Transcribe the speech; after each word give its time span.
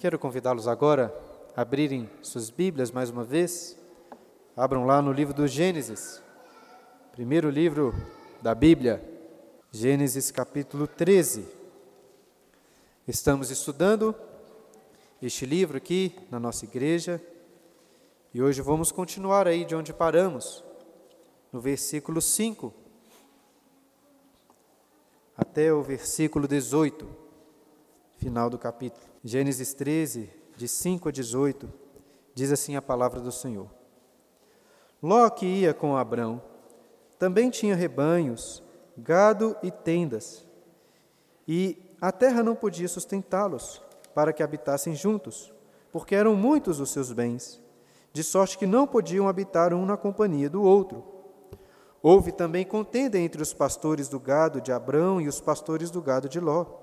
Quero 0.00 0.18
convidá-los 0.18 0.66
agora 0.66 1.14
a 1.54 1.60
abrirem 1.60 2.08
suas 2.22 2.48
Bíblias 2.48 2.90
mais 2.90 3.10
uma 3.10 3.22
vez. 3.22 3.76
Abram 4.56 4.86
lá 4.86 5.02
no 5.02 5.12
livro 5.12 5.34
do 5.34 5.46
Gênesis, 5.46 6.22
primeiro 7.12 7.50
livro 7.50 7.92
da 8.40 8.54
Bíblia, 8.54 9.04
Gênesis 9.70 10.30
capítulo 10.30 10.86
13. 10.86 11.46
Estamos 13.06 13.50
estudando 13.50 14.14
este 15.20 15.44
livro 15.44 15.76
aqui 15.76 16.18
na 16.30 16.40
nossa 16.40 16.64
igreja 16.64 17.20
e 18.32 18.40
hoje 18.40 18.62
vamos 18.62 18.90
continuar 18.90 19.46
aí 19.46 19.66
de 19.66 19.74
onde 19.74 19.92
paramos, 19.92 20.64
no 21.52 21.60
versículo 21.60 22.22
5 22.22 22.72
até 25.36 25.70
o 25.70 25.82
versículo 25.82 26.48
18, 26.48 27.06
final 28.16 28.48
do 28.48 28.58
capítulo. 28.58 29.09
Gênesis 29.22 29.74
13, 29.74 30.30
de 30.56 30.66
5 30.66 31.10
a 31.10 31.12
18, 31.12 31.70
diz 32.34 32.50
assim 32.50 32.74
a 32.74 32.80
palavra 32.80 33.20
do 33.20 33.30
Senhor. 33.30 33.68
Ló 35.02 35.28
que 35.28 35.44
ia 35.44 35.74
com 35.74 35.94
Abrão, 35.94 36.40
também 37.18 37.50
tinha 37.50 37.74
rebanhos, 37.74 38.62
gado 38.96 39.54
e 39.62 39.70
tendas, 39.70 40.46
e 41.46 41.76
a 42.00 42.10
terra 42.10 42.42
não 42.42 42.56
podia 42.56 42.88
sustentá-los 42.88 43.82
para 44.14 44.32
que 44.32 44.42
habitassem 44.42 44.94
juntos, 44.94 45.52
porque 45.92 46.14
eram 46.14 46.34
muitos 46.34 46.80
os 46.80 46.88
seus 46.90 47.12
bens, 47.12 47.62
de 48.14 48.24
sorte 48.24 48.56
que 48.56 48.66
não 48.66 48.86
podiam 48.86 49.28
habitar 49.28 49.74
um 49.74 49.84
na 49.84 49.98
companhia 49.98 50.48
do 50.48 50.62
outro. 50.62 51.04
Houve 52.02 52.32
também 52.32 52.64
contenda 52.64 53.18
entre 53.18 53.42
os 53.42 53.52
pastores 53.52 54.08
do 54.08 54.18
gado 54.18 54.62
de 54.62 54.72
Abrão 54.72 55.20
e 55.20 55.28
os 55.28 55.42
pastores 55.42 55.90
do 55.90 56.00
gado 56.00 56.26
de 56.26 56.40
Ló. 56.40 56.79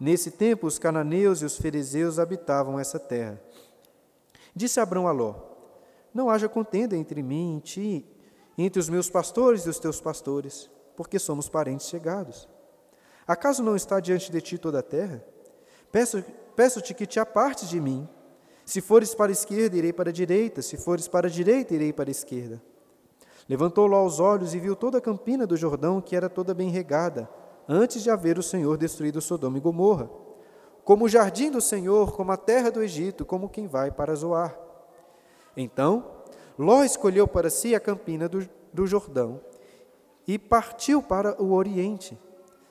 Nesse 0.00 0.30
tempo, 0.30 0.66
os 0.66 0.78
cananeus 0.78 1.42
e 1.42 1.44
os 1.44 1.56
fariseus 1.56 2.18
habitavam 2.18 2.78
essa 2.78 3.00
terra. 3.00 3.40
Disse 4.54 4.78
Abrão 4.78 5.08
a 5.08 5.12
Ló: 5.12 5.34
Não 6.14 6.30
haja 6.30 6.48
contenda 6.48 6.96
entre 6.96 7.22
mim 7.22 7.58
e 7.58 7.60
ti, 7.60 8.06
entre 8.56 8.78
os 8.78 8.88
meus 8.88 9.10
pastores 9.10 9.66
e 9.66 9.68
os 9.68 9.78
teus 9.78 10.00
pastores, 10.00 10.70
porque 10.96 11.18
somos 11.18 11.48
parentes 11.48 11.88
chegados. 11.88 12.48
Acaso 13.26 13.62
não 13.62 13.74
está 13.74 13.98
diante 13.98 14.30
de 14.30 14.40
ti 14.40 14.56
toda 14.56 14.78
a 14.78 14.82
terra? 14.82 15.24
Peço-te 15.90 16.32
peço 16.54 16.82
que 16.82 17.06
te 17.06 17.18
apartes 17.18 17.68
de 17.68 17.80
mim. 17.80 18.08
Se 18.64 18.80
fores 18.80 19.14
para 19.14 19.30
a 19.30 19.32
esquerda, 19.32 19.76
irei 19.76 19.92
para 19.92 20.10
a 20.10 20.12
direita, 20.12 20.60
se 20.60 20.76
fores 20.76 21.08
para 21.08 21.26
a 21.26 21.30
direita, 21.30 21.74
irei 21.74 21.92
para 21.92 22.10
a 22.10 22.12
esquerda. 22.12 22.62
Levantou 23.48 23.86
Ló 23.86 24.04
os 24.04 24.20
olhos 24.20 24.54
e 24.54 24.60
viu 24.60 24.76
toda 24.76 24.98
a 24.98 25.00
campina 25.00 25.46
do 25.46 25.56
Jordão, 25.56 26.00
que 26.00 26.14
era 26.14 26.28
toda 26.28 26.52
bem 26.52 26.68
regada 26.68 27.28
antes 27.68 28.02
de 28.02 28.10
haver 28.10 28.38
o 28.38 28.42
Senhor 28.42 28.78
destruído 28.78 29.20
Sodoma 29.20 29.58
e 29.58 29.60
Gomorra, 29.60 30.08
como 30.84 31.04
o 31.04 31.08
jardim 31.08 31.50
do 31.50 31.60
Senhor, 31.60 32.16
como 32.16 32.32
a 32.32 32.36
terra 32.36 32.70
do 32.70 32.82
Egito, 32.82 33.26
como 33.26 33.48
quem 33.48 33.66
vai 33.66 33.90
para 33.90 34.14
Zoar. 34.14 34.58
Então, 35.54 36.06
Ló 36.58 36.82
escolheu 36.82 37.28
para 37.28 37.50
si 37.50 37.74
a 37.74 37.80
campina 37.80 38.28
do, 38.28 38.48
do 38.72 38.86
Jordão 38.86 39.40
e 40.26 40.38
partiu 40.38 41.02
para 41.02 41.40
o 41.40 41.52
Oriente. 41.52 42.18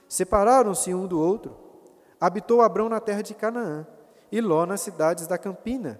Separaram-se 0.10 0.94
um 0.94 1.06
do 1.06 1.20
outro. 1.20 1.56
Habitou 2.20 2.62
Abrão 2.62 2.90
na 2.90 3.00
terra 3.00 3.22
de 3.22 3.36
Canaã 3.36 3.86
e 4.32 4.42
Ló 4.42 4.66
nas 4.66 4.82
cidades 4.82 5.28
da 5.28 5.38
campina. 5.38 6.00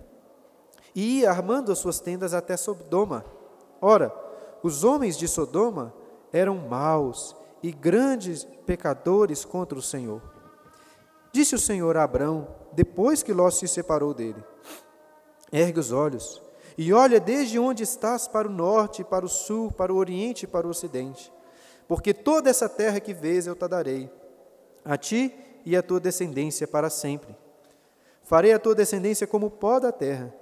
E 0.96 1.20
ia 1.20 1.30
armando 1.30 1.72
as 1.72 1.78
suas 1.78 2.00
tendas 2.00 2.34
até 2.34 2.58
Sodoma. 2.58 3.24
Ora, 3.80 4.14
os 4.64 4.84
homens 4.84 5.18
de 5.18 5.28
Sodoma 5.28 5.94
eram 6.34 6.56
maus 6.56 7.36
e 7.68 7.72
grandes 7.74 8.46
pecadores 8.66 9.44
contra 9.44 9.78
o 9.78 9.82
Senhor. 9.82 10.22
Disse 11.34 11.54
o 11.54 11.60
Senhor 11.60 11.98
a 11.98 12.04
Abrão, 12.04 12.48
depois 12.72 13.22
que 13.22 13.34
Ló 13.34 13.50
se 13.50 13.68
separou 13.68 14.14
dele: 14.14 14.42
Ergue 15.52 15.78
os 15.78 15.92
olhos 15.92 16.42
e 16.78 16.94
olha 16.94 17.20
desde 17.20 17.60
onde 17.60 17.84
estás 17.84 18.26
para 18.26 18.48
o 18.48 18.52
norte, 18.52 19.04
para 19.04 19.26
o 19.26 19.30
sul, 19.30 19.70
para 19.70 19.92
o 19.92 19.98
oriente 19.98 20.44
e 20.44 20.48
para 20.48 20.66
o 20.66 20.70
ocidente. 20.70 21.30
Porque 21.90 22.14
toda 22.14 22.50
essa 22.50 22.70
terra 22.70 23.02
que 23.02 23.14
vês 23.14 23.48
eu 23.48 23.56
te 23.56 23.68
darei, 23.68 24.10
a 24.86 24.96
ti 24.96 25.36
e 25.66 25.76
a 25.76 25.84
tua 25.84 26.00
descendência 26.00 26.66
para 26.66 26.90
sempre. 26.90 27.36
Farei 28.24 28.54
a 28.54 28.60
tua 28.60 28.76
descendência 28.76 29.28
como 29.28 29.48
o 29.48 29.52
pó 29.52 29.78
da 29.78 29.92
terra, 29.92 30.34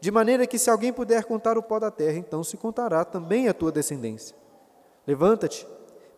de 0.00 0.12
maneira 0.12 0.46
que 0.46 0.60
se 0.60 0.70
alguém 0.70 0.92
puder 0.92 1.24
contar 1.24 1.58
o 1.58 1.62
pó 1.62 1.80
da 1.80 1.90
terra, 1.90 2.18
então 2.18 2.44
se 2.44 2.56
contará 2.56 3.04
também 3.04 3.48
a 3.48 3.54
tua 3.54 3.72
descendência. 3.72 4.36
Levanta-te 5.04 5.66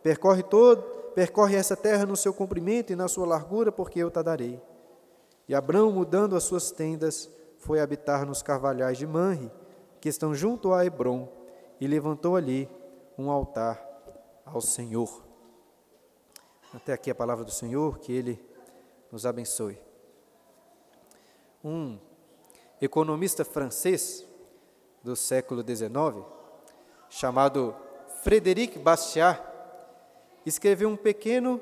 Percorre 0.03 0.43
todo, 0.43 0.81
percorre 1.13 1.55
essa 1.55 1.75
terra 1.75 2.05
no 2.05 2.15
seu 2.15 2.33
comprimento 2.33 2.91
e 2.91 2.95
na 2.95 3.07
sua 3.07 3.25
largura, 3.25 3.71
porque 3.71 3.99
eu 3.99 4.09
te 4.09 4.21
darei. 4.23 4.61
E 5.47 5.55
Abraão, 5.55 5.91
mudando 5.91 6.35
as 6.35 6.43
suas 6.43 6.71
tendas, 6.71 7.29
foi 7.57 7.79
habitar 7.79 8.25
nos 8.25 8.41
carvalhais 8.41 8.97
de 8.97 9.05
Manre, 9.05 9.51
que 9.99 10.09
estão 10.09 10.33
junto 10.33 10.73
a 10.73 10.85
Hebron, 10.85 11.27
e 11.79 11.87
levantou 11.87 12.35
ali 12.35 12.69
um 13.17 13.29
altar 13.29 13.79
ao 14.45 14.61
Senhor. 14.61 15.23
Até 16.73 16.93
aqui 16.93 17.11
a 17.11 17.15
palavra 17.15 17.43
do 17.43 17.51
Senhor, 17.51 17.99
que 17.99 18.13
Ele 18.13 18.43
nos 19.11 19.25
abençoe. 19.25 19.77
Um 21.63 21.99
economista 22.81 23.43
francês 23.45 24.25
do 25.03 25.15
século 25.15 25.61
XIX, 25.61 26.25
chamado 27.09 27.75
Frédéric 28.23 28.79
Bastiat, 28.79 29.50
escreveu 30.45 30.89
um 30.89 30.95
pequeno, 30.95 31.61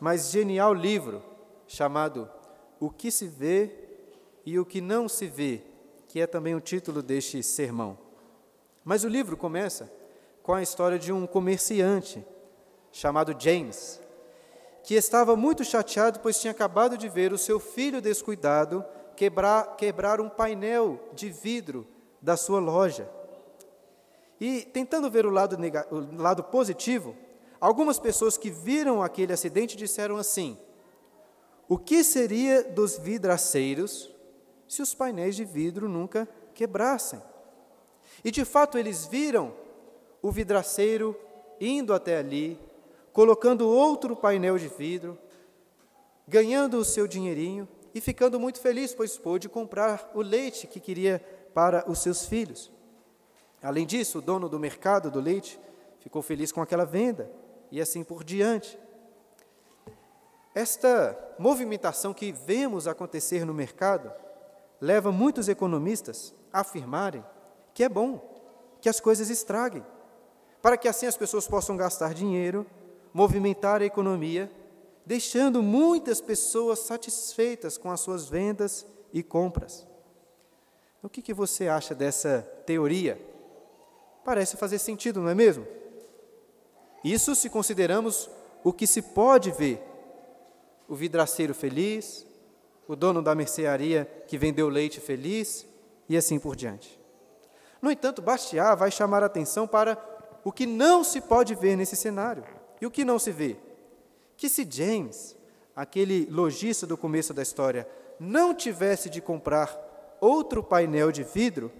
mas 0.00 0.30
genial 0.30 0.72
livro 0.72 1.22
chamado 1.66 2.30
O 2.78 2.90
que 2.90 3.10
se 3.10 3.26
vê 3.26 3.70
e 4.44 4.58
o 4.58 4.64
que 4.64 4.80
não 4.80 5.08
se 5.08 5.26
vê, 5.26 5.62
que 6.08 6.20
é 6.20 6.26
também 6.26 6.54
o 6.54 6.60
título 6.60 7.02
deste 7.02 7.42
sermão. 7.42 7.98
Mas 8.84 9.02
o 9.02 9.08
livro 9.08 9.36
começa 9.36 9.90
com 10.42 10.54
a 10.54 10.62
história 10.62 10.98
de 10.98 11.12
um 11.12 11.26
comerciante 11.26 12.24
chamado 12.92 13.34
James, 13.38 14.00
que 14.84 14.94
estava 14.94 15.34
muito 15.34 15.64
chateado 15.64 16.20
pois 16.20 16.40
tinha 16.40 16.52
acabado 16.52 16.96
de 16.96 17.08
ver 17.08 17.32
o 17.32 17.38
seu 17.38 17.58
filho 17.58 18.00
descuidado 18.00 18.84
quebrar, 19.16 19.76
quebrar 19.76 20.20
um 20.20 20.28
painel 20.28 21.00
de 21.12 21.30
vidro 21.30 21.86
da 22.22 22.36
sua 22.36 22.60
loja. 22.60 23.08
E 24.40 24.62
tentando 24.62 25.10
ver 25.10 25.26
o 25.26 25.30
lado, 25.30 25.56
o 25.90 26.22
lado 26.22 26.44
positivo, 26.44 27.16
Algumas 27.60 27.98
pessoas 27.98 28.36
que 28.36 28.50
viram 28.50 29.02
aquele 29.02 29.32
acidente 29.32 29.76
disseram 29.76 30.16
assim: 30.16 30.58
o 31.68 31.78
que 31.78 32.04
seria 32.04 32.62
dos 32.62 32.98
vidraceiros 32.98 34.14
se 34.68 34.82
os 34.82 34.94
painéis 34.94 35.34
de 35.34 35.44
vidro 35.44 35.88
nunca 35.88 36.28
quebrassem? 36.54 37.22
E 38.24 38.30
de 38.30 38.44
fato 38.44 38.78
eles 38.78 39.06
viram 39.06 39.54
o 40.22 40.30
vidraceiro 40.30 41.18
indo 41.60 41.94
até 41.94 42.18
ali, 42.18 42.60
colocando 43.12 43.68
outro 43.68 44.14
painel 44.14 44.58
de 44.58 44.68
vidro, 44.68 45.18
ganhando 46.28 46.76
o 46.76 46.84
seu 46.84 47.06
dinheirinho 47.06 47.66
e 47.94 48.00
ficando 48.00 48.38
muito 48.38 48.60
feliz, 48.60 48.94
pois 48.94 49.16
pôde 49.16 49.48
comprar 49.48 50.10
o 50.14 50.20
leite 50.20 50.66
que 50.66 50.78
queria 50.78 51.24
para 51.54 51.90
os 51.90 52.00
seus 52.00 52.26
filhos. 52.26 52.70
Além 53.62 53.86
disso, 53.86 54.18
o 54.18 54.22
dono 54.22 54.48
do 54.48 54.58
mercado 54.58 55.10
do 55.10 55.20
leite 55.20 55.58
ficou 56.00 56.20
feliz 56.20 56.52
com 56.52 56.60
aquela 56.60 56.84
venda 56.84 57.30
e 57.70 57.80
assim 57.80 58.02
por 58.04 58.24
diante. 58.24 58.78
Esta 60.54 61.16
movimentação 61.38 62.14
que 62.14 62.32
vemos 62.32 62.86
acontecer 62.86 63.44
no 63.44 63.52
mercado 63.52 64.10
leva 64.80 65.12
muitos 65.12 65.48
economistas 65.48 66.34
a 66.52 66.60
afirmarem 66.60 67.24
que 67.74 67.84
é 67.84 67.88
bom 67.88 68.34
que 68.80 68.88
as 68.88 69.00
coisas 69.00 69.28
estraguem, 69.28 69.84
para 70.62 70.76
que 70.76 70.88
assim 70.88 71.06
as 71.06 71.16
pessoas 71.16 71.46
possam 71.46 71.76
gastar 71.76 72.14
dinheiro, 72.14 72.66
movimentar 73.12 73.82
a 73.82 73.84
economia, 73.84 74.50
deixando 75.04 75.62
muitas 75.62 76.20
pessoas 76.20 76.78
satisfeitas 76.78 77.76
com 77.76 77.90
as 77.90 78.00
suas 78.00 78.28
vendas 78.28 78.86
e 79.12 79.22
compras. 79.22 79.86
O 81.02 81.08
que, 81.08 81.20
que 81.20 81.34
você 81.34 81.68
acha 81.68 81.94
dessa 81.94 82.40
teoria? 82.64 83.20
Parece 84.24 84.56
fazer 84.56 84.78
sentido, 84.78 85.20
não 85.20 85.28
é 85.28 85.34
mesmo? 85.34 85.66
Isso 87.06 87.36
se 87.36 87.48
consideramos 87.48 88.28
o 88.64 88.72
que 88.72 88.84
se 88.84 89.00
pode 89.00 89.52
ver: 89.52 89.80
o 90.88 90.96
vidraceiro 90.96 91.54
feliz, 91.54 92.26
o 92.88 92.96
dono 92.96 93.22
da 93.22 93.32
mercearia 93.32 94.10
que 94.26 94.36
vendeu 94.36 94.68
leite 94.68 94.98
feliz 94.98 95.64
e 96.08 96.16
assim 96.16 96.36
por 96.36 96.56
diante. 96.56 97.00
No 97.80 97.92
entanto, 97.92 98.20
Bastiat 98.20 98.76
vai 98.76 98.90
chamar 98.90 99.22
a 99.22 99.26
atenção 99.26 99.68
para 99.68 99.96
o 100.42 100.50
que 100.50 100.66
não 100.66 101.04
se 101.04 101.20
pode 101.20 101.54
ver 101.54 101.76
nesse 101.76 101.94
cenário. 101.94 102.42
E 102.80 102.86
o 102.86 102.90
que 102.90 103.04
não 103.04 103.20
se 103.20 103.30
vê? 103.30 103.56
Que 104.36 104.48
se 104.48 104.66
James, 104.68 105.36
aquele 105.76 106.26
lojista 106.28 106.88
do 106.88 106.96
começo 106.96 107.32
da 107.32 107.42
história, 107.42 107.88
não 108.18 108.52
tivesse 108.52 109.08
de 109.08 109.20
comprar 109.20 110.16
outro 110.20 110.60
painel 110.60 111.12
de 111.12 111.22
vidro, 111.22 111.70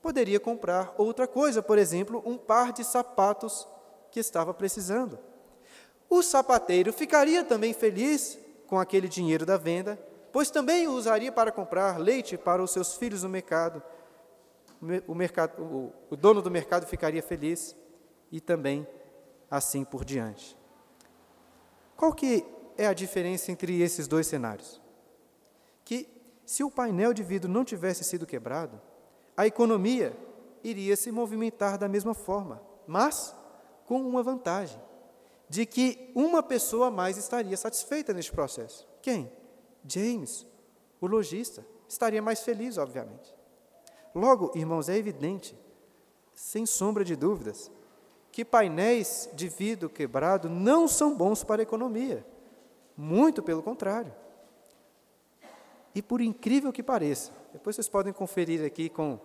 poderia 0.00 0.38
comprar 0.38 0.94
outra 0.96 1.26
coisa, 1.26 1.60
por 1.60 1.78
exemplo, 1.78 2.22
um 2.24 2.38
par 2.38 2.72
de 2.72 2.84
sapatos 2.84 3.66
que 4.12 4.20
estava 4.20 4.52
precisando. 4.52 5.18
O 6.08 6.22
sapateiro 6.22 6.92
ficaria 6.92 7.42
também 7.42 7.72
feliz 7.72 8.38
com 8.68 8.78
aquele 8.78 9.08
dinheiro 9.08 9.46
da 9.46 9.56
venda, 9.56 9.98
pois 10.30 10.50
também 10.50 10.86
o 10.86 10.92
usaria 10.92 11.32
para 11.32 11.50
comprar 11.50 11.98
leite 11.98 12.36
para 12.36 12.62
os 12.62 12.70
seus 12.70 12.94
filhos 12.94 13.22
no 13.22 13.28
mercado. 13.28 13.82
O, 15.06 15.14
mercado, 15.14 15.62
o, 16.10 16.16
dono 16.16 16.42
do 16.42 16.50
mercado 16.50 16.86
ficaria 16.86 17.22
feliz 17.22 17.74
e 18.30 18.40
também 18.40 18.86
assim 19.50 19.84
por 19.84 20.04
diante. 20.04 20.56
Qual 21.96 22.12
que 22.12 22.44
é 22.76 22.86
a 22.86 22.92
diferença 22.92 23.50
entre 23.50 23.80
esses 23.80 24.06
dois 24.06 24.26
cenários? 24.26 24.80
Que 25.84 26.08
se 26.44 26.62
o 26.62 26.70
painel 26.70 27.14
de 27.14 27.22
vidro 27.22 27.50
não 27.50 27.64
tivesse 27.64 28.04
sido 28.04 28.26
quebrado, 28.26 28.80
a 29.36 29.46
economia 29.46 30.14
iria 30.62 30.96
se 30.96 31.10
movimentar 31.10 31.78
da 31.78 31.88
mesma 31.88 32.12
forma, 32.12 32.60
mas 32.86 33.34
com 33.86 34.00
uma 34.00 34.22
vantagem, 34.22 34.80
de 35.48 35.66
que 35.66 36.10
uma 36.14 36.42
pessoa 36.42 36.88
a 36.88 36.90
mais 36.90 37.16
estaria 37.16 37.56
satisfeita 37.56 38.12
neste 38.12 38.32
processo. 38.32 38.88
Quem? 39.00 39.30
James, 39.86 40.46
o 41.00 41.06
lojista, 41.06 41.66
estaria 41.88 42.22
mais 42.22 42.40
feliz, 42.40 42.78
obviamente. 42.78 43.34
Logo, 44.14 44.52
irmãos, 44.54 44.88
é 44.88 44.96
evidente, 44.96 45.56
sem 46.34 46.64
sombra 46.64 47.04
de 47.04 47.16
dúvidas, 47.16 47.70
que 48.30 48.44
painéis 48.44 49.28
de 49.34 49.48
vidro 49.48 49.90
quebrado 49.90 50.48
não 50.48 50.88
são 50.88 51.14
bons 51.14 51.44
para 51.44 51.60
a 51.60 51.64
economia. 51.64 52.26
Muito 52.96 53.42
pelo 53.42 53.62
contrário. 53.62 54.14
E 55.94 56.00
por 56.00 56.20
incrível 56.20 56.72
que 56.72 56.82
pareça, 56.82 57.32
depois 57.52 57.76
vocês 57.76 57.88
podem 57.88 58.12
conferir 58.12 58.64
aqui 58.64 58.88
com 58.88 59.20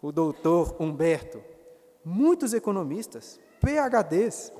o 0.00 0.10
doutor 0.10 0.74
Humberto, 0.80 1.42
muitos 2.04 2.52
economistas, 2.52 3.38
PhDs, 3.62 4.52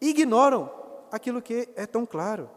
ignoram 0.00 0.70
aquilo 1.10 1.40
que 1.40 1.68
é 1.76 1.86
tão 1.86 2.04
claro 2.04 2.50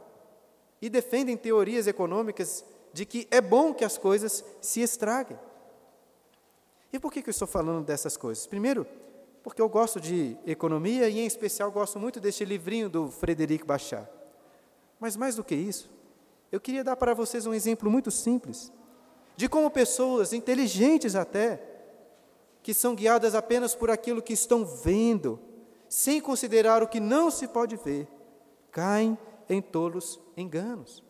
e 0.82 0.90
defendem 0.90 1.38
teorias 1.38 1.88
econômicas 1.88 2.66
de 2.92 3.06
que 3.06 3.28
é 3.30 3.40
bom 3.40 3.74
que 3.74 3.86
as 3.86 3.98
coisas 3.98 4.44
se 4.60 4.82
estraguem. 4.82 5.40
E 6.92 7.00
por 7.00 7.12
que, 7.12 7.22
que 7.22 7.30
eu 7.30 7.32
estou 7.32 7.48
falando 7.48 7.86
dessas 7.86 8.18
coisas? 8.18 8.46
Primeiro, 8.46 8.86
porque 9.44 9.62
eu 9.62 9.70
gosto 9.70 10.00
de 10.00 10.38
economia 10.46 11.08
e, 11.08 11.20
em 11.20 11.26
especial, 11.26 11.72
gosto 11.72 12.00
muito 12.00 12.20
deste 12.20 12.44
livrinho 12.44 12.90
do 12.90 13.10
Frederic 13.10 13.64
Bachar. 13.64 14.10
Mas, 15.00 15.16
mais 15.16 15.36
do 15.36 15.44
que 15.44 15.56
isso, 15.56 15.90
eu 16.52 16.60
queria 16.60 16.84
dar 16.84 16.96
para 16.96 17.14
vocês 17.14 17.46
um 17.46 17.54
exemplo 17.54 17.90
muito 17.90 18.12
simples 18.12 18.72
de 19.38 19.48
como 19.48 19.72
pessoas 19.72 20.34
inteligentes 20.34 21.16
até, 21.16 21.64
que 22.62 22.74
são 22.74 22.94
guiadas 22.94 23.34
apenas 23.34 23.74
por 23.74 23.90
aquilo 23.90 24.22
que 24.22 24.34
estão 24.34 24.64
vendo, 24.66 25.40
sem 25.92 26.22
considerar 26.22 26.82
o 26.82 26.88
que 26.88 27.02
não 27.02 27.30
se 27.30 27.50
pode 27.50 27.76
ver, 27.76 28.08
caem 28.72 29.18
em 29.50 29.62
tolos 29.62 30.22
enganos. 30.38 31.04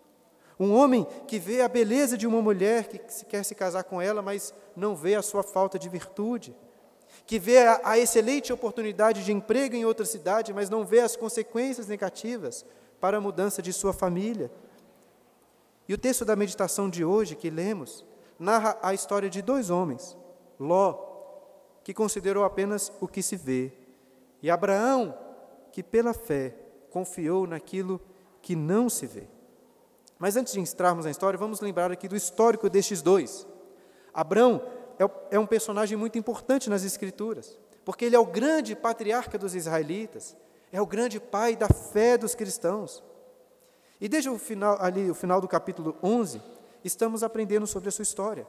Um 0.59 0.73
homem 0.73 1.05
que 1.27 1.37
vê 1.37 1.61
a 1.61 1.67
beleza 1.67 2.17
de 2.17 2.25
uma 2.25 2.41
mulher 2.41 2.87
que 2.87 3.25
quer 3.25 3.45
se 3.45 3.53
casar 3.53 3.83
com 3.83 4.01
ela, 4.01 4.23
mas 4.23 4.51
não 4.75 4.95
vê 4.95 5.13
a 5.13 5.21
sua 5.21 5.43
falta 5.43 5.77
de 5.77 5.87
virtude. 5.87 6.55
Que 7.27 7.37
vê 7.37 7.59
a, 7.59 7.79
a 7.83 7.99
excelente 7.99 8.51
oportunidade 8.51 9.23
de 9.23 9.31
emprego 9.31 9.75
em 9.75 9.85
outra 9.85 10.03
cidade, 10.03 10.51
mas 10.51 10.67
não 10.67 10.83
vê 10.83 11.01
as 11.01 11.15
consequências 11.15 11.87
negativas 11.87 12.65
para 12.99 13.17
a 13.17 13.21
mudança 13.21 13.61
de 13.61 13.71
sua 13.71 13.93
família. 13.93 14.51
E 15.87 15.93
o 15.93 15.97
texto 15.97 16.25
da 16.25 16.35
meditação 16.35 16.89
de 16.89 17.05
hoje 17.05 17.35
que 17.35 17.51
lemos 17.51 18.03
narra 18.39 18.79
a 18.81 18.95
história 18.95 19.29
de 19.29 19.43
dois 19.43 19.69
homens, 19.69 20.17
Ló, 20.59 20.95
que 21.83 21.93
considerou 21.93 22.43
apenas 22.43 22.91
o 22.99 23.07
que 23.07 23.21
se 23.21 23.35
vê, 23.35 23.71
e 24.41 24.49
Abraão, 24.49 25.17
que 25.71 25.83
pela 25.83 26.13
fé 26.13 26.55
confiou 26.89 27.47
naquilo 27.47 28.01
que 28.41 28.55
não 28.55 28.89
se 28.89 29.05
vê. 29.05 29.27
Mas 30.17 30.35
antes 30.35 30.53
de 30.53 30.59
entrarmos 30.59 31.05
na 31.05 31.11
história, 31.11 31.37
vamos 31.37 31.61
lembrar 31.61 31.91
aqui 31.91 32.07
do 32.07 32.15
histórico 32.15 32.69
destes 32.69 33.01
dois. 33.01 33.47
Abraão 34.13 34.61
é, 34.99 35.35
é 35.35 35.39
um 35.39 35.47
personagem 35.47 35.97
muito 35.97 36.17
importante 36.17 36.69
nas 36.69 36.83
Escrituras, 36.83 37.57
porque 37.83 38.05
ele 38.05 38.15
é 38.15 38.19
o 38.19 38.25
grande 38.25 38.75
patriarca 38.75 39.37
dos 39.37 39.55
israelitas, 39.55 40.35
é 40.71 40.81
o 40.81 40.85
grande 40.85 41.19
pai 41.19 41.55
da 41.55 41.67
fé 41.67 42.17
dos 42.17 42.35
cristãos. 42.35 43.03
E 43.99 44.07
desde 44.07 44.29
o 44.29 44.37
final, 44.37 44.77
ali, 44.79 45.09
o 45.09 45.15
final 45.15 45.39
do 45.39 45.47
capítulo 45.47 45.95
11, 46.03 46.41
estamos 46.83 47.23
aprendendo 47.23 47.67
sobre 47.67 47.89
a 47.89 47.91
sua 47.91 48.03
história. 48.03 48.47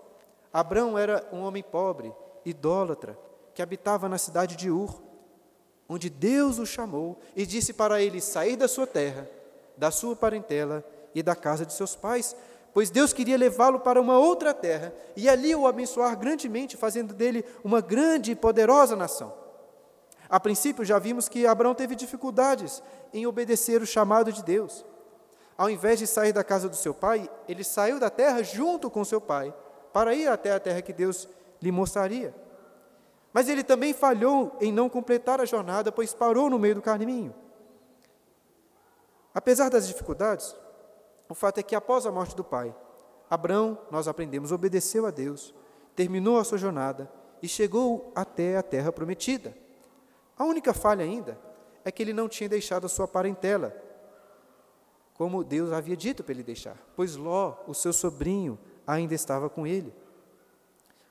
Abraão 0.52 0.98
era 0.98 1.26
um 1.32 1.42
homem 1.42 1.62
pobre, 1.62 2.12
idólatra, 2.44 3.18
que 3.54 3.62
habitava 3.62 4.08
na 4.08 4.18
cidade 4.18 4.56
de 4.56 4.70
Ur, 4.70 5.02
onde 5.92 6.10
Deus 6.10 6.58
o 6.58 6.66
chamou 6.66 7.18
e 7.36 7.46
disse 7.46 7.72
para 7.72 8.00
ele 8.00 8.20
sair 8.20 8.56
da 8.56 8.66
sua 8.66 8.86
terra 8.86 9.28
da 9.76 9.90
sua 9.90 10.14
parentela 10.14 10.84
e 11.14 11.22
da 11.22 11.34
casa 11.34 11.66
de 11.66 11.72
seus 11.72 11.94
pais, 11.96 12.36
pois 12.72 12.90
Deus 12.90 13.12
queria 13.12 13.36
levá-lo 13.36 13.80
para 13.80 14.00
uma 14.00 14.18
outra 14.18 14.54
terra 14.54 14.92
e 15.16 15.28
ali 15.28 15.54
o 15.54 15.66
abençoar 15.66 16.16
grandemente, 16.16 16.76
fazendo 16.76 17.12
dele 17.14 17.44
uma 17.62 17.80
grande 17.80 18.32
e 18.32 18.36
poderosa 18.36 18.96
nação. 18.96 19.32
A 20.28 20.40
princípio, 20.40 20.84
já 20.84 20.98
vimos 20.98 21.28
que 21.28 21.46
Abraão 21.46 21.74
teve 21.74 21.94
dificuldades 21.94 22.82
em 23.12 23.26
obedecer 23.26 23.82
o 23.82 23.86
chamado 23.86 24.32
de 24.32 24.42
Deus. 24.42 24.84
Ao 25.58 25.68
invés 25.68 25.98
de 25.98 26.06
sair 26.06 26.32
da 26.32 26.42
casa 26.42 26.68
do 26.68 26.76
seu 26.76 26.94
pai, 26.94 27.28
ele 27.46 27.62
saiu 27.62 28.00
da 28.00 28.08
terra 28.08 28.42
junto 28.42 28.88
com 28.88 29.04
seu 29.04 29.20
pai, 29.20 29.54
para 29.92 30.14
ir 30.14 30.26
até 30.26 30.52
a 30.52 30.60
terra 30.60 30.80
que 30.80 30.92
Deus 30.92 31.28
lhe 31.60 31.70
mostraria. 31.70 32.34
Mas 33.32 33.48
ele 33.48 33.64
também 33.64 33.94
falhou 33.94 34.56
em 34.60 34.70
não 34.70 34.88
completar 34.88 35.40
a 35.40 35.44
jornada, 35.44 35.90
pois 35.90 36.12
parou 36.12 36.50
no 36.50 36.58
meio 36.58 36.74
do 36.74 36.82
caminho. 36.82 37.34
Apesar 39.34 39.70
das 39.70 39.88
dificuldades, 39.88 40.54
o 41.28 41.34
fato 41.34 41.58
é 41.58 41.62
que 41.62 41.74
após 41.74 42.04
a 42.04 42.12
morte 42.12 42.36
do 42.36 42.44
pai, 42.44 42.74
Abraão, 43.30 43.78
nós 43.90 44.06
aprendemos, 44.06 44.52
obedeceu 44.52 45.06
a 45.06 45.10
Deus, 45.10 45.54
terminou 45.96 46.38
a 46.38 46.44
sua 46.44 46.58
jornada 46.58 47.10
e 47.42 47.48
chegou 47.48 48.12
até 48.14 48.58
a 48.58 48.62
terra 48.62 48.92
prometida. 48.92 49.56
A 50.36 50.44
única 50.44 50.74
falha 50.74 51.02
ainda 51.02 51.38
é 51.84 51.90
que 51.90 52.02
ele 52.02 52.12
não 52.12 52.28
tinha 52.28 52.48
deixado 52.48 52.84
a 52.84 52.88
sua 52.88 53.08
parentela, 53.08 53.74
como 55.14 55.42
Deus 55.42 55.72
havia 55.72 55.96
dito 55.96 56.22
para 56.22 56.34
ele 56.34 56.42
deixar, 56.42 56.76
pois 56.94 57.16
Ló, 57.16 57.56
o 57.66 57.74
seu 57.74 57.92
sobrinho, 57.92 58.58
ainda 58.86 59.14
estava 59.14 59.48
com 59.48 59.66
ele. 59.66 59.94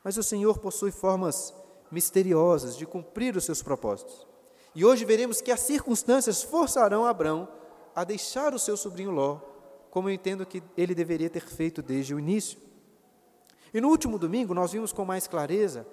Mas 0.03 0.17
o 0.17 0.23
Senhor 0.23 0.59
possui 0.59 0.91
formas 0.91 1.53
misteriosas 1.91 2.77
de 2.77 2.85
cumprir 2.85 3.35
os 3.35 3.45
seus 3.45 3.61
propósitos. 3.61 4.25
E 4.73 4.85
hoje 4.85 5.03
veremos 5.03 5.41
que 5.41 5.51
as 5.51 5.59
circunstâncias 5.59 6.41
forçarão 6.41 7.05
Abraão 7.05 7.47
a 7.93 8.03
deixar 8.03 8.53
o 8.53 8.59
seu 8.59 8.77
sobrinho 8.77 9.11
Ló, 9.11 9.39
como 9.89 10.09
eu 10.09 10.13
entendo 10.13 10.45
que 10.45 10.63
ele 10.77 10.95
deveria 10.95 11.29
ter 11.29 11.45
feito 11.45 11.81
desde 11.81 12.15
o 12.15 12.19
início. 12.19 12.57
E 13.73 13.81
no 13.81 13.89
último 13.89 14.17
domingo 14.17 14.53
nós 14.53 14.71
vimos 14.71 14.93
com 14.93 15.03
mais 15.03 15.27
clareza 15.27 15.85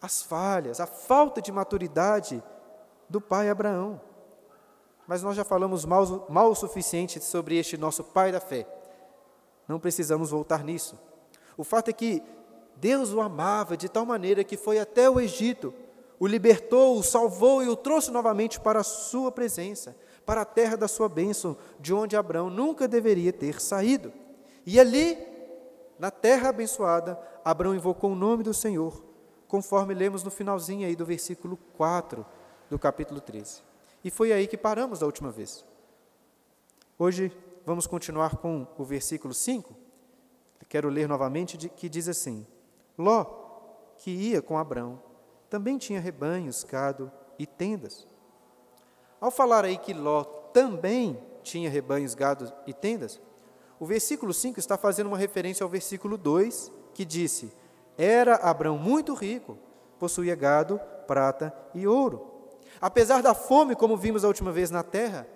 as 0.00 0.22
falhas, 0.22 0.80
a 0.80 0.86
falta 0.86 1.40
de 1.40 1.50
maturidade 1.50 2.42
do 3.08 3.20
pai 3.20 3.48
Abraão. 3.48 4.00
Mas 5.06 5.22
nós 5.22 5.36
já 5.36 5.44
falamos 5.44 5.84
mal, 5.84 6.26
mal 6.28 6.50
o 6.50 6.54
suficiente 6.54 7.20
sobre 7.20 7.56
este 7.56 7.76
nosso 7.76 8.02
pai 8.02 8.32
da 8.32 8.40
fé. 8.40 8.66
Não 9.68 9.78
precisamos 9.78 10.30
voltar 10.30 10.64
nisso. 10.64 10.98
O 11.56 11.64
fato 11.64 11.88
é 11.88 11.92
que 11.92 12.22
Deus 12.76 13.12
o 13.12 13.20
amava 13.20 13.76
de 13.76 13.88
tal 13.88 14.04
maneira 14.06 14.44
que 14.44 14.56
foi 14.56 14.78
até 14.78 15.08
o 15.08 15.18
Egito, 15.18 15.72
o 16.18 16.26
libertou, 16.26 16.98
o 16.98 17.02
salvou 17.02 17.62
e 17.62 17.68
o 17.68 17.76
trouxe 17.76 18.10
novamente 18.10 18.60
para 18.60 18.80
a 18.80 18.84
sua 18.84 19.32
presença 19.32 19.96
para 20.26 20.40
a 20.40 20.44
terra 20.44 20.76
da 20.76 20.88
sua 20.88 21.08
bênção, 21.08 21.56
de 21.78 21.94
onde 21.94 22.16
Abraão 22.16 22.50
nunca 22.50 22.88
deveria 22.88 23.32
ter 23.32 23.60
saído. 23.60 24.12
E 24.66 24.80
ali, 24.80 25.16
na 26.00 26.10
terra 26.10 26.48
abençoada, 26.48 27.16
Abraão 27.44 27.76
invocou 27.76 28.10
o 28.10 28.16
nome 28.16 28.42
do 28.42 28.52
Senhor, 28.52 29.04
conforme 29.46 29.94
lemos 29.94 30.24
no 30.24 30.30
finalzinho 30.30 30.84
aí 30.84 30.96
do 30.96 31.06
versículo 31.06 31.56
4 31.76 32.26
do 32.68 32.76
capítulo 32.76 33.20
13. 33.20 33.62
E 34.02 34.10
foi 34.10 34.32
aí 34.32 34.48
que 34.48 34.56
paramos 34.56 34.98
da 34.98 35.06
última 35.06 35.30
vez. 35.30 35.64
Hoje 36.98 37.30
vamos 37.64 37.86
continuar 37.86 38.36
com 38.36 38.66
o 38.76 38.84
versículo 38.84 39.32
5. 39.32 39.76
Quero 40.68 40.88
ler 40.88 41.08
novamente, 41.08 41.56
que 41.68 41.88
diz 41.88 42.08
assim: 42.08 42.44
Ló, 42.98 43.24
que 43.98 44.10
ia 44.10 44.42
com 44.42 44.58
Abraão, 44.58 45.02
também 45.48 45.78
tinha 45.78 46.00
rebanhos, 46.00 46.64
gado 46.64 47.10
e 47.38 47.46
tendas. 47.46 48.06
Ao 49.20 49.30
falar 49.30 49.64
aí 49.64 49.78
que 49.78 49.94
Ló 49.94 50.24
também 50.24 51.20
tinha 51.42 51.70
rebanhos, 51.70 52.14
gados 52.14 52.52
e 52.66 52.72
tendas, 52.72 53.20
o 53.78 53.86
versículo 53.86 54.32
5 54.32 54.58
está 54.58 54.76
fazendo 54.76 55.08
uma 55.08 55.18
referência 55.18 55.62
ao 55.62 55.70
versículo 55.70 56.16
2, 56.16 56.72
que 56.94 57.04
disse: 57.04 57.52
Era 57.96 58.36
Abraão 58.36 58.78
muito 58.78 59.14
rico, 59.14 59.58
possuía 59.98 60.34
gado, 60.34 60.80
prata 61.06 61.54
e 61.74 61.86
ouro. 61.86 62.34
Apesar 62.80 63.22
da 63.22 63.34
fome, 63.34 63.76
como 63.76 63.96
vimos 63.96 64.24
a 64.24 64.28
última 64.28 64.50
vez 64.50 64.70
na 64.70 64.82
terra, 64.82 65.26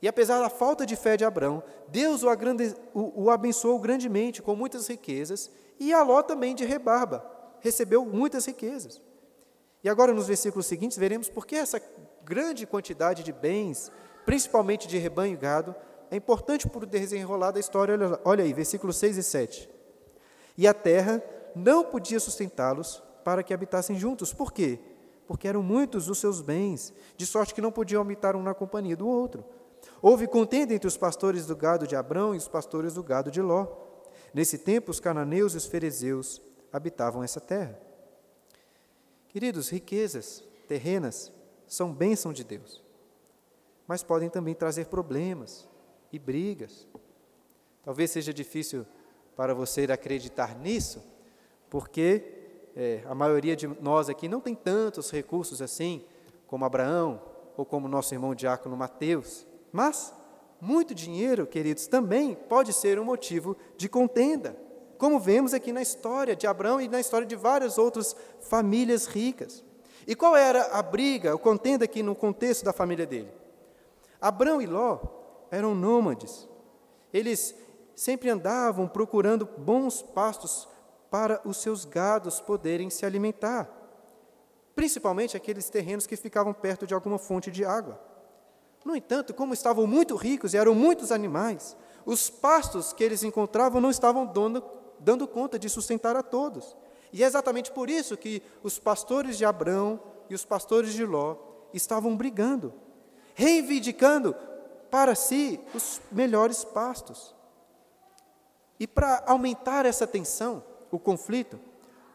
e 0.00 0.08
apesar 0.08 0.40
da 0.40 0.48
falta 0.48 0.84
de 0.84 0.94
fé 0.96 1.16
de 1.16 1.24
Abraão, 1.24 1.62
Deus 1.88 2.22
o, 2.22 2.28
agrande, 2.28 2.74
o, 2.92 3.24
o 3.24 3.30
abençoou 3.30 3.78
grandemente 3.78 4.42
com 4.42 4.54
muitas 4.54 4.86
riquezas, 4.86 5.50
e 5.78 5.92
a 5.92 6.02
Ló 6.02 6.22
também 6.22 6.54
de 6.54 6.64
rebarba, 6.64 7.24
recebeu 7.60 8.04
muitas 8.04 8.46
riquezas. 8.46 9.00
E 9.82 9.88
agora, 9.88 10.12
nos 10.12 10.26
versículos 10.26 10.66
seguintes, 10.66 10.98
veremos 10.98 11.28
por 11.28 11.46
que 11.46 11.56
essa 11.56 11.80
grande 12.24 12.66
quantidade 12.66 13.22
de 13.22 13.32
bens, 13.32 13.90
principalmente 14.24 14.88
de 14.88 14.98
rebanho 14.98 15.34
e 15.34 15.36
gado, 15.36 15.74
É 16.08 16.14
importante 16.14 16.68
para 16.68 16.84
o 16.84 16.86
desenrolar 16.86 17.50
da 17.50 17.58
história, 17.58 17.94
olha, 17.94 18.20
olha 18.24 18.44
aí, 18.44 18.52
versículos 18.52 18.96
6 18.96 19.16
e 19.18 19.22
7. 19.24 19.70
E 20.56 20.66
a 20.68 20.72
terra 20.72 21.20
não 21.52 21.84
podia 21.84 22.20
sustentá-los 22.20 23.02
para 23.24 23.42
que 23.42 23.52
habitassem 23.52 23.98
juntos. 23.98 24.32
Por 24.32 24.52
quê? 24.52 24.78
Porque 25.26 25.48
eram 25.48 25.64
muitos 25.64 26.08
os 26.08 26.18
seus 26.18 26.40
bens, 26.40 26.92
de 27.16 27.26
sorte 27.26 27.52
que 27.52 27.60
não 27.60 27.72
podiam 27.72 28.00
habitar 28.00 28.36
um 28.36 28.42
na 28.42 28.54
companhia 28.54 28.96
do 28.96 29.08
outro. 29.08 29.44
Houve 30.00 30.26
contenda 30.26 30.74
entre 30.74 30.86
os 30.86 30.96
pastores 30.96 31.46
do 31.46 31.56
gado 31.56 31.86
de 31.86 31.96
Abrão 31.96 32.34
e 32.34 32.38
os 32.38 32.48
pastores 32.48 32.94
do 32.94 33.02
gado 33.02 33.30
de 33.30 33.40
Ló. 33.40 33.66
Nesse 34.32 34.58
tempo, 34.58 34.90
os 34.90 35.00
cananeus 35.00 35.54
e 35.54 35.56
os 35.56 35.66
ferezeus 35.66 36.40
habitavam 36.72 37.22
essa 37.22 37.40
terra. 37.40 37.78
Queridos, 39.28 39.68
riquezas 39.68 40.44
terrenas 40.68 41.32
são 41.66 41.92
bênção 41.92 42.32
de 42.32 42.44
Deus, 42.44 42.82
mas 43.86 44.02
podem 44.02 44.28
também 44.28 44.54
trazer 44.54 44.86
problemas 44.86 45.68
e 46.12 46.18
brigas. 46.18 46.86
Talvez 47.82 48.10
seja 48.10 48.32
difícil 48.32 48.86
para 49.36 49.54
você 49.54 49.82
acreditar 49.82 50.56
nisso, 50.58 51.04
porque 51.68 52.32
é, 52.74 53.02
a 53.06 53.14
maioria 53.14 53.56
de 53.56 53.66
nós 53.66 54.08
aqui 54.08 54.28
não 54.28 54.40
tem 54.40 54.54
tantos 54.54 55.10
recursos 55.10 55.62
assim, 55.62 56.04
como 56.46 56.64
Abraão 56.64 57.22
ou 57.56 57.64
como 57.64 57.88
nosso 57.88 58.14
irmão 58.14 58.34
diácono 58.34 58.76
Mateus, 58.76 59.46
mas 59.76 60.14
muito 60.58 60.94
dinheiro, 60.94 61.46
queridos, 61.46 61.86
também 61.86 62.34
pode 62.34 62.72
ser 62.72 62.98
um 62.98 63.04
motivo 63.04 63.54
de 63.76 63.90
contenda, 63.90 64.56
como 64.96 65.20
vemos 65.20 65.52
aqui 65.52 65.70
na 65.70 65.82
história 65.82 66.34
de 66.34 66.46
Abraão 66.46 66.80
e 66.80 66.88
na 66.88 66.98
história 66.98 67.26
de 67.26 67.36
várias 67.36 67.76
outras 67.76 68.16
famílias 68.40 69.04
ricas. 69.04 69.62
E 70.06 70.16
qual 70.16 70.34
era 70.34 70.78
a 70.78 70.80
briga, 70.80 71.34
o 71.34 71.38
contenda 71.38 71.84
aqui 71.84 72.02
no 72.02 72.14
contexto 72.14 72.64
da 72.64 72.72
família 72.72 73.04
dele? 73.04 73.30
Abraão 74.18 74.62
e 74.62 74.66
Ló 74.66 74.98
eram 75.50 75.74
nômades. 75.74 76.48
Eles 77.12 77.54
sempre 77.94 78.30
andavam 78.30 78.88
procurando 78.88 79.46
bons 79.58 80.00
pastos 80.00 80.66
para 81.10 81.38
os 81.44 81.58
seus 81.58 81.84
gados 81.84 82.40
poderem 82.40 82.88
se 82.88 83.04
alimentar, 83.04 83.70
principalmente 84.74 85.36
aqueles 85.36 85.68
terrenos 85.68 86.06
que 86.06 86.16
ficavam 86.16 86.54
perto 86.54 86.86
de 86.86 86.94
alguma 86.94 87.18
fonte 87.18 87.50
de 87.50 87.62
água. 87.62 88.15
No 88.86 88.94
entanto, 88.94 89.34
como 89.34 89.52
estavam 89.52 89.84
muito 89.84 90.14
ricos 90.14 90.54
e 90.54 90.56
eram 90.56 90.72
muitos 90.72 91.10
animais, 91.10 91.76
os 92.04 92.30
pastos 92.30 92.92
que 92.92 93.02
eles 93.02 93.24
encontravam 93.24 93.80
não 93.80 93.90
estavam 93.90 94.24
dando, 94.24 94.62
dando 95.00 95.26
conta 95.26 95.58
de 95.58 95.68
sustentar 95.68 96.14
a 96.14 96.22
todos. 96.22 96.76
E 97.12 97.24
é 97.24 97.26
exatamente 97.26 97.72
por 97.72 97.90
isso 97.90 98.16
que 98.16 98.40
os 98.62 98.78
pastores 98.78 99.36
de 99.36 99.44
Abrão 99.44 100.00
e 100.30 100.36
os 100.36 100.44
pastores 100.44 100.92
de 100.92 101.04
Ló 101.04 101.34
estavam 101.74 102.16
brigando, 102.16 102.72
reivindicando 103.34 104.36
para 104.88 105.16
si 105.16 105.58
os 105.74 106.00
melhores 106.12 106.62
pastos. 106.62 107.34
E 108.78 108.86
para 108.86 109.24
aumentar 109.26 109.84
essa 109.84 110.06
tensão, 110.06 110.62
o 110.92 110.98
conflito, 111.00 111.58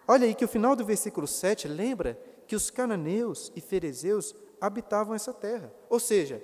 olha 0.07 0.25
aí 0.25 0.33
que 0.33 0.45
o 0.45 0.47
final 0.47 0.73
do 0.77 0.85
versículo 0.85 1.27
7 1.27 1.67
lembra 1.67 2.17
que 2.47 2.55
os 2.55 2.69
cananeus 2.69 3.51
e 3.57 3.59
ferezeus 3.59 4.33
habitavam 4.61 5.13
essa 5.13 5.33
terra. 5.33 5.69
Ou 5.89 5.99
seja, 5.99 6.41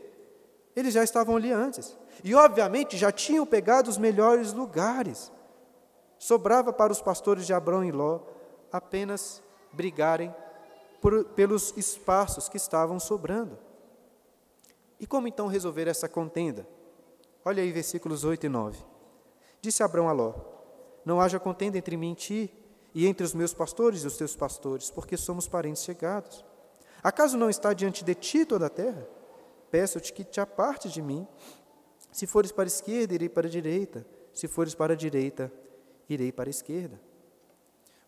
eles 0.78 0.94
já 0.94 1.04
estavam 1.04 1.36
ali 1.36 1.52
antes. 1.52 1.98
E, 2.24 2.36
obviamente, 2.36 2.96
já 2.96 3.12
tinham 3.12 3.48
pegado 3.48 3.90
os 3.90 3.98
melhores 3.98 4.54
lugares. 4.54 5.32
Sobrava 6.20 6.72
para 6.72 6.94
os 6.94 7.02
pastores 7.02 7.48
de 7.48 7.54
Abrão 7.54 7.84
e 7.84 7.92
Ló 7.92 8.20
apenas 8.72 9.42
brigarem 9.74 10.34
por, 11.02 11.26
pelos 11.30 11.76
espaços 11.76 12.48
que 12.48 12.58
estavam 12.58 13.00
sobrando. 13.00 13.58
E 15.00 15.08
como 15.08 15.28
então 15.28 15.48
resolver 15.48 15.88
essa 15.88 16.08
contenda? 16.08 16.68
Olha 17.44 17.64
aí 17.64 17.72
versículos 17.72 18.24
8 18.24 18.46
e 18.46 18.50
9. 18.50 18.78
Disse 19.60 19.82
Abrão 19.82 20.08
a 20.08 20.12
Ló: 20.12 20.36
Não 21.04 21.20
haja 21.20 21.40
contenda 21.40 21.80
entre 21.80 21.98
mim 21.98 22.12
e 22.12 22.16
ti, 22.16 22.54
e 22.94 23.08
entre 23.08 23.26
os 23.26 23.34
meus 23.34 23.52
pastores 23.52 24.04
e 24.04 24.08
os 24.08 24.16
teus 24.16 24.36
pastores, 24.36 24.92
porque 24.92 25.18
somos 25.18 25.48
parentes 25.48 25.84
chegados. 25.84 26.46
Acaso 27.02 27.36
não 27.36 27.50
está 27.50 27.74
diante 27.74 28.04
de 28.04 28.14
ti 28.14 28.46
toda 28.46 28.68
a 28.68 28.70
terra? 28.70 29.17
Peço-te 29.70 30.14
que 30.14 30.24
te 30.24 30.40
apartes 30.40 30.92
de 30.92 31.02
mim. 31.02 31.28
Se 32.12 32.26
fores 32.26 32.52
para 32.52 32.66
a 32.66 32.68
esquerda, 32.68 33.14
irei 33.14 33.30
para 33.30 33.48
a 33.48 33.50
direita. 33.50 34.06
Se 34.34 34.48
fores 34.48 34.74
para 34.74 34.94
a 34.94 34.96
direita, 34.96 35.52
irei 36.08 36.32
para 36.32 36.50
a 36.50 36.52
esquerda. 36.52 37.00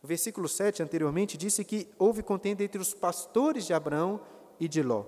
O 0.01 0.08
versículo 0.08 0.48
7 0.48 0.82
anteriormente 0.82 1.38
disse 1.38 1.63
que 1.66 1.89
houve 1.98 2.24
contenda 2.24 2.63
entre 2.63 2.82
os 2.82 2.94
pastores 2.94 3.66
de 3.66 3.74
Abraão 3.74 4.22
e 4.60 4.68
de 4.68 4.82
Ló. 4.82 5.06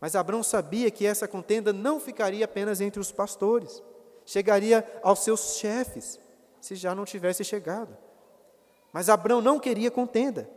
Mas 0.00 0.16
Abraão 0.16 0.42
sabia 0.42 0.90
que 0.90 1.06
essa 1.06 1.28
contenda 1.28 1.72
não 1.72 2.00
ficaria 2.00 2.44
apenas 2.44 2.80
entre 2.80 3.00
os 3.00 3.12
pastores, 3.12 3.82
chegaria 4.24 4.84
aos 5.02 5.20
seus 5.20 5.56
chefes, 5.56 6.18
se 6.60 6.74
já 6.74 6.94
não 6.94 7.04
tivesse 7.04 7.44
chegado. 7.44 7.96
Mas 8.92 9.08
Abraão 9.08 9.40
não 9.40 9.60
queria 9.60 9.90
contenda. 9.90 10.48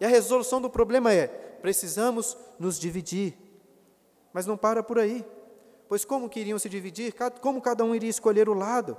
E 0.00 0.04
a 0.04 0.08
resolução 0.08 0.60
do 0.60 0.70
problema 0.70 1.12
é: 1.12 1.28
precisamos 1.28 2.36
nos 2.58 2.78
dividir. 2.78 3.36
Mas 4.32 4.46
não 4.46 4.56
para 4.56 4.82
por 4.82 4.98
aí. 4.98 5.24
Pois 5.88 6.04
como 6.04 6.28
queriam 6.28 6.58
se 6.58 6.68
dividir? 6.68 7.14
Como 7.40 7.60
cada 7.60 7.84
um 7.84 7.94
iria 7.94 8.10
escolher 8.10 8.48
o 8.48 8.54
lado? 8.54 8.96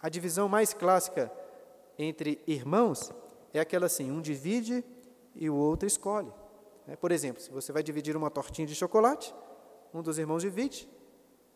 A 0.00 0.08
divisão 0.08 0.48
mais 0.48 0.72
clássica 0.72 1.30
entre 1.98 2.40
irmãos 2.46 3.12
é 3.52 3.60
aquela 3.60 3.86
assim: 3.86 4.10
um 4.10 4.20
divide 4.20 4.84
e 5.34 5.50
o 5.50 5.54
outro 5.54 5.86
escolhe. 5.86 6.32
É, 6.86 6.96
por 6.96 7.12
exemplo, 7.12 7.40
se 7.40 7.50
você 7.50 7.72
vai 7.72 7.82
dividir 7.82 8.16
uma 8.16 8.30
tortinha 8.30 8.66
de 8.66 8.74
chocolate, 8.74 9.34
um 9.94 10.02
dos 10.02 10.18
irmãos 10.18 10.42
divide 10.42 10.88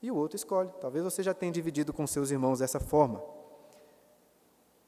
e 0.02 0.10
o 0.10 0.16
outro 0.16 0.36
escolhe. 0.36 0.70
Talvez 0.80 1.04
você 1.04 1.22
já 1.22 1.34
tenha 1.34 1.50
dividido 1.50 1.92
com 1.92 2.06
seus 2.06 2.30
irmãos 2.30 2.60
dessa 2.60 2.78
forma. 2.78 3.22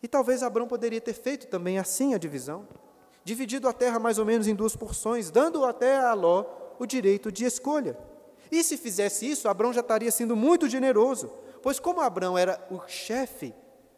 E 0.03 0.07
talvez 0.07 0.43
Abraão 0.43 0.69
poderia 0.69 1.01
ter 1.01 1.13
feito 1.15 1.49
também 1.49 1.79
assim 1.79 2.15
a 2.15 2.19
divisão, 2.19 2.69
dividido 3.25 3.69
a 3.69 3.73
terra 3.73 3.99
mais 3.99 4.19
ou 4.19 4.25
menos 4.25 4.47
em 4.47 4.55
duas 4.55 4.77
porções, 4.77 5.31
dando 5.31 5.65
até 5.65 5.99
a 5.99 6.15
Ló 6.15 6.45
o 6.79 6.87
direito 6.87 7.31
de 7.31 7.45
escolha. 7.45 7.97
E 8.51 8.63
se 8.63 8.77
fizesse 8.77 9.31
isso, 9.31 9.49
Abraão 9.49 9.73
já 9.73 9.81
estaria 9.81 10.11
sendo 10.11 10.35
muito 10.35 10.69
generoso, 10.69 11.31
pois 11.63 11.79
como 11.79 12.01
Abraão 12.01 12.37
era 12.37 12.65
o 12.71 12.81
chefe 12.87 13.55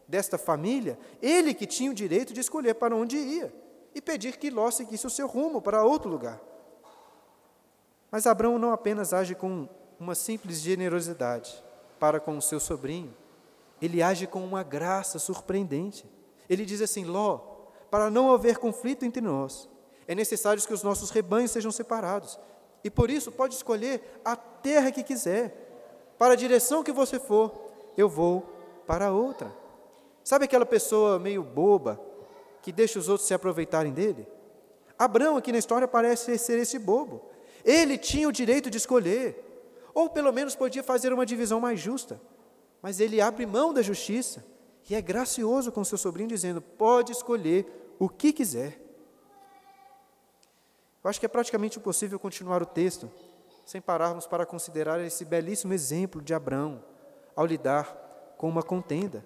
desta 0.07 0.37
família, 0.37 0.99
ele 1.21 1.53
que 1.53 1.65
tinha 1.65 1.89
o 1.89 1.93
direito 1.93 2.33
de 2.33 2.41
escolher 2.41 2.75
para 2.75 2.95
onde 2.95 3.17
ia 3.17 3.53
e 3.95 4.01
pedir 4.01 4.37
que 4.37 4.49
Ló 4.49 4.69
seguisse 4.71 5.07
o 5.07 5.09
seu 5.09 5.27
rumo 5.27 5.61
para 5.61 5.83
outro 5.83 6.09
lugar. 6.09 6.41
Mas 8.09 8.27
Abraão 8.27 8.57
não 8.59 8.73
apenas 8.73 9.13
age 9.13 9.35
com 9.35 9.69
uma 9.99 10.15
simples 10.15 10.59
generosidade 10.59 11.63
para 11.99 12.19
com 12.19 12.37
o 12.37 12.41
seu 12.41 12.59
sobrinho, 12.59 13.15
ele 13.81 14.03
age 14.03 14.27
com 14.27 14.43
uma 14.43 14.63
graça 14.63 15.17
surpreendente. 15.17 16.05
Ele 16.49 16.65
diz 16.65 16.81
assim: 16.81 17.03
Ló, 17.03 17.39
para 17.89 18.09
não 18.09 18.31
haver 18.31 18.57
conflito 18.57 19.05
entre 19.05 19.21
nós, 19.21 19.69
é 20.07 20.13
necessário 20.13 20.61
que 20.61 20.73
os 20.73 20.83
nossos 20.83 21.09
rebanhos 21.09 21.51
sejam 21.51 21.71
separados. 21.71 22.39
E 22.83 22.89
por 22.89 23.09
isso 23.09 23.31
pode 23.31 23.55
escolher 23.55 24.01
a 24.23 24.35
terra 24.35 24.91
que 24.91 25.03
quiser. 25.03 26.13
Para 26.17 26.33
a 26.33 26.37
direção 26.37 26.83
que 26.83 26.91
você 26.91 27.19
for, 27.19 27.51
eu 27.97 28.07
vou 28.07 28.45
para 28.87 29.11
outra. 29.11 29.51
Sabe 30.23 30.45
aquela 30.45 30.65
pessoa 30.65 31.19
meio 31.19 31.43
boba 31.43 31.99
que 32.61 32.71
deixa 32.71 32.99
os 32.99 33.09
outros 33.09 33.27
se 33.27 33.33
aproveitarem 33.33 33.91
dele? 33.91 34.27
Abraão, 34.97 35.37
aqui 35.37 35.51
na 35.51 35.57
história, 35.57 35.87
parece 35.87 36.37
ser 36.37 36.59
esse 36.59 36.77
bobo. 36.77 37.23
Ele 37.63 37.97
tinha 37.97 38.27
o 38.27 38.31
direito 38.31 38.69
de 38.69 38.77
escolher, 38.77 39.43
ou 39.93 40.09
pelo 40.09 40.31
menos 40.31 40.55
podia 40.55 40.83
fazer 40.83 41.11
uma 41.11 41.25
divisão 41.25 41.59
mais 41.59 41.79
justa, 41.79 42.21
mas 42.81 42.99
ele 42.99 43.21
abre 43.21 43.45
mão 43.45 43.73
da 43.73 43.81
justiça 43.81 44.43
e 44.89 44.95
é 44.95 45.01
gracioso 45.01 45.71
com 45.71 45.83
seu 45.83 45.97
sobrinho, 45.97 46.29
dizendo: 46.29 46.61
pode 46.61 47.11
escolher 47.11 47.95
o 47.99 48.09
que 48.09 48.33
quiser. 48.33 48.80
Eu 51.03 51.09
acho 51.09 51.19
que 51.19 51.25
é 51.25 51.29
praticamente 51.29 51.79
impossível 51.79 52.19
continuar 52.19 52.61
o 52.61 52.65
texto 52.65 53.11
sem 53.65 53.81
pararmos 53.81 54.27
para 54.27 54.45
considerar 54.45 54.99
esse 54.99 55.23
belíssimo 55.23 55.73
exemplo 55.73 56.21
de 56.21 56.33
Abraão 56.33 56.83
ao 57.35 57.45
lidar 57.45 58.35
com 58.37 58.49
uma 58.49 58.63
contenda. 58.63 59.25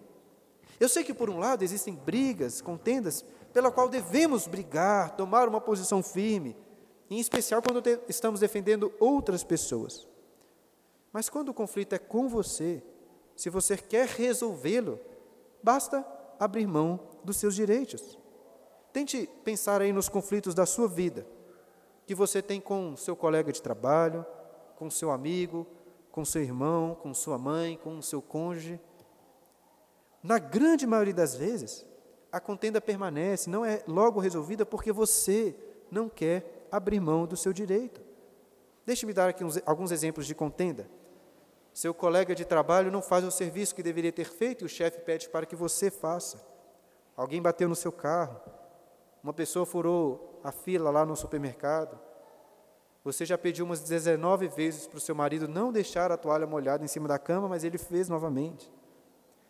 Eu 0.80 0.90
sei 0.90 1.04
que, 1.04 1.14
por 1.14 1.30
um 1.30 1.40
lado, 1.40 1.64
existem 1.64 1.96
brigas, 1.96 2.62
contendas, 2.62 3.24
pela 3.54 3.72
qual 3.72 3.88
devemos 3.88 4.46
brigar, 4.46 5.16
tomar 5.16 5.48
uma 5.48 5.62
posição 5.62 6.04
firme, 6.04 6.56
em 7.10 7.20
especial 7.20 7.62
quando 7.62 7.82
estamos 8.10 8.42
defendendo 8.42 8.92
outras 9.00 9.44
pessoas. 9.44 10.08
Mas 11.14 11.30
quando 11.30 11.50
o 11.50 11.54
conflito 11.54 11.94
é 11.94 11.98
com 11.98 12.28
você, 12.28 12.84
se 13.36 13.50
você 13.50 13.78
quer 13.78 14.08
resolvê-lo, 14.08 15.00
basta 15.64 16.06
abrir 16.40 16.68
mão 16.68 17.00
dos 17.24 17.38
seus 17.38 17.56
direitos. 17.56 18.18
Tente 18.92 19.30
pensar 19.44 19.82
aí 19.82 19.94
nos 19.94 20.10
conflitos 20.10 20.54
da 20.54 20.66
sua 20.66 20.88
vida, 20.88 21.26
que 22.06 22.14
você 22.14 22.42
tem 22.42 22.62
com 22.62 22.96
seu 22.96 23.16
colega 23.16 23.52
de 23.52 23.62
trabalho, 23.62 24.26
com 24.76 24.90
seu 24.90 25.12
amigo, 25.12 25.66
com 26.12 26.24
seu 26.24 26.42
irmão, 26.42 26.96
com 26.96 27.14
sua 27.14 27.38
mãe, 27.38 27.78
com 27.78 28.02
seu 28.02 28.22
cônjuge. 28.22 28.80
Na 30.22 30.40
grande 30.40 30.88
maioria 30.88 31.14
das 31.14 31.36
vezes, 31.36 31.86
a 32.32 32.40
contenda 32.40 32.80
permanece, 32.80 33.50
não 33.50 33.66
é 33.66 33.84
logo 33.88 34.20
resolvida 34.20 34.66
porque 34.66 34.92
você 34.92 35.56
não 35.90 36.10
quer 36.10 36.68
abrir 36.72 37.00
mão 37.00 37.26
do 37.26 37.38
seu 37.38 37.54
direito. 37.54 38.02
Deixe-me 38.86 39.14
dar 39.14 39.30
aqui 39.30 39.44
uns, 39.44 39.60
alguns 39.66 39.92
exemplos 39.92 40.28
de 40.28 40.36
contenda. 40.36 40.90
Seu 41.74 41.94
colega 41.94 42.36
de 42.36 42.46
trabalho 42.46 42.92
não 42.92 43.02
faz 43.02 43.26
o 43.26 43.32
serviço 43.32 43.76
que 43.76 43.84
deveria 43.84 44.12
ter 44.12 44.30
feito 44.30 44.64
e 44.64 44.66
o 44.66 44.70
chefe 44.70 45.00
pede 45.00 45.28
para 45.28 45.46
que 45.46 45.56
você 45.56 45.90
faça. 45.90 46.46
Alguém 47.18 47.42
bateu 47.42 47.68
no 47.68 47.76
seu 47.76 47.92
carro. 47.92 48.40
Uma 49.24 49.34
pessoa 49.34 49.66
furou 49.66 50.35
a 50.46 50.52
fila 50.52 50.92
lá 50.92 51.04
no 51.04 51.16
supermercado. 51.16 52.00
Você 53.04 53.26
já 53.26 53.36
pediu 53.36 53.66
umas 53.66 53.80
19 53.80 54.48
vezes 54.48 54.86
para 54.86 54.98
o 54.98 55.02
seu 55.02 55.16
marido 55.16 55.48
não 55.48 55.72
deixar 55.72 56.12
a 56.12 56.18
toalha 56.18 56.46
molhada 56.46 56.86
em 56.86 56.88
cima 56.88 57.08
da 57.08 57.18
cama, 57.18 57.50
mas 57.50 57.64
ele 57.64 57.80
fez 57.80 58.08
novamente. 58.08 58.72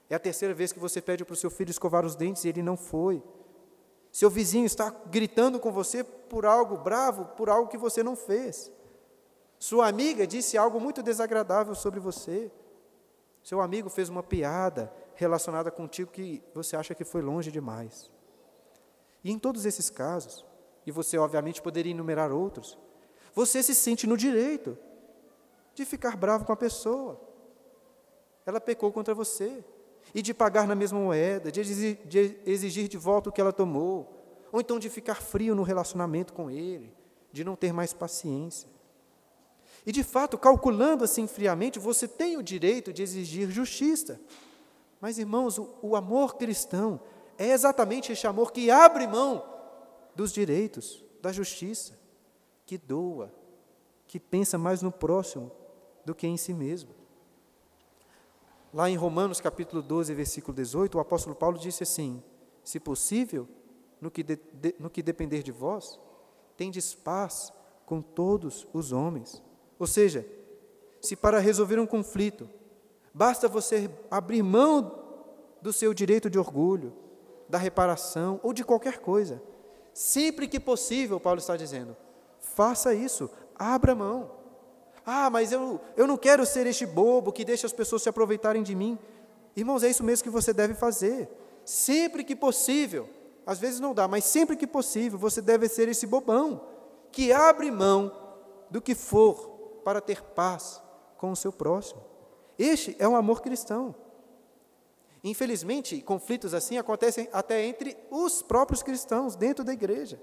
É 0.09 0.15
a 0.15 0.19
terceira 0.19 0.53
vez 0.53 0.71
que 0.71 0.79
você 0.79 1.01
pede 1.01 1.25
para 1.25 1.33
o 1.33 1.35
seu 1.35 1.51
filho 1.51 1.69
escovar 1.69 2.05
os 2.05 2.15
dentes 2.15 2.45
e 2.45 2.47
ele 2.47 2.63
não 2.63 2.77
foi. 2.77 3.21
Seu 4.09 4.29
vizinho 4.29 4.65
está 4.65 4.89
gritando 5.07 5.59
com 5.59 5.69
você 5.69 6.01
por 6.01 6.45
algo 6.45 6.77
bravo, 6.77 7.25
por 7.35 7.49
algo 7.49 7.69
que 7.69 7.77
você 7.77 8.01
não 8.01 8.15
fez. 8.15 8.71
Sua 9.59 9.89
amiga 9.89 10.25
disse 10.25 10.57
algo 10.57 10.79
muito 10.79 11.03
desagradável 11.03 11.75
sobre 11.75 11.99
você. 11.99 12.49
Seu 13.43 13.59
amigo 13.59 13.89
fez 13.89 14.07
uma 14.07 14.23
piada 14.23 14.93
relacionada 15.15 15.69
contigo 15.69 16.09
que 16.09 16.41
você 16.53 16.77
acha 16.77 16.95
que 16.95 17.03
foi 17.03 17.21
longe 17.21 17.51
demais. 17.51 18.09
E 19.25 19.31
em 19.31 19.37
todos 19.37 19.65
esses 19.65 19.89
casos, 19.89 20.45
e 20.85 20.91
você 20.91 21.17
obviamente 21.17 21.61
poderia 21.61 21.91
enumerar 21.91 22.31
outros, 22.31 22.77
você 23.33 23.61
se 23.63 23.73
sente 23.73 24.05
no 24.07 24.15
direito 24.15 24.77
de 25.73 25.83
ficar 25.83 26.15
bravo 26.15 26.45
com 26.45 26.53
a 26.53 26.55
pessoa. 26.55 27.19
Ela 28.45 28.61
pecou 28.61 28.91
contra 28.91 29.13
você. 29.13 29.63
E 30.13 30.21
de 30.21 30.33
pagar 30.33 30.67
na 30.67 30.75
mesma 30.75 30.99
moeda, 30.99 31.51
de 31.51 31.59
exigir, 31.59 31.99
de 32.05 32.39
exigir 32.45 32.87
de 32.87 32.97
volta 32.97 33.29
o 33.29 33.31
que 33.31 33.41
ela 33.41 33.51
tomou, 33.51 34.47
ou 34.51 34.61
então 34.61 34.77
de 34.77 34.89
ficar 34.89 35.15
frio 35.15 35.55
no 35.55 35.63
relacionamento 35.63 36.31
com 36.31 36.49
ele, 36.49 36.93
de 37.33 37.43
não 37.43 37.55
ter 37.55 37.73
mais 37.73 37.91
paciência. 37.91 38.69
E 39.85 39.91
de 39.91 40.03
fato, 40.03 40.37
calculando 40.37 41.03
assim 41.03 41.27
friamente, 41.27 41.79
você 41.79 42.07
tem 42.07 42.37
o 42.37 42.43
direito 42.43 42.93
de 42.93 43.01
exigir 43.01 43.49
justiça. 43.49 44.21
Mas, 45.01 45.17
irmãos, 45.17 45.57
o, 45.57 45.75
o 45.81 45.95
amor 45.95 46.35
cristão 46.35 47.01
é 47.37 47.49
exatamente 47.49 48.11
este 48.11 48.27
amor 48.27 48.53
que 48.53 48.69
abre 48.71 49.07
mão 49.07 49.54
dos 50.15 50.31
direitos, 50.31 51.03
da 51.21 51.31
justiça, 51.31 51.99
que 52.65 52.77
doa, 52.77 53.31
que 54.07 54.19
pensa 54.19 54.57
mais 54.57 54.81
no 54.81 54.91
próximo 54.91 55.51
do 56.05 56.15
que 56.15 56.27
em 56.27 56.37
si 56.37 56.53
mesmo. 56.53 56.89
Lá 58.73 58.89
em 58.89 58.95
Romanos 58.95 59.39
capítulo 59.39 59.81
12, 59.81 60.13
versículo 60.13 60.53
18, 60.53 60.97
o 60.97 61.01
apóstolo 61.01 61.35
Paulo 61.35 61.57
disse 61.57 61.83
assim: 61.83 62.23
Se 62.63 62.79
possível, 62.79 63.47
no 64.01 64.11
que, 64.11 64.23
de, 64.23 64.39
de, 64.53 64.75
no 64.79 64.89
que 64.89 65.01
depender 65.01 65.43
de 65.43 65.51
vós, 65.51 65.99
tendes 66.57 66.93
paz 66.93 67.51
com 67.85 68.01
todos 68.01 68.67
os 68.73 68.91
homens. 68.91 69.41
Ou 69.79 69.87
seja, 69.87 70.27
se 71.01 71.15
para 71.15 71.39
resolver 71.39 71.79
um 71.79 71.87
conflito 71.87 72.49
basta 73.13 73.47
você 73.47 73.89
abrir 74.11 74.43
mão 74.43 75.03
do 75.61 75.71
seu 75.71 75.93
direito 75.93 76.29
de 76.29 76.37
orgulho, 76.37 76.93
da 77.47 77.57
reparação 77.57 78.39
ou 78.43 78.51
de 78.51 78.63
qualquer 78.63 78.99
coisa, 78.99 79.41
sempre 79.95 80.45
que 80.45 80.59
possível, 80.59 81.21
Paulo 81.21 81.39
está 81.39 81.55
dizendo, 81.55 81.95
faça 82.37 82.93
isso, 82.93 83.29
abra 83.57 83.95
mão. 83.95 84.29
Ah, 85.05 85.29
mas 85.29 85.53
eu, 85.53 85.79
eu 85.95 86.05
não 86.05 86.17
quero 86.17 86.45
ser 86.45 86.67
este 86.67 86.85
bobo 86.85 87.31
que 87.31 87.45
deixa 87.45 87.65
as 87.65 87.71
pessoas 87.71 88.03
se 88.03 88.09
aproveitarem 88.09 88.61
de 88.61 88.75
mim. 88.75 88.99
Irmãos, 89.55 89.83
é 89.83 89.89
isso 89.89 90.03
mesmo 90.03 90.23
que 90.23 90.29
você 90.29 90.51
deve 90.51 90.73
fazer. 90.73 91.29
Sempre 91.63 92.25
que 92.25 92.35
possível, 92.35 93.09
às 93.45 93.57
vezes 93.57 93.79
não 93.79 93.93
dá, 93.93 94.05
mas 94.07 94.25
sempre 94.25 94.57
que 94.57 94.67
possível, 94.67 95.17
você 95.17 95.41
deve 95.41 95.69
ser 95.69 95.87
esse 95.87 96.05
bobão 96.05 96.61
que 97.09 97.31
abre 97.31 97.71
mão 97.71 98.11
do 98.69 98.81
que 98.81 98.93
for 98.93 99.79
para 99.85 100.01
ter 100.01 100.21
paz 100.21 100.81
com 101.17 101.31
o 101.31 101.35
seu 101.35 101.53
próximo. 101.53 102.03
Este 102.59 102.95
é 102.99 103.07
um 103.07 103.15
amor 103.15 103.41
cristão. 103.41 103.95
Infelizmente, 105.25 106.01
conflitos 106.01 106.53
assim 106.53 106.77
acontecem 106.77 107.27
até 107.33 107.65
entre 107.65 107.97
os 108.09 108.41
próprios 108.41 108.81
cristãos, 108.81 109.35
dentro 109.35 109.65
da 109.65 109.73
igreja. 109.73 110.21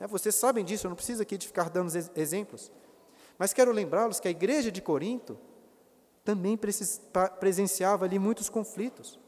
Né, 0.00 0.06
vocês 0.06 0.34
sabem 0.34 0.64
disso, 0.64 0.86
eu 0.86 0.88
não 0.88 0.96
preciso 0.96 1.20
aqui 1.20 1.36
de 1.36 1.46
ficar 1.46 1.68
dando 1.68 1.90
exemplos. 2.14 2.72
Mas 3.36 3.52
quero 3.52 3.72
lembrá-los 3.72 4.20
que 4.20 4.28
a 4.28 4.30
igreja 4.30 4.70
de 4.70 4.80
Corinto 4.80 5.36
também 6.24 6.58
presenciava 7.38 8.04
ali 8.04 8.18
muitos 8.18 8.48
conflitos. 8.48 9.18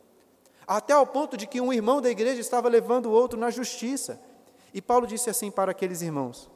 Até 0.67 0.93
ao 0.93 1.07
ponto 1.07 1.37
de 1.37 1.47
que 1.47 1.61
um 1.61 1.73
irmão 1.73 2.01
da 2.01 2.09
igreja 2.09 2.41
estava 2.41 2.69
levando 2.69 3.07
o 3.07 3.13
outro 3.13 3.39
na 3.39 3.51
justiça. 3.51 4.21
E 4.73 4.81
Paulo 4.81 5.07
disse 5.07 5.29
assim 5.29 5.51
para 5.51 5.73
aqueles 5.73 6.01
irmãos, 6.01 6.51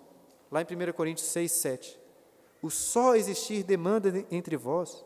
lá 0.51 0.63
em 0.63 0.65
1 0.65 0.93
Coríntios 0.93 1.27
6, 1.29 1.53
7 1.53 2.03
o 2.63 2.71
só 2.71 3.17
existir 3.17 3.65
demanda 3.65 4.25
entre 4.31 4.57
vós 4.57 5.05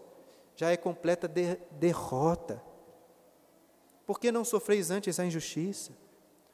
já 0.54 0.70
é 0.70 0.76
completa 0.76 1.26
de 1.26 1.56
derrota. 1.70 2.62
Por 4.06 4.20
que 4.20 4.30
não 4.30 4.44
sofreis 4.44 4.90
antes 4.90 5.18
a 5.18 5.24
injustiça? 5.24 5.92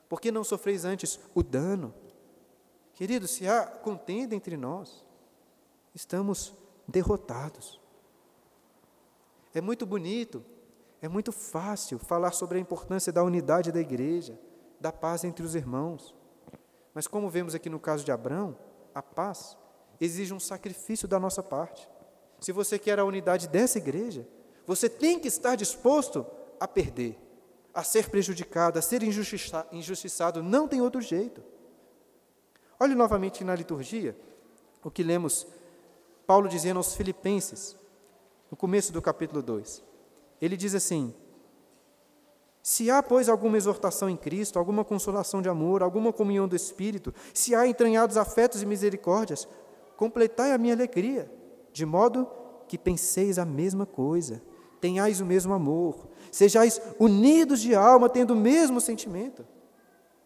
Por 0.09 0.21
que 0.21 0.33
não 0.33 0.43
sofreis 0.43 0.85
antes 0.85 1.21
o 1.35 1.43
dano? 1.43 1.95
Queridos, 2.95 3.33
se 3.33 3.47
há 3.47 3.67
contenda 3.67 4.35
entre 4.35 4.57
nós, 4.57 5.05
estamos 5.95 6.55
derrotados. 6.89 7.81
É 9.55 9.61
muito 9.61 9.85
bonito, 9.85 10.43
é 11.01 11.09
muito 11.09 11.33
fácil 11.33 11.99
falar 11.99 12.33
sobre 12.33 12.59
a 12.59 12.61
importância 12.61 13.13
da 13.13 13.23
unidade 13.23 13.73
da 13.73 13.81
igreja, 13.81 14.39
da 14.81 14.91
paz 14.91 15.25
entre 15.25 15.45
os 15.45 15.55
irmãos. 15.55 16.15
Mas 16.95 17.07
como 17.07 17.31
vemos 17.31 17.55
aqui 17.55 17.69
no 17.69 17.81
caso 17.81 18.05
de 18.05 18.13
Abraão, 18.13 18.57
a 18.95 19.03
paz 19.03 19.57
exige 20.01 20.33
um 20.33 20.41
sacrifício 20.41 21.07
da 21.07 21.19
nossa 21.19 21.43
parte. 21.43 21.89
Se 22.41 22.53
você 22.53 22.79
quer 22.79 22.99
a 22.99 23.05
unidade 23.05 23.49
dessa 23.49 23.79
igreja, 23.79 24.27
você 24.67 24.89
tem 24.89 25.19
que 25.19 25.29
estar 25.29 25.55
disposto 25.55 26.27
a 26.59 26.67
perder, 26.67 27.19
a 27.75 27.83
ser 27.83 28.11
prejudicado, 28.11 28.79
a 28.79 28.83
ser 28.83 29.03
injustiçado, 29.03 30.43
não 30.43 30.69
tem 30.69 30.81
outro 30.81 31.01
jeito. 31.01 31.43
Olhe 32.79 32.95
novamente 32.95 33.45
na 33.45 33.55
liturgia 33.55 34.17
o 34.83 34.91
que 34.91 35.03
lemos 35.03 35.47
Paulo 36.27 36.49
dizendo 36.49 36.79
aos 36.79 36.95
Filipenses, 36.95 37.77
no 38.51 38.57
começo 38.57 38.93
do 38.93 39.01
capítulo 39.01 39.43
2. 39.43 39.83
Ele 40.41 40.57
diz 40.57 40.75
assim: 40.75 41.15
Se 42.63 42.91
há, 42.91 43.03
pois, 43.03 43.29
alguma 43.29 43.57
exortação 43.57 44.09
em 44.09 44.17
Cristo, 44.17 44.59
alguma 44.59 44.85
consolação 44.85 45.41
de 45.41 45.49
amor, 45.49 45.83
alguma 45.83 46.13
comunhão 46.13 46.49
do 46.49 46.57
Espírito, 46.57 47.15
se 47.33 47.55
há 47.55 47.67
entranhados 47.67 48.17
afetos 48.17 48.63
e 48.63 48.67
misericórdias, 48.67 49.49
completai 49.97 50.53
a 50.53 50.59
minha 50.59 50.75
alegria, 50.75 51.31
de 51.73 51.87
modo 51.87 52.29
que 52.67 52.77
penseis 52.77 53.39
a 53.39 53.45
mesma 53.45 53.87
coisa, 53.87 54.43
tenhais 54.81 55.21
o 55.21 55.27
mesmo 55.27 55.53
amor, 55.53 56.09
sejais 56.33 56.81
unidos 56.99 57.61
de 57.61 57.75
alma, 57.75 58.09
tendo 58.09 58.33
o 58.33 58.37
mesmo 58.37 58.81
sentimento. 58.81 59.47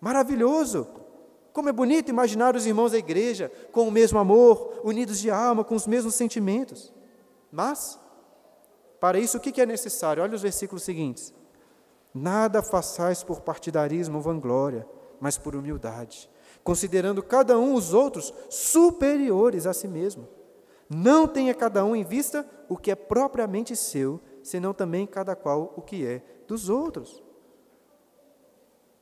Maravilhoso! 0.00 0.86
Como 1.52 1.68
é 1.68 1.72
bonito 1.72 2.10
imaginar 2.10 2.54
os 2.54 2.64
irmãos 2.64 2.92
da 2.92 2.98
igreja 2.98 3.50
com 3.72 3.88
o 3.88 3.90
mesmo 3.90 4.18
amor, 4.18 4.80
unidos 4.84 5.18
de 5.18 5.30
alma, 5.30 5.64
com 5.64 5.74
os 5.74 5.86
mesmos 5.86 6.14
sentimentos. 6.14 6.92
Mas, 7.50 7.98
para 9.00 9.18
isso, 9.18 9.36
o 9.36 9.40
que 9.40 9.60
é 9.60 9.66
necessário? 9.66 10.22
Olha 10.22 10.36
os 10.36 10.42
versículos 10.42 10.84
seguintes. 10.84 11.34
Nada 12.14 12.62
façais 12.62 13.22
por 13.22 13.40
partidarismo 13.40 14.16
ou 14.16 14.22
vanglória, 14.22 14.86
mas 15.20 15.36
por 15.36 15.56
humildade, 15.56 16.30
considerando 16.62 17.22
cada 17.22 17.58
um 17.58 17.74
os 17.74 17.92
outros 17.92 18.32
superiores 18.48 19.66
a 19.66 19.72
si 19.72 19.88
mesmo. 19.88 20.28
Não 20.88 21.26
tenha 21.26 21.54
cada 21.54 21.84
um 21.84 21.96
em 21.96 22.04
vista 22.04 22.48
o 22.68 22.76
que 22.76 22.90
é 22.90 22.94
propriamente 22.94 23.74
seu, 23.74 24.20
senão 24.46 24.72
também 24.72 25.06
cada 25.06 25.34
qual 25.34 25.74
o 25.76 25.82
que 25.82 26.06
é 26.06 26.22
dos 26.46 26.68
outros. 26.68 27.20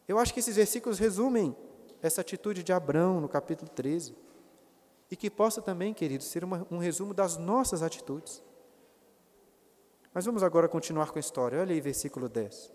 Eu 0.09 0.19
acho 0.19 0.33
que 0.33 0.41
esses 0.41 0.57
versículos 0.57 0.99
resumem 0.99 1.55
essa 2.01 2.23
atitude 2.23 2.63
de 2.63 2.73
Abraão 2.73 3.21
no 3.21 3.29
capítulo 3.29 3.71
13. 3.71 4.17
E 5.11 5.17
que 5.17 5.31
possa 5.31 5.61
também, 5.61 5.93
queridos, 5.93 6.27
ser 6.27 6.45
uma, 6.45 6.67
um 6.71 6.79
resumo 6.79 7.13
das 7.13 7.37
nossas 7.37 7.83
atitudes. 7.83 8.43
Mas 10.15 10.25
vamos 10.25 10.43
agora 10.43 10.67
continuar 10.67 11.11
com 11.11 11.19
a 11.19 11.21
história. 11.21 11.61
Olha 11.61 11.75
aí, 11.75 11.81
versículo 11.81 12.27
10. 12.27 12.73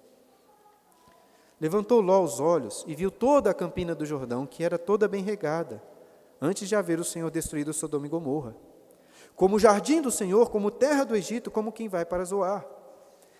Levantou 1.59 2.01
Ló 2.01 2.23
os 2.23 2.39
olhos 2.39 2.85
e 2.87 2.93
viu 2.93 3.09
toda 3.09 3.49
a 3.49 3.53
campina 3.53 3.95
do 3.95 4.05
Jordão, 4.05 4.45
que 4.45 4.63
era 4.63 4.77
toda 4.77 5.07
bem 5.07 5.23
regada, 5.23 5.81
antes 6.39 6.69
de 6.69 6.75
haver 6.75 6.99
o 6.99 7.03
Senhor 7.03 7.31
destruído 7.31 7.73
Sodoma 7.73 8.05
e 8.05 8.09
Gomorra. 8.09 8.55
Como 9.39 9.55
o 9.55 9.59
jardim 9.59 10.01
do 10.01 10.11
Senhor, 10.11 10.49
como 10.49 10.69
terra 10.69 11.05
do 11.05 11.15
Egito, 11.15 11.49
como 11.49 11.71
quem 11.71 11.87
vai 11.87 12.03
para 12.03 12.25
Zoar. 12.25 12.67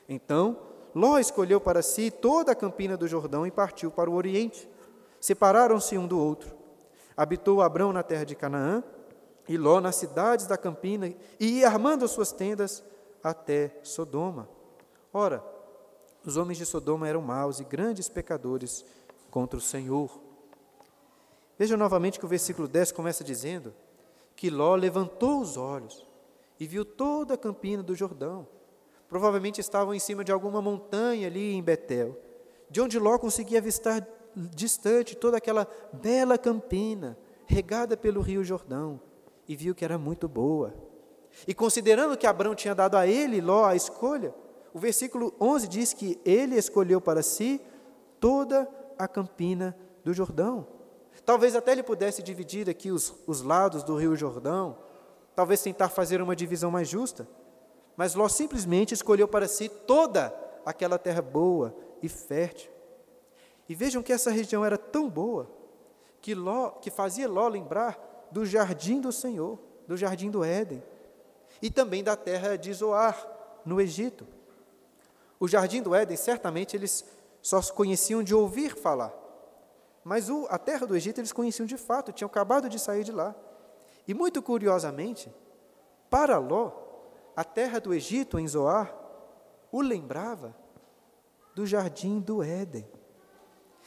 Então, 0.08 0.58
Ló 0.96 1.20
escolheu 1.20 1.60
para 1.60 1.82
si 1.82 2.10
toda 2.10 2.54
a 2.54 2.56
campina 2.56 2.96
do 2.96 3.06
Jordão 3.06 3.46
e 3.46 3.52
partiu 3.52 3.92
para 3.92 4.10
o 4.10 4.14
oriente. 4.14 4.70
Separaram-se 5.20 5.98
um 5.98 6.08
do 6.08 6.18
outro. 6.18 6.56
Habitou 7.18 7.62
Abrão 7.62 7.92
na 7.92 8.02
terra 8.02 8.24
de 8.24 8.34
Canaã 8.34 8.82
e 9.46 9.58
Ló 9.58 9.82
nas 9.82 9.98
cidades 9.98 10.48
da 10.48 10.58
campina 10.58 11.14
e 11.38 11.60
ia 11.60 11.68
armando 11.68 12.06
as 12.06 12.12
suas 12.12 12.32
tendas 12.32 12.82
até 13.22 13.78
Sodoma. 13.84 14.48
Ora, 15.12 15.44
os 16.26 16.38
homens 16.38 16.58
de 16.58 16.66
Sodoma 16.66 17.10
eram 17.10 17.22
maus 17.22 17.60
e 17.60 17.66
grandes 17.66 18.08
pecadores 18.08 18.86
contra 19.30 19.58
o 19.58 19.62
Senhor. 19.62 20.18
Veja 21.58 21.76
novamente 21.76 22.18
que 22.18 22.26
o 22.26 22.30
versículo 22.30 22.70
10 22.70 22.94
começa 22.94 23.22
dizendo 23.22 23.74
que 24.40 24.50
Ló 24.50 24.74
levantou 24.74 25.42
os 25.42 25.58
olhos 25.58 26.08
e 26.58 26.66
viu 26.66 26.86
toda 26.86 27.34
a 27.34 27.38
campina 27.38 27.84
do 27.84 27.94
Jordão. 27.94 28.48
Provavelmente 29.10 29.60
estavam 29.60 29.94
em 29.94 30.00
cima 30.00 30.24
de 30.24 30.32
alguma 30.32 30.62
montanha 30.62 31.28
ali 31.28 31.52
em 31.52 31.62
Betel, 31.62 32.18
de 32.70 32.80
onde 32.80 32.98
Ló 32.98 33.20
conseguia 33.20 33.60
avistar 33.60 34.08
distante 34.34 35.18
toda 35.18 35.36
aquela 35.36 35.68
bela 35.92 36.38
campina 36.38 37.18
regada 37.46 37.98
pelo 37.98 38.22
rio 38.22 38.42
Jordão 38.42 39.02
e 39.46 39.58
viu 39.58 39.76
que 39.76 39.84
era 39.84 39.98
muito 39.98 40.26
boa. 40.26 40.74
E 41.46 41.54
considerando 41.54 42.16
que 42.16 42.26
Abraão 42.26 42.56
tinha 42.56 42.74
dado 42.74 42.96
a 42.96 43.06
ele, 43.06 43.42
Ló, 43.42 43.66
a 43.66 43.76
escolha, 43.76 44.34
o 44.74 44.80
versículo 44.80 45.34
11 45.42 45.68
diz 45.68 45.92
que 45.92 46.18
ele 46.24 46.56
escolheu 46.56 47.02
para 47.02 47.22
si 47.22 47.60
toda 48.22 48.70
a 48.98 49.06
campina 49.06 49.78
do 50.02 50.14
Jordão. 50.14 50.79
Talvez 51.30 51.56
até 51.56 51.74
ele 51.74 51.84
pudesse 51.84 52.24
dividir 52.24 52.68
aqui 52.68 52.90
os, 52.90 53.14
os 53.28 53.44
lados 53.44 53.84
do 53.84 53.96
rio 53.96 54.16
Jordão, 54.16 54.76
talvez 55.36 55.62
tentar 55.62 55.90
fazer 55.90 56.24
uma 56.24 56.36
divisão 56.36 56.72
mais 56.72 56.90
justa. 56.90 57.28
Mas 57.96 58.16
Ló 58.16 58.28
simplesmente 58.28 58.96
escolheu 58.96 59.28
para 59.28 59.48
si 59.48 59.70
toda 59.70 60.34
aquela 60.66 60.98
terra 60.98 61.22
boa 61.22 61.76
e 62.02 62.10
fértil. 62.10 62.72
E 63.70 63.76
vejam 63.76 64.02
que 64.02 64.12
essa 64.12 64.32
região 64.32 64.66
era 64.66 64.76
tão 64.76 65.08
boa 65.08 65.48
que, 66.20 66.34
Ló, 66.34 66.72
que 66.72 66.90
fazia 66.90 67.30
Ló 67.30 67.48
lembrar 67.48 68.28
do 68.32 68.44
jardim 68.44 69.00
do 69.00 69.12
Senhor, 69.12 69.60
do 69.88 69.96
jardim 69.96 70.32
do 70.32 70.44
Éden, 70.44 70.82
e 71.62 71.70
também 71.70 72.04
da 72.04 72.16
terra 72.16 72.58
de 72.58 72.74
Zoar, 72.74 73.62
no 73.64 73.80
Egito. 73.80 74.26
O 75.40 75.48
jardim 75.48 75.84
do 75.84 75.94
Éden, 75.94 76.18
certamente 76.18 76.76
eles 76.76 77.06
só 77.40 77.62
conheciam 77.62 78.24
de 78.24 78.34
ouvir 78.34 78.76
falar, 78.76 79.14
mas 80.10 80.28
o, 80.28 80.48
a 80.50 80.58
terra 80.58 80.88
do 80.88 80.96
Egito 80.96 81.20
eles 81.20 81.32
conheciam 81.32 81.68
de 81.68 81.78
fato, 81.78 82.12
tinham 82.12 82.28
acabado 82.28 82.68
de 82.68 82.80
sair 82.80 83.04
de 83.04 83.12
lá. 83.12 83.36
E 84.08 84.14
muito 84.16 84.42
curiosamente, 84.42 85.32
para 86.10 86.40
Ló, 86.40 86.72
a 87.36 87.44
terra 87.44 87.78
do 87.78 87.94
Egito, 87.94 88.40
em 88.40 88.48
Zoar, 88.48 88.92
o 89.72 89.82
lembrava 89.82 90.56
do 91.54 91.64
jardim 91.64 92.20
do 92.20 92.42
Éden. 92.42 92.90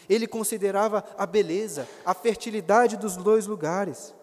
Ele 0.08 0.28
considerava 0.28 1.04
a 1.18 1.26
beleza, 1.26 1.88
a 2.06 2.14
fertilidade 2.14 2.96
dos 2.96 3.16
dois 3.16 3.48
lugares, 3.48 4.14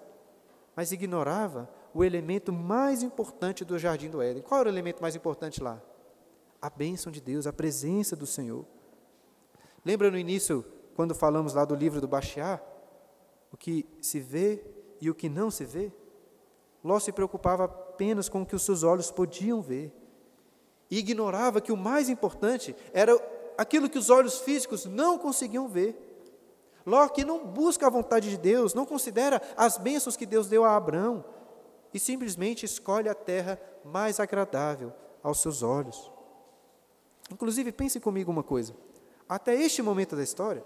mas 0.78 0.94
ignorava 0.94 1.70
o 1.94 2.02
elemento 2.02 2.54
mais 2.54 3.04
importante 3.04 3.66
do 3.66 3.78
jardim 3.78 4.10
do 4.10 4.22
Éden. 4.22 4.42
Qual 4.42 4.62
era 4.62 4.70
o 4.70 4.72
elemento 4.72 5.02
mais 5.02 5.18
importante 5.18 5.62
lá? 5.62 5.82
A 6.62 6.70
bênção 6.70 7.12
de 7.12 7.20
Deus, 7.20 7.46
a 7.46 7.52
presença 7.52 8.16
do 8.16 8.26
Senhor. 8.26 8.66
Lembra 9.84 10.10
no 10.10 10.18
início, 10.18 10.64
quando 11.00 11.16
falamos 11.16 11.54
lá 11.54 11.64
do 11.64 11.76
livro 11.76 12.02
do 12.02 12.10
Baxiá, 12.10 12.60
o 13.54 13.56
que 13.56 13.86
se 14.02 14.20
vê 14.20 14.62
e 15.00 15.10
o 15.10 15.16
que 15.16 15.30
não 15.30 15.50
se 15.50 15.64
vê? 15.64 15.94
Ló 16.84 17.00
se 17.00 17.14
preocupava 17.14 17.64
apenas 17.64 18.28
com 18.28 18.42
o 18.42 18.46
que 18.46 18.54
os 18.54 18.64
seus 18.64 18.84
olhos 18.84 19.10
podiam 19.10 19.62
ver 19.62 19.94
e 20.92 20.98
ignorava 20.98 21.62
que 21.62 21.72
o 21.72 21.78
mais 21.78 22.10
importante 22.10 22.76
era 22.92 23.18
aquilo 23.58 23.90
que 23.90 23.98
os 23.98 24.10
olhos 24.10 24.40
físicos 24.40 24.84
não 24.84 25.18
conseguiam 25.18 25.70
ver. 25.70 25.96
Ló 26.86 27.08
que 27.08 27.24
não 27.24 27.48
busca 27.48 27.88
a 27.88 27.90
vontade 27.90 28.30
de 28.30 28.38
Deus, 28.38 28.74
não 28.74 28.86
considera 28.86 29.42
as 29.56 29.78
bênçãos 29.78 30.18
que 30.18 30.26
Deus 30.26 30.50
deu 30.50 30.66
a 30.66 30.76
Abraão 30.76 31.24
e 31.94 31.98
simplesmente 31.98 32.66
escolhe 32.66 33.08
a 33.08 33.16
terra 33.16 33.58
mais 33.86 34.20
agradável 34.20 34.92
aos 35.24 35.40
seus 35.40 35.64
olhos. 35.64 36.12
Inclusive, 37.32 37.72
pense 37.72 38.02
comigo 38.02 38.30
uma 38.30 38.44
coisa: 38.44 38.76
até 39.30 39.56
este 39.56 39.82
momento 39.82 40.18
da 40.18 40.24
história, 40.24 40.62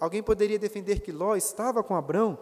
alguém 0.00 0.22
poderia 0.22 0.58
defender 0.58 1.00
que 1.00 1.12
Ló 1.12 1.36
estava 1.36 1.84
com 1.84 1.94
Abraão 1.94 2.38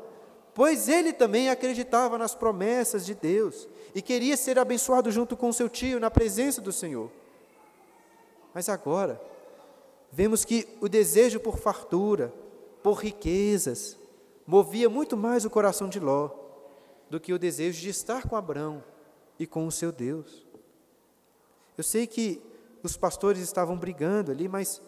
pois 0.58 0.88
ele 0.88 1.12
também 1.12 1.48
acreditava 1.50 2.18
nas 2.18 2.34
promessas 2.34 3.06
de 3.06 3.14
Deus 3.14 3.68
e 3.94 4.02
queria 4.02 4.36
ser 4.36 4.58
abençoado 4.58 5.08
junto 5.08 5.36
com 5.36 5.52
seu 5.52 5.68
tio 5.68 6.00
na 6.00 6.10
presença 6.10 6.60
do 6.60 6.72
Senhor. 6.72 7.08
Mas 8.52 8.68
agora, 8.68 9.22
vemos 10.10 10.44
que 10.44 10.66
o 10.80 10.88
desejo 10.88 11.38
por 11.38 11.58
fartura, 11.58 12.34
por 12.82 12.94
riquezas, 12.94 13.96
movia 14.44 14.90
muito 14.90 15.16
mais 15.16 15.44
o 15.44 15.50
coração 15.50 15.88
de 15.88 16.00
Ló 16.00 16.28
do 17.08 17.20
que 17.20 17.32
o 17.32 17.38
desejo 17.38 17.80
de 17.80 17.90
estar 17.90 18.28
com 18.28 18.34
Abraão 18.34 18.82
e 19.38 19.46
com 19.46 19.64
o 19.64 19.70
seu 19.70 19.92
Deus. 19.92 20.44
Eu 21.76 21.84
sei 21.84 22.04
que 22.04 22.42
os 22.82 22.96
pastores 22.96 23.42
estavam 23.42 23.76
brigando 23.76 24.32
ali, 24.32 24.48
mas 24.48 24.82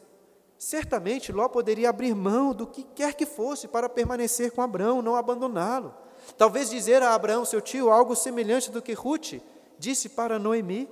Certamente 0.60 1.32
Ló 1.32 1.48
poderia 1.48 1.88
abrir 1.88 2.14
mão 2.14 2.52
do 2.52 2.66
que 2.66 2.82
quer 2.82 3.14
que 3.14 3.24
fosse 3.24 3.66
para 3.66 3.88
permanecer 3.88 4.52
com 4.52 4.60
Abraão, 4.60 5.00
não 5.00 5.16
abandoná-lo. 5.16 5.94
Talvez 6.36 6.68
dizer 6.68 7.02
a 7.02 7.14
Abraão, 7.14 7.46
seu 7.46 7.62
tio, 7.62 7.88
algo 7.88 8.14
semelhante 8.14 8.70
do 8.70 8.82
que 8.82 8.92
Ruth 8.92 9.40
disse 9.78 10.10
para 10.10 10.38
Noemi: 10.38 10.86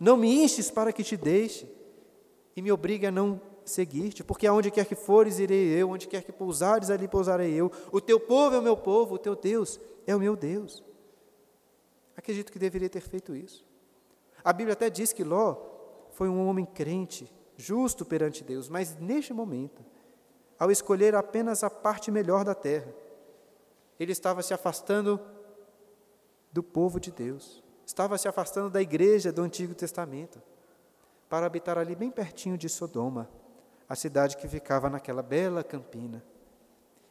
Não 0.00 0.16
me 0.16 0.42
enches 0.42 0.70
para 0.70 0.90
que 0.90 1.04
te 1.04 1.18
deixe, 1.18 1.70
e 2.56 2.62
me 2.62 2.72
obrigue 2.72 3.08
a 3.08 3.10
não 3.10 3.38
seguir-te, 3.62 4.24
porque 4.24 4.46
aonde 4.46 4.70
quer 4.70 4.86
que 4.86 4.94
fores, 4.94 5.38
irei 5.38 5.68
eu, 5.68 5.90
onde 5.90 6.08
quer 6.08 6.22
que 6.22 6.32
pousares, 6.32 6.88
ali 6.88 7.06
pousarei 7.06 7.52
eu. 7.52 7.70
O 7.92 8.00
teu 8.00 8.18
povo 8.18 8.56
é 8.56 8.58
o 8.58 8.62
meu 8.62 8.74
povo, 8.74 9.16
o 9.16 9.18
teu 9.18 9.36
Deus 9.36 9.78
é 10.06 10.16
o 10.16 10.18
meu 10.18 10.34
Deus. 10.34 10.82
Acredito 12.16 12.50
que 12.50 12.58
deveria 12.58 12.88
ter 12.88 13.02
feito 13.02 13.36
isso. 13.36 13.66
A 14.42 14.50
Bíblia 14.50 14.72
até 14.72 14.88
diz 14.88 15.12
que 15.12 15.22
Ló 15.22 15.56
foi 16.12 16.30
um 16.30 16.48
homem 16.48 16.64
crente, 16.64 17.30
justo 17.60 18.04
perante 18.04 18.42
Deus, 18.42 18.68
mas 18.68 18.96
neste 18.96 19.32
momento, 19.32 19.84
ao 20.58 20.70
escolher 20.70 21.14
apenas 21.14 21.62
a 21.62 21.70
parte 21.70 22.10
melhor 22.10 22.44
da 22.44 22.54
terra, 22.54 22.92
ele 23.98 24.12
estava 24.12 24.42
se 24.42 24.54
afastando 24.54 25.20
do 26.50 26.62
povo 26.62 26.98
de 26.98 27.10
Deus, 27.10 27.62
estava 27.86 28.16
se 28.18 28.26
afastando 28.26 28.70
da 28.70 28.80
igreja 28.80 29.30
do 29.30 29.42
Antigo 29.42 29.74
Testamento, 29.74 30.40
para 31.28 31.46
habitar 31.46 31.78
ali 31.78 31.94
bem 31.94 32.10
pertinho 32.10 32.58
de 32.58 32.68
Sodoma, 32.68 33.28
a 33.88 33.94
cidade 33.94 34.36
que 34.36 34.48
ficava 34.48 34.90
naquela 34.90 35.22
bela 35.22 35.62
campina. 35.62 36.24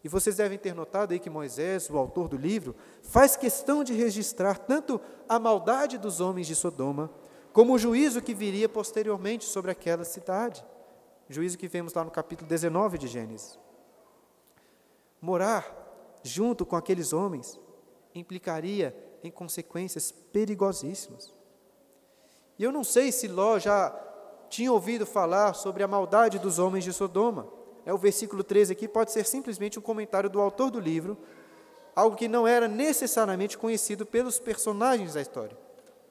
E 0.03 0.09
vocês 0.09 0.37
devem 0.37 0.57
ter 0.57 0.73
notado 0.73 1.11
aí 1.11 1.19
que 1.19 1.29
Moisés, 1.29 1.89
o 1.89 1.97
autor 1.97 2.27
do 2.27 2.37
livro, 2.37 2.75
faz 3.03 3.35
questão 3.35 3.83
de 3.83 3.93
registrar 3.93 4.57
tanto 4.57 4.99
a 5.27 5.37
maldade 5.37 5.97
dos 5.97 6.21
homens 6.21 6.47
de 6.47 6.55
Sodoma, 6.55 7.09
como 7.53 7.73
o 7.73 7.79
juízo 7.79 8.21
que 8.21 8.33
viria 8.33 8.69
posteriormente 8.69 9.45
sobre 9.45 9.71
aquela 9.71 10.03
cidade. 10.03 10.63
Juízo 11.29 11.57
que 11.57 11.67
vemos 11.67 11.93
lá 11.93 12.03
no 12.03 12.11
capítulo 12.11 12.47
19 12.47 12.97
de 12.97 13.07
Gênesis. 13.07 13.59
Morar 15.21 15.75
junto 16.23 16.65
com 16.65 16.75
aqueles 16.75 17.13
homens 17.13 17.59
implicaria 18.13 18.95
em 19.23 19.31
consequências 19.31 20.11
perigosíssimas. 20.11 21.33
E 22.57 22.63
eu 22.63 22.71
não 22.71 22.83
sei 22.83 23.11
se 23.11 23.27
Ló 23.27 23.59
já 23.59 23.89
tinha 24.49 24.71
ouvido 24.71 25.05
falar 25.05 25.53
sobre 25.53 25.83
a 25.83 25.87
maldade 25.87 26.39
dos 26.39 26.59
homens 26.59 26.83
de 26.83 26.91
Sodoma. 26.91 27.47
É 27.85 27.93
o 27.93 27.97
versículo 27.97 28.43
13 28.43 28.73
aqui, 28.73 28.87
pode 28.87 29.11
ser 29.11 29.25
simplesmente 29.25 29.79
um 29.79 29.81
comentário 29.81 30.29
do 30.29 30.41
autor 30.41 30.69
do 30.69 30.79
livro, 30.79 31.17
algo 31.95 32.15
que 32.15 32.27
não 32.27 32.47
era 32.47 32.67
necessariamente 32.67 33.57
conhecido 33.57 34.05
pelos 34.05 34.39
personagens 34.39 35.13
da 35.13 35.21
história. 35.21 35.57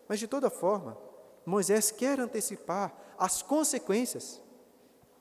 Mas 0.08 0.18
de 0.18 0.26
toda 0.26 0.48
forma, 0.48 0.96
Moisés 1.48 1.90
quer 1.90 2.20
antecipar 2.20 2.94
as 3.18 3.42
consequências 3.42 4.40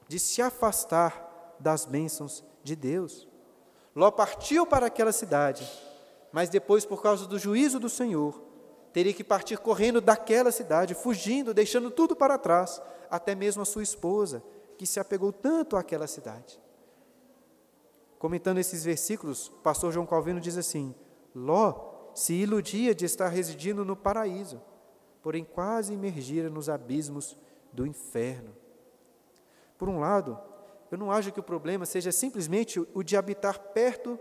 de 0.07 0.19
se 0.19 0.41
afastar 0.41 1.55
das 1.59 1.85
bênçãos 1.85 2.43
de 2.63 2.75
Deus. 2.75 3.27
Ló 3.95 4.11
partiu 4.11 4.65
para 4.65 4.87
aquela 4.87 5.11
cidade, 5.11 5.67
mas 6.31 6.49
depois, 6.49 6.85
por 6.85 7.01
causa 7.01 7.25
do 7.25 7.39
juízo 7.39 7.79
do 7.79 7.89
Senhor, 7.89 8.43
teria 8.91 9.13
que 9.13 9.23
partir 9.23 9.57
correndo 9.57 10.01
daquela 10.01 10.51
cidade, 10.51 10.93
fugindo, 10.93 11.53
deixando 11.53 11.89
tudo 11.89 12.15
para 12.15 12.37
trás, 12.37 12.81
até 13.09 13.33
mesmo 13.33 13.61
a 13.61 13.65
sua 13.65 13.81
esposa, 13.81 14.43
que 14.77 14.85
se 14.85 14.99
apegou 14.99 15.31
tanto 15.31 15.77
àquela 15.77 16.07
cidade. 16.07 16.61
Comentando 18.19 18.57
esses 18.59 18.83
versículos, 18.83 19.47
o 19.47 19.61
pastor 19.61 19.91
João 19.91 20.05
Calvino 20.05 20.41
diz 20.41 20.57
assim: 20.57 20.93
Ló 21.33 22.11
se 22.13 22.33
iludia 22.33 22.93
de 22.93 23.05
estar 23.05 23.29
residindo 23.29 23.85
no 23.85 23.95
paraíso 23.95 24.61
porém 25.21 25.43
quase 25.43 25.93
imergira 25.93 26.49
nos 26.49 26.69
abismos 26.69 27.37
do 27.71 27.85
inferno. 27.85 28.55
Por 29.77 29.89
um 29.89 29.99
lado, 29.99 30.39
eu 30.91 30.97
não 30.97 31.11
acho 31.11 31.31
que 31.31 31.39
o 31.39 31.43
problema 31.43 31.85
seja 31.85 32.11
simplesmente 32.11 32.79
o 32.93 33.03
de 33.03 33.17
habitar 33.17 33.59
perto 33.59 34.19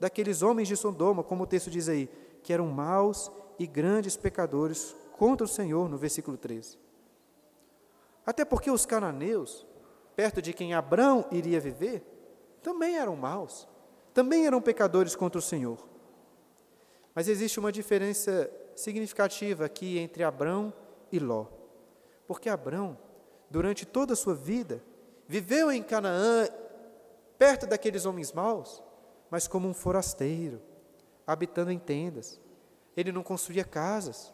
daqueles 0.00 0.42
homens 0.42 0.68
de 0.68 0.76
Sodoma, 0.76 1.22
como 1.22 1.44
o 1.44 1.46
texto 1.46 1.70
diz 1.70 1.88
aí, 1.88 2.08
que 2.42 2.52
eram 2.52 2.66
maus 2.66 3.30
e 3.58 3.66
grandes 3.66 4.16
pecadores 4.16 4.94
contra 5.16 5.44
o 5.44 5.48
Senhor, 5.48 5.88
no 5.88 5.96
versículo 5.96 6.36
13. 6.36 6.78
Até 8.24 8.44
porque 8.44 8.70
os 8.70 8.84
cananeus, 8.84 9.66
perto 10.14 10.42
de 10.42 10.52
quem 10.52 10.74
Abrão 10.74 11.26
iria 11.30 11.58
viver, 11.58 12.02
também 12.62 12.96
eram 12.98 13.16
maus, 13.16 13.66
também 14.12 14.46
eram 14.46 14.60
pecadores 14.60 15.16
contra 15.16 15.38
o 15.38 15.42
Senhor. 15.42 15.78
Mas 17.14 17.26
existe 17.26 17.58
uma 17.58 17.72
diferença 17.72 18.50
significativa 18.78 19.64
aqui 19.64 19.98
entre 19.98 20.22
Abrão 20.22 20.72
e 21.10 21.18
Ló. 21.18 21.46
Porque 22.26 22.48
Abrão, 22.48 22.96
durante 23.50 23.84
toda 23.84 24.12
a 24.12 24.16
sua 24.16 24.34
vida, 24.34 24.82
viveu 25.26 25.72
em 25.72 25.82
Canaã, 25.82 26.48
perto 27.36 27.66
daqueles 27.66 28.04
homens 28.04 28.32
maus, 28.32 28.82
mas 29.30 29.48
como 29.48 29.68
um 29.68 29.74
forasteiro, 29.74 30.60
habitando 31.26 31.72
em 31.72 31.78
tendas. 31.78 32.40
Ele 32.96 33.10
não 33.10 33.22
construía 33.22 33.64
casas, 33.64 34.32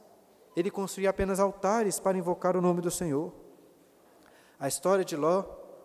ele 0.54 0.70
construía 0.70 1.10
apenas 1.10 1.40
altares 1.40 1.98
para 1.98 2.18
invocar 2.18 2.56
o 2.56 2.60
nome 2.60 2.80
do 2.80 2.90
Senhor. 2.90 3.32
A 4.58 4.68
história 4.68 5.04
de 5.04 5.16
Ló 5.16 5.44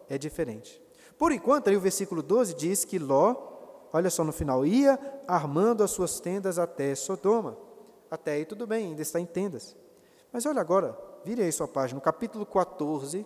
é 0.10 0.18
diferente. 0.18 0.82
Por 1.18 1.32
enquanto, 1.32 1.70
aí 1.70 1.78
o 1.78 1.82
versículo 1.82 2.22
12 2.22 2.56
diz 2.56 2.84
que 2.84 3.00
Ló, 3.00 3.36
olha 3.94 4.10
só 4.10 4.24
no 4.24 4.32
final, 4.32 4.66
ia 4.66 5.00
armando 5.28 5.84
as 5.84 5.92
suas 5.92 6.20
tendas 6.20 6.60
até 6.60 6.94
Sodoma. 6.94 7.69
Até 8.10 8.34
aí 8.34 8.46
tudo 8.46 8.66
bem, 8.66 8.88
ainda 8.88 9.02
está 9.02 9.20
em 9.20 9.26
tendas. 9.26 9.76
Mas 10.32 10.46
olha 10.46 10.62
agora, 10.62 10.98
vire 11.24 11.42
aí 11.42 11.52
sua 11.52 11.68
página, 11.68 12.00
capítulo 12.02 12.46
14, 12.46 13.26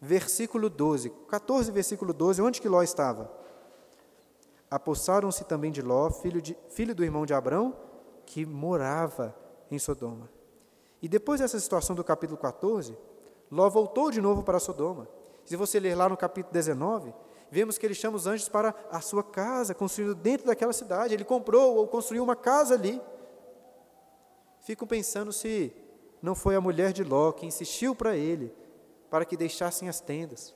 versículo 0.00 0.68
12. 0.68 1.10
14, 1.28 1.70
versículo 1.72 2.12
12, 2.12 2.42
onde 2.42 2.60
que 2.60 2.68
Ló 2.68 2.82
estava? 2.82 3.30
Apossaram-se 4.70 5.44
também 5.44 5.70
de 5.70 5.82
Ló, 5.82 6.10
filho, 6.10 6.42
de, 6.42 6.56
filho 6.68 6.94
do 6.94 7.04
irmão 7.04 7.24
de 7.24 7.32
Abrão, 7.32 7.76
que 8.26 8.44
morava 8.44 9.34
em 9.70 9.78
Sodoma. 9.78 10.28
E 11.00 11.08
depois 11.08 11.40
dessa 11.40 11.58
situação 11.60 11.94
do 11.94 12.02
capítulo 12.02 12.38
14, 12.38 12.96
Ló 13.50 13.68
voltou 13.68 14.10
de 14.10 14.20
novo 14.20 14.42
para 14.42 14.58
Sodoma. 14.58 15.08
Se 15.44 15.56
você 15.56 15.78
ler 15.78 15.94
lá 15.94 16.08
no 16.08 16.16
capítulo 16.16 16.52
19, 16.52 17.14
vemos 17.50 17.76
que 17.76 17.86
ele 17.86 17.94
chama 17.94 18.16
os 18.16 18.26
anjos 18.26 18.48
para 18.48 18.74
a 18.90 19.00
sua 19.00 19.22
casa, 19.22 19.74
construindo 19.74 20.14
dentro 20.14 20.46
daquela 20.46 20.72
cidade. 20.72 21.14
Ele 21.14 21.24
comprou 21.24 21.76
ou 21.76 21.86
construiu 21.86 22.24
uma 22.24 22.34
casa 22.34 22.74
ali. 22.74 23.00
Fico 24.64 24.86
pensando 24.86 25.30
se 25.30 25.70
não 26.22 26.34
foi 26.34 26.56
a 26.56 26.60
mulher 26.60 26.90
de 26.90 27.04
Ló 27.04 27.32
que 27.32 27.44
insistiu 27.44 27.94
para 27.94 28.16
ele 28.16 28.50
para 29.10 29.26
que 29.26 29.36
deixassem 29.36 29.90
as 29.90 30.00
tendas 30.00 30.54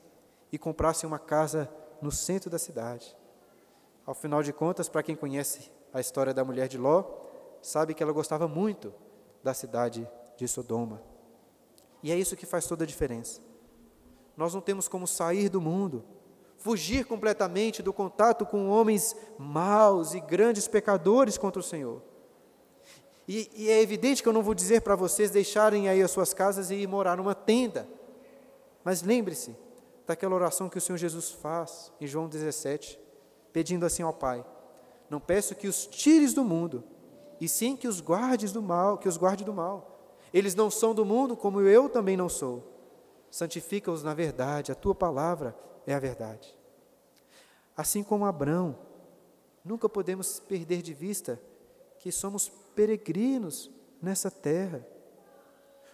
e 0.51 0.57
comprassem 0.57 1.07
uma 1.07 1.19
casa 1.19 1.69
no 2.01 2.11
centro 2.11 2.49
da 2.49 2.57
cidade. 2.57 3.15
Ao 4.07 4.15
final 4.15 4.41
de 4.41 4.51
contas, 4.51 4.89
para 4.89 5.03
quem 5.03 5.15
conhece 5.15 5.71
a 5.93 5.99
história 5.99 6.33
da 6.33 6.43
mulher 6.43 6.67
de 6.67 6.75
Ló, 6.75 7.03
sabe 7.61 7.93
que 7.93 8.01
ela 8.01 8.11
gostava 8.11 8.47
muito 8.47 8.91
da 9.43 9.53
cidade 9.53 10.09
de 10.35 10.47
Sodoma. 10.47 11.03
E 12.01 12.11
é 12.11 12.17
isso 12.17 12.35
que 12.35 12.47
faz 12.47 12.65
toda 12.65 12.85
a 12.85 12.87
diferença. 12.87 13.41
Nós 14.35 14.55
não 14.55 14.61
temos 14.61 14.87
como 14.87 15.05
sair 15.05 15.49
do 15.49 15.61
mundo, 15.61 16.03
fugir 16.57 17.05
completamente 17.05 17.83
do 17.83 17.93
contato 17.93 18.43
com 18.43 18.69
homens 18.69 19.15
maus 19.37 20.15
e 20.15 20.19
grandes 20.19 20.67
pecadores 20.67 21.37
contra 21.37 21.59
o 21.59 21.63
Senhor. 21.63 22.08
E, 23.29 23.49
e 23.53 23.69
é 23.69 23.79
evidente 23.79 24.23
que 24.23 24.27
eu 24.27 24.33
não 24.33 24.41
vou 24.41 24.55
dizer 24.55 24.81
para 24.81 24.95
vocês 24.95 25.29
deixarem 25.29 25.87
aí 25.87 26.01
as 26.01 26.09
suas 26.09 26.33
casas 26.33 26.71
e 26.71 26.75
ir 26.75 26.87
morar 26.87 27.15
numa 27.15 27.35
tenda. 27.35 27.87
Mas 28.83 29.03
lembre-se 29.03 29.55
daquela 30.07 30.33
oração 30.33 30.67
que 30.67 30.79
o 30.79 30.81
Senhor 30.81 30.97
Jesus 30.97 31.29
faz 31.29 31.93
em 32.01 32.07
João 32.07 32.27
17, 32.27 32.99
pedindo 33.53 33.85
assim 33.85 34.01
ao 34.01 34.11
Pai: 34.11 34.43
Não 35.11 35.19
peço 35.19 35.53
que 35.53 35.67
os 35.67 35.85
tires 35.85 36.33
do 36.33 36.43
mundo, 36.43 36.83
e 37.39 37.47
sim 37.47 37.77
que 37.77 37.87
os 37.87 38.01
guardes 38.01 38.51
do 38.51 38.63
mal, 38.63 38.97
que 38.97 39.07
os 39.07 39.15
guarde 39.15 39.45
do 39.45 39.53
mal. 39.53 40.17
Eles 40.33 40.55
não 40.55 40.71
são 40.71 40.95
do 40.95 41.05
mundo, 41.05 41.37
como 41.37 41.61
eu 41.61 41.87
também 41.87 42.17
não 42.17 42.27
sou 42.27 42.79
santifica-os 43.31 44.03
na 44.03 44.13
verdade, 44.13 44.71
a 44.71 44.75
tua 44.75 44.95
palavra 44.95 45.55
é 45.85 45.93
a 45.93 45.99
verdade. 45.99 46.55
Assim 47.75 48.03
como 48.03 48.25
Abraão, 48.25 48.77
nunca 49.63 49.87
podemos 49.87 50.39
perder 50.39 50.81
de 50.81 50.93
vista 50.93 51.39
que 51.99 52.11
somos 52.11 52.51
peregrinos 52.79 53.69
nessa 54.01 54.31
terra. 54.31 54.87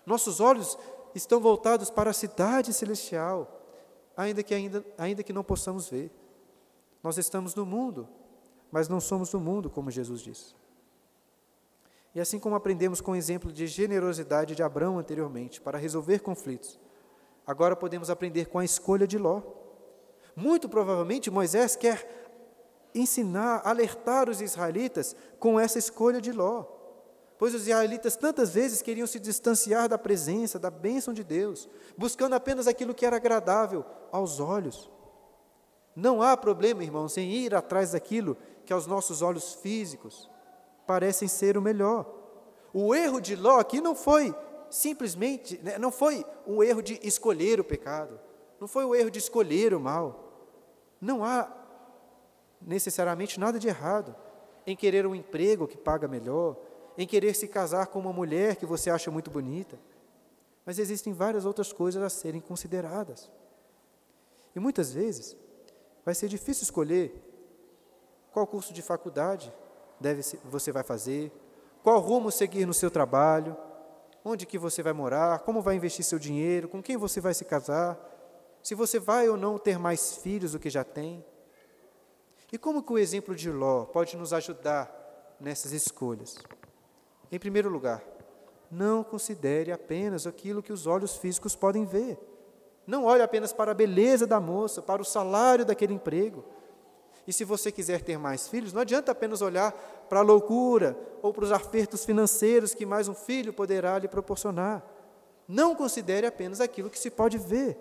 Nossos 0.05 0.39
olhos 0.39 0.77
estão 1.15 1.39
voltados 1.39 1.89
para 1.89 2.11
a 2.11 2.13
cidade 2.13 2.71
celestial, 2.71 3.59
ainda 4.15 4.43
que, 4.43 4.53
ainda, 4.53 4.85
ainda 4.95 5.23
que 5.23 5.33
não 5.33 5.43
possamos 5.43 5.89
ver. 5.89 6.11
Nós 7.01 7.17
estamos 7.17 7.55
no 7.55 7.65
mundo, 7.65 8.07
mas 8.71 8.87
não 8.87 8.99
somos 8.99 9.31
do 9.31 9.39
mundo, 9.39 9.67
como 9.67 9.89
Jesus 9.89 10.21
disse. 10.21 10.53
E 12.13 12.21
assim 12.21 12.37
como 12.37 12.53
aprendemos 12.53 13.01
com 13.01 13.13
o 13.13 13.15
exemplo 13.15 13.51
de 13.51 13.65
generosidade 13.65 14.53
de 14.53 14.61
Abraão 14.61 14.99
anteriormente, 14.99 15.59
para 15.59 15.79
resolver 15.79 16.19
conflitos, 16.19 16.79
Agora 17.47 17.75
podemos 17.75 18.09
aprender 18.09 18.47
com 18.47 18.57
a 18.57 18.65
escolha 18.65 19.05
de 19.05 19.17
Ló. 19.17 19.41
Muito 20.35 20.67
provavelmente 20.67 21.29
Moisés 21.29 21.75
quer 21.75 22.27
ensinar, 22.93 23.61
alertar 23.63 24.29
os 24.29 24.41
israelitas 24.41 25.15
com 25.37 25.59
essa 25.59 25.77
escolha 25.77 26.19
de 26.19 26.31
Ló. 26.31 26.74
Pois 27.37 27.53
os 27.53 27.63
israelitas 27.63 28.15
tantas 28.15 28.53
vezes 28.53 28.81
queriam 28.81 29.05
se 29.05 29.19
distanciar 29.19 29.89
da 29.89 29.97
presença, 29.97 30.57
da 30.57 30.69
bênção 30.69 31.13
de 31.13 31.23
Deus, 31.23 31.67
buscando 31.97 32.33
apenas 32.33 32.67
aquilo 32.67 32.93
que 32.93 33.05
era 33.05 33.17
agradável 33.17 33.83
aos 34.11 34.39
olhos. 34.39 34.89
Não 35.95 36.21
há 36.21 36.35
problema, 36.35 36.83
irmãos, 36.83 37.17
em 37.17 37.29
ir 37.29 37.53
atrás 37.53 37.91
daquilo 37.91 38.37
que 38.65 38.73
aos 38.73 38.87
nossos 38.87 39.21
olhos 39.21 39.53
físicos 39.53 40.29
parecem 40.85 41.27
ser 41.27 41.57
o 41.57 41.61
melhor. 41.61 42.05
O 42.73 42.93
erro 42.93 43.21
de 43.21 43.35
Ló 43.35 43.59
aqui 43.59 43.79
não 43.79 43.95
foi 43.95 44.35
simplesmente, 44.69 45.57
né, 45.63 45.77
não 45.77 45.91
foi 45.91 46.25
o 46.45 46.63
erro 46.63 46.81
de 46.81 46.99
escolher 47.01 47.59
o 47.59 47.63
pecado, 47.63 48.19
não 48.59 48.67
foi 48.67 48.83
o 48.83 48.93
erro 48.93 49.09
de 49.09 49.19
escolher 49.19 49.73
o 49.73 49.79
mal. 49.79 50.49
Não 50.99 51.23
há 51.23 51.49
necessariamente 52.61 53.39
nada 53.39 53.59
de 53.59 53.67
errado 53.67 54.15
em 54.65 54.75
querer 54.75 55.05
um 55.05 55.15
emprego 55.15 55.67
que 55.67 55.77
paga 55.77 56.07
melhor, 56.07 56.57
em 56.97 57.05
querer 57.07 57.35
se 57.35 57.47
casar 57.47 57.87
com 57.87 57.99
uma 57.99 58.13
mulher 58.13 58.55
que 58.55 58.65
você 58.65 58.89
acha 58.89 59.11
muito 59.11 59.29
bonita. 59.29 59.77
Mas 60.65 60.79
existem 60.79 61.13
várias 61.13 61.45
outras 61.45 61.71
coisas 61.71 62.01
a 62.01 62.09
serem 62.09 62.41
consideradas. 62.41 63.29
E 64.55 64.59
muitas 64.59 64.93
vezes 64.93 65.37
vai 66.03 66.15
ser 66.15 66.27
difícil 66.27 66.63
escolher 66.63 67.13
qual 68.31 68.47
curso 68.47 68.73
de 68.73 68.81
faculdade 68.81 69.53
deve 69.99 70.21
você 70.45 70.71
vai 70.71 70.83
fazer, 70.83 71.31
qual 71.83 71.99
rumo 71.99 72.31
seguir 72.31 72.65
no 72.65 72.73
seu 72.73 72.89
trabalho, 72.89 73.55
onde 74.23 74.45
que 74.45 74.57
você 74.57 74.81
vai 74.81 74.93
morar, 74.93 75.39
como 75.39 75.61
vai 75.61 75.75
investir 75.75 76.03
seu 76.03 76.17
dinheiro, 76.17 76.67
com 76.67 76.81
quem 76.81 76.97
você 76.97 77.21
vai 77.21 77.33
se 77.33 77.45
casar, 77.45 77.97
se 78.63 78.73
você 78.73 78.99
vai 78.99 79.29
ou 79.29 79.37
não 79.37 79.59
ter 79.59 79.77
mais 79.77 80.17
filhos 80.17 80.53
do 80.53 80.59
que 80.59 80.69
já 80.69 80.83
tem. 80.83 81.23
E 82.51 82.57
como 82.57 82.81
que 82.81 82.91
o 82.91 82.97
exemplo 82.97 83.35
de 83.35 83.51
Ló 83.51 83.85
pode 83.85 84.17
nos 84.17 84.33
ajudar 84.33 85.35
nessas 85.39 85.71
escolhas? 85.71 86.39
Em 87.35 87.39
primeiro 87.39 87.67
lugar, 87.67 88.01
não 88.71 89.03
considere 89.03 89.69
apenas 89.69 90.25
aquilo 90.25 90.63
que 90.63 90.71
os 90.71 90.87
olhos 90.87 91.17
físicos 91.17 91.53
podem 91.53 91.83
ver. 91.83 92.17
Não 92.87 93.03
olhe 93.03 93.21
apenas 93.21 93.51
para 93.51 93.71
a 93.71 93.73
beleza 93.73 94.25
da 94.25 94.39
moça, 94.39 94.81
para 94.81 95.01
o 95.01 95.05
salário 95.05 95.65
daquele 95.65 95.93
emprego. 95.93 96.45
E 97.27 97.33
se 97.33 97.43
você 97.43 97.73
quiser 97.73 98.01
ter 98.01 98.17
mais 98.17 98.47
filhos, 98.47 98.71
não 98.71 98.79
adianta 98.79 99.11
apenas 99.11 99.41
olhar 99.41 99.73
para 100.07 100.19
a 100.19 100.23
loucura 100.23 100.97
ou 101.21 101.33
para 101.33 101.43
os 101.43 101.51
apertos 101.51 102.05
financeiros 102.05 102.73
que 102.73 102.85
mais 102.85 103.09
um 103.09 103.13
filho 103.13 103.51
poderá 103.51 103.99
lhe 103.99 104.07
proporcionar. 104.07 104.81
Não 105.45 105.75
considere 105.75 106.25
apenas 106.25 106.61
aquilo 106.61 106.89
que 106.89 106.97
se 106.97 107.11
pode 107.11 107.37
ver. 107.37 107.77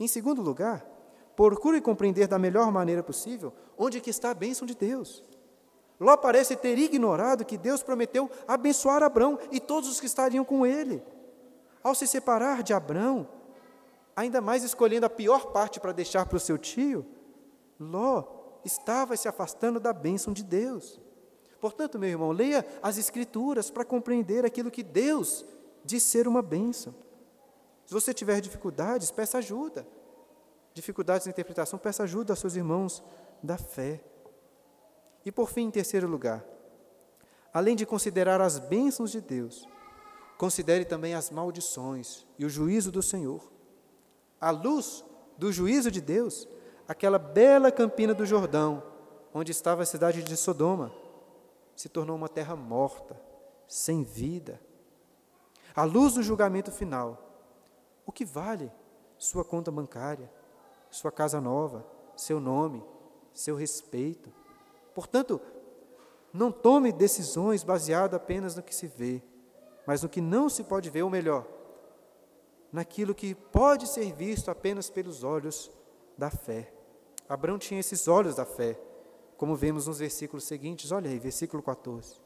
Em 0.00 0.08
segundo 0.08 0.42
lugar, 0.42 0.84
procure 1.36 1.80
compreender 1.80 2.26
da 2.26 2.36
melhor 2.36 2.72
maneira 2.72 3.04
possível 3.04 3.52
onde 3.78 4.00
que 4.00 4.10
está 4.10 4.32
a 4.32 4.34
bênção 4.34 4.66
de 4.66 4.74
Deus. 4.74 5.22
Ló 5.98 6.16
parece 6.16 6.56
ter 6.56 6.78
ignorado 6.78 7.44
que 7.44 7.56
Deus 7.56 7.82
prometeu 7.82 8.30
abençoar 8.46 9.02
Abrão 9.02 9.38
e 9.50 9.58
todos 9.58 9.88
os 9.88 9.98
que 9.98 10.06
estariam 10.06 10.44
com 10.44 10.66
ele. 10.66 11.02
Ao 11.82 11.94
se 11.94 12.06
separar 12.06 12.62
de 12.62 12.74
Abrão, 12.74 13.28
ainda 14.14 14.40
mais 14.40 14.62
escolhendo 14.62 15.06
a 15.06 15.10
pior 15.10 15.46
parte 15.52 15.80
para 15.80 15.92
deixar 15.92 16.26
para 16.26 16.36
o 16.36 16.40
seu 16.40 16.58
tio, 16.58 17.06
Ló 17.78 18.24
estava 18.64 19.16
se 19.16 19.28
afastando 19.28 19.78
da 19.78 19.92
bênção 19.92 20.32
de 20.32 20.42
Deus. 20.42 21.00
Portanto, 21.60 21.98
meu 21.98 22.08
irmão, 22.08 22.32
leia 22.32 22.66
as 22.82 22.98
Escrituras 22.98 23.70
para 23.70 23.84
compreender 23.84 24.44
aquilo 24.44 24.70
que 24.70 24.82
Deus 24.82 25.44
diz 25.84 26.02
ser 26.02 26.28
uma 26.28 26.42
bênção. 26.42 26.94
Se 27.86 27.94
você 27.94 28.12
tiver 28.12 28.40
dificuldades, 28.40 29.10
peça 29.10 29.38
ajuda. 29.38 29.86
Dificuldades 30.74 31.26
na 31.26 31.30
interpretação, 31.30 31.78
peça 31.78 32.02
ajuda 32.02 32.32
aos 32.32 32.40
seus 32.40 32.56
irmãos 32.56 33.02
da 33.42 33.56
fé. 33.56 34.02
E 35.26 35.32
por 35.32 35.50
fim, 35.50 35.62
em 35.62 35.70
terceiro 35.72 36.06
lugar, 36.06 36.44
além 37.52 37.74
de 37.74 37.84
considerar 37.84 38.40
as 38.40 38.60
bênçãos 38.60 39.10
de 39.10 39.20
Deus, 39.20 39.68
considere 40.38 40.84
também 40.84 41.14
as 41.14 41.32
maldições 41.32 42.24
e 42.38 42.44
o 42.44 42.48
juízo 42.48 42.92
do 42.92 43.02
Senhor. 43.02 43.42
À 44.40 44.52
luz 44.52 45.04
do 45.36 45.50
juízo 45.52 45.90
de 45.90 46.00
Deus, 46.00 46.46
aquela 46.86 47.18
bela 47.18 47.72
campina 47.72 48.14
do 48.14 48.24
Jordão, 48.24 48.80
onde 49.34 49.50
estava 49.50 49.82
a 49.82 49.86
cidade 49.86 50.22
de 50.22 50.36
Sodoma, 50.36 50.94
se 51.74 51.88
tornou 51.88 52.14
uma 52.14 52.28
terra 52.28 52.54
morta, 52.54 53.20
sem 53.66 54.04
vida. 54.04 54.60
À 55.74 55.82
luz 55.82 56.14
do 56.14 56.22
julgamento 56.22 56.70
final, 56.70 57.50
o 58.06 58.12
que 58.12 58.24
vale 58.24 58.70
sua 59.18 59.44
conta 59.44 59.72
bancária, 59.72 60.30
sua 60.88 61.10
casa 61.10 61.40
nova, 61.40 61.84
seu 62.16 62.38
nome, 62.38 62.80
seu 63.34 63.56
respeito? 63.56 64.32
Portanto, 64.96 65.38
não 66.32 66.50
tome 66.50 66.90
decisões 66.90 67.62
baseadas 67.62 68.14
apenas 68.14 68.56
no 68.56 68.62
que 68.62 68.74
se 68.74 68.86
vê, 68.86 69.22
mas 69.86 70.02
no 70.02 70.08
que 70.08 70.22
não 70.22 70.48
se 70.48 70.64
pode 70.64 70.88
ver, 70.88 71.02
ou 71.02 71.10
melhor, 71.10 71.46
naquilo 72.72 73.14
que 73.14 73.34
pode 73.34 73.86
ser 73.86 74.10
visto 74.14 74.50
apenas 74.50 74.88
pelos 74.88 75.22
olhos 75.22 75.70
da 76.16 76.30
fé. 76.30 76.72
Abraão 77.28 77.58
tinha 77.58 77.78
esses 77.78 78.08
olhos 78.08 78.36
da 78.36 78.46
fé, 78.46 78.80
como 79.36 79.54
vemos 79.54 79.86
nos 79.86 79.98
versículos 79.98 80.44
seguintes. 80.44 80.90
Olha 80.90 81.10
aí, 81.10 81.18
versículo 81.18 81.62
14. 81.62 82.16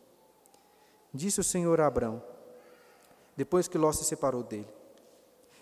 Disse 1.13 1.41
o 1.41 1.45
Senhor 1.45 1.81
a 1.81 1.89
Abraão: 1.89 2.23
depois 3.37 3.67
que 3.67 3.79
Ló 3.79 3.91
se 3.91 4.05
separou 4.05 4.45
dele. 4.45 4.73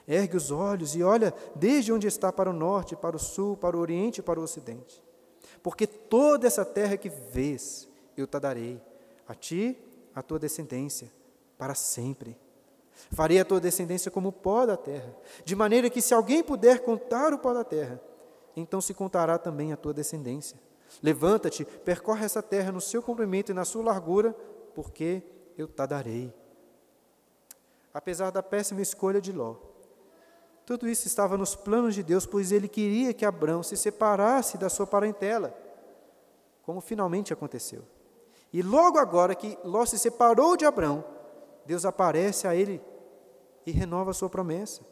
Ergue 0.07 0.37
os 0.37 0.51
olhos 0.51 0.95
e 0.95 1.03
olha 1.03 1.33
desde 1.55 1.91
onde 1.91 2.07
está 2.07 2.31
para 2.31 2.51
o 2.51 2.53
norte, 2.53 2.95
para 2.95 3.17
o 3.17 3.19
sul, 3.19 3.57
para 3.57 3.79
o 3.79 3.81
oriente 3.81 4.19
e 4.19 4.23
para 4.23 4.39
o 4.39 4.43
ocidente. 4.43 5.08
Porque 5.63 5.87
toda 5.87 6.47
essa 6.47 6.65
terra 6.65 6.97
que 6.97 7.09
vês, 7.09 7.89
eu 8.17 8.27
te 8.27 8.39
darei, 8.39 8.81
a 9.27 9.35
ti, 9.35 9.79
a 10.15 10.23
tua 10.23 10.39
descendência, 10.39 11.11
para 11.57 11.75
sempre. 11.75 12.37
Farei 13.13 13.39
a 13.39 13.45
tua 13.45 13.61
descendência 13.61 14.11
como 14.11 14.29
o 14.29 14.33
pó 14.33 14.67
da 14.67 14.77
terra, 14.77 15.15
de 15.45 15.55
maneira 15.55 15.89
que 15.89 16.03
se 16.03 16.13
alguém 16.13 16.43
puder 16.43 16.81
contar 16.81 17.33
o 17.33 17.39
pó 17.39 17.55
da 17.55 17.65
terra, 17.65 18.01
então 18.57 18.81
se 18.81 18.93
contará 18.93 19.39
também 19.39 19.73
a 19.73 19.77
tua 19.77 19.95
descendência. 19.95 20.59
Levanta-te, 21.03 21.65
percorre 21.65 22.25
essa 22.25 22.43
terra 22.43 22.73
no 22.73 22.81
seu 22.81 23.03
comprimento 23.03 23.53
e 23.53 23.55
na 23.55 23.65
sua 23.65 23.85
largura, 23.85 24.35
porque 24.75 25.23
eu 25.57 25.69
te 25.69 25.87
darei. 25.87 26.33
Apesar 27.93 28.31
da 28.31 28.43
péssima 28.43 28.81
escolha 28.81 29.21
de 29.21 29.33
Ló, 29.33 29.57
tudo 30.69 30.87
isso 30.87 31.07
estava 31.07 31.39
nos 31.39 31.55
planos 31.55 31.95
de 31.95 32.03
Deus, 32.03 32.27
pois 32.27 32.53
ele 32.53 32.69
queria 32.69 33.15
que 33.15 33.25
Abraão 33.25 33.63
se 33.63 33.75
separasse 33.75 34.59
da 34.59 34.69
sua 34.69 34.87
parentela, 34.87 35.57
como 36.63 36.83
finalmente 36.83 37.33
aconteceu. 37.33 37.85
E 38.53 38.61
logo 38.61 38.99
agora 38.99 39.35
que 39.35 39.59
Ló 39.65 39.87
se 39.87 39.99
separou 39.99 40.59
de 40.59 40.67
Abraão, 40.67 41.03
Deus 41.65 41.87
aparece 41.87 42.47
a 42.47 42.55
ele 42.55 42.83
e 43.65 43.71
renova 43.71 44.11
a 44.11 44.15
sua 44.15 44.29
promessa. 44.29 44.83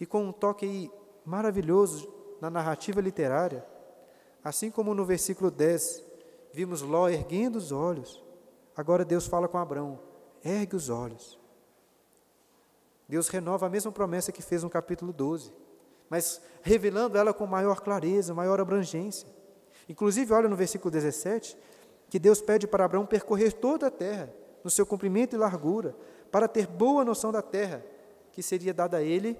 E 0.00 0.04
com 0.04 0.24
um 0.24 0.32
toque 0.32 0.90
maravilhoso 1.24 2.12
na 2.40 2.50
narrativa 2.50 3.00
literária, 3.00 3.64
assim 4.42 4.68
como 4.68 4.94
no 4.94 5.04
versículo 5.04 5.48
10, 5.48 6.02
vimos 6.52 6.82
Ló 6.82 7.08
erguendo 7.08 7.54
os 7.54 7.70
olhos, 7.70 8.20
agora 8.76 9.04
Deus 9.04 9.28
fala 9.28 9.46
com 9.46 9.58
Abraão: 9.58 10.00
ergue 10.42 10.74
os 10.74 10.90
olhos. 10.90 11.38
Deus 13.08 13.28
renova 13.28 13.66
a 13.66 13.70
mesma 13.70 13.90
promessa 13.90 14.30
que 14.30 14.42
fez 14.42 14.62
no 14.62 14.68
capítulo 14.68 15.12
12, 15.12 15.52
mas 16.10 16.40
revelando 16.62 17.16
ela 17.16 17.32
com 17.32 17.46
maior 17.46 17.80
clareza, 17.80 18.34
maior 18.34 18.60
abrangência. 18.60 19.26
Inclusive, 19.88 20.32
olha 20.34 20.48
no 20.48 20.56
versículo 20.56 20.90
17, 20.90 21.56
que 22.10 22.18
Deus 22.18 22.40
pede 22.40 22.66
para 22.66 22.84
Abraão 22.84 23.06
percorrer 23.06 23.52
toda 23.52 23.86
a 23.86 23.90
terra, 23.90 24.32
no 24.62 24.70
seu 24.70 24.84
comprimento 24.84 25.34
e 25.34 25.38
largura, 25.38 25.96
para 26.30 26.46
ter 26.46 26.66
boa 26.66 27.04
noção 27.04 27.32
da 27.32 27.40
terra 27.40 27.82
que 28.32 28.42
seria 28.42 28.74
dada 28.74 28.98
a 28.98 29.02
ele 29.02 29.38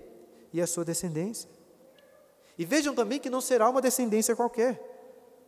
e 0.53 0.61
à 0.61 0.67
sua 0.67 0.85
descendência. 0.85 1.49
E 2.57 2.65
vejam 2.65 2.95
também 2.95 3.21
que 3.21 3.31
não 3.31 3.41
será 3.41 3.69
uma 3.69 3.81
descendência 3.81 4.35
qualquer. 4.35 4.83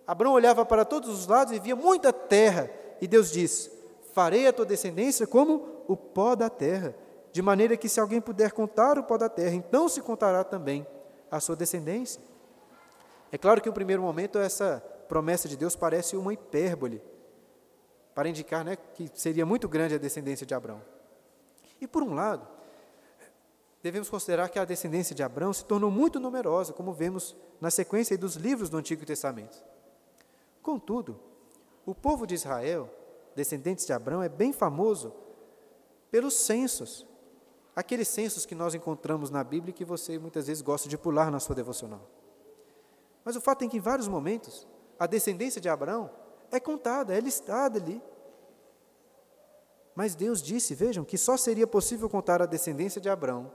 Abraão 0.06 0.34
olhava 0.34 0.64
para 0.66 0.84
todos 0.84 1.08
os 1.08 1.26
lados 1.26 1.54
e 1.54 1.58
via 1.58 1.74
muita 1.74 2.12
terra, 2.12 2.70
e 3.00 3.06
Deus 3.06 3.30
diz: 3.30 3.70
Farei 4.12 4.46
a 4.46 4.52
tua 4.52 4.66
descendência 4.66 5.26
como 5.26 5.84
o 5.88 5.96
pó 5.96 6.34
da 6.34 6.50
terra, 6.50 6.94
de 7.32 7.42
maneira 7.42 7.76
que 7.76 7.88
se 7.88 8.00
alguém 8.00 8.20
puder 8.20 8.52
contar 8.52 8.98
o 8.98 9.04
pó 9.04 9.16
da 9.16 9.28
terra, 9.28 9.54
então 9.54 9.88
se 9.88 10.00
contará 10.00 10.42
também 10.42 10.86
a 11.30 11.38
sua 11.40 11.54
descendência. 11.54 12.20
É 13.30 13.38
claro 13.38 13.60
que, 13.60 13.68
no 13.68 13.74
primeiro 13.74 14.02
momento, 14.02 14.38
essa 14.38 14.82
promessa 15.08 15.48
de 15.48 15.56
Deus 15.56 15.76
parece 15.76 16.16
uma 16.16 16.32
hipérbole, 16.32 17.02
para 18.14 18.28
indicar 18.28 18.64
né, 18.64 18.76
que 18.76 19.10
seria 19.14 19.46
muito 19.46 19.68
grande 19.68 19.94
a 19.94 19.98
descendência 19.98 20.44
de 20.44 20.54
Abraão. 20.54 20.82
E 21.80 21.86
por 21.86 22.02
um 22.02 22.14
lado, 22.14 22.46
devemos 23.82 24.10
considerar 24.10 24.48
que 24.48 24.58
a 24.58 24.64
descendência 24.64 25.14
de 25.14 25.22
Abraão 25.22 25.52
se 25.52 25.64
tornou 25.64 25.90
muito 25.90 26.20
numerosa, 26.20 26.72
como 26.72 26.92
vemos 26.92 27.36
na 27.60 27.70
sequência 27.70 28.18
dos 28.18 28.34
livros 28.34 28.68
do 28.68 28.76
Antigo 28.76 29.06
Testamento. 29.06 29.64
Contudo, 30.62 31.18
o 31.86 31.94
povo 31.94 32.26
de 32.26 32.34
Israel, 32.34 32.90
descendentes 33.34 33.86
de 33.86 33.92
Abraão, 33.92 34.22
é 34.22 34.28
bem 34.28 34.52
famoso 34.52 35.14
pelos 36.10 36.34
censos. 36.34 37.06
Aqueles 37.74 38.08
censos 38.08 38.44
que 38.44 38.54
nós 38.54 38.74
encontramos 38.74 39.30
na 39.30 39.44
Bíblia 39.44 39.70
e 39.70 39.74
que 39.74 39.84
você 39.84 40.18
muitas 40.18 40.46
vezes 40.46 40.62
gosta 40.62 40.88
de 40.88 40.98
pular 40.98 41.30
na 41.30 41.38
sua 41.38 41.54
devocional. 41.54 42.06
Mas 43.24 43.36
o 43.36 43.40
fato 43.40 43.64
é 43.64 43.68
que 43.68 43.76
em 43.76 43.80
vários 43.80 44.08
momentos 44.08 44.66
a 44.98 45.06
descendência 45.06 45.60
de 45.60 45.68
Abraão 45.68 46.10
é 46.50 46.58
contada, 46.58 47.16
é 47.16 47.20
listada 47.20 47.78
ali. 47.78 48.02
Mas 49.94 50.14
Deus 50.14 50.42
disse, 50.42 50.74
vejam, 50.74 51.04
que 51.04 51.18
só 51.18 51.36
seria 51.36 51.66
possível 51.66 52.08
contar 52.08 52.42
a 52.42 52.46
descendência 52.46 53.00
de 53.00 53.08
Abraão 53.08 53.52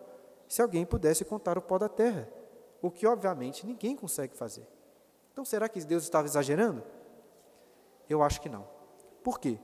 se 0.47 0.61
alguém 0.61 0.85
pudesse 0.85 1.25
contar 1.25 1.57
o 1.57 1.61
pó 1.61 1.77
da 1.77 1.89
terra, 1.89 2.29
o 2.81 2.91
que 2.91 3.07
obviamente 3.07 3.65
ninguém 3.65 3.95
consegue 3.95 4.35
fazer. 4.35 4.67
Então 5.31 5.43
será 5.43 5.67
que 5.67 5.83
Deus 5.83 6.03
estava 6.03 6.27
exagerando? 6.27 6.83
Eu 8.07 8.21
acho 8.21 8.39
que 8.39 8.47
não. 8.47 8.67
Por 9.23 9.39
quê? 9.39 9.59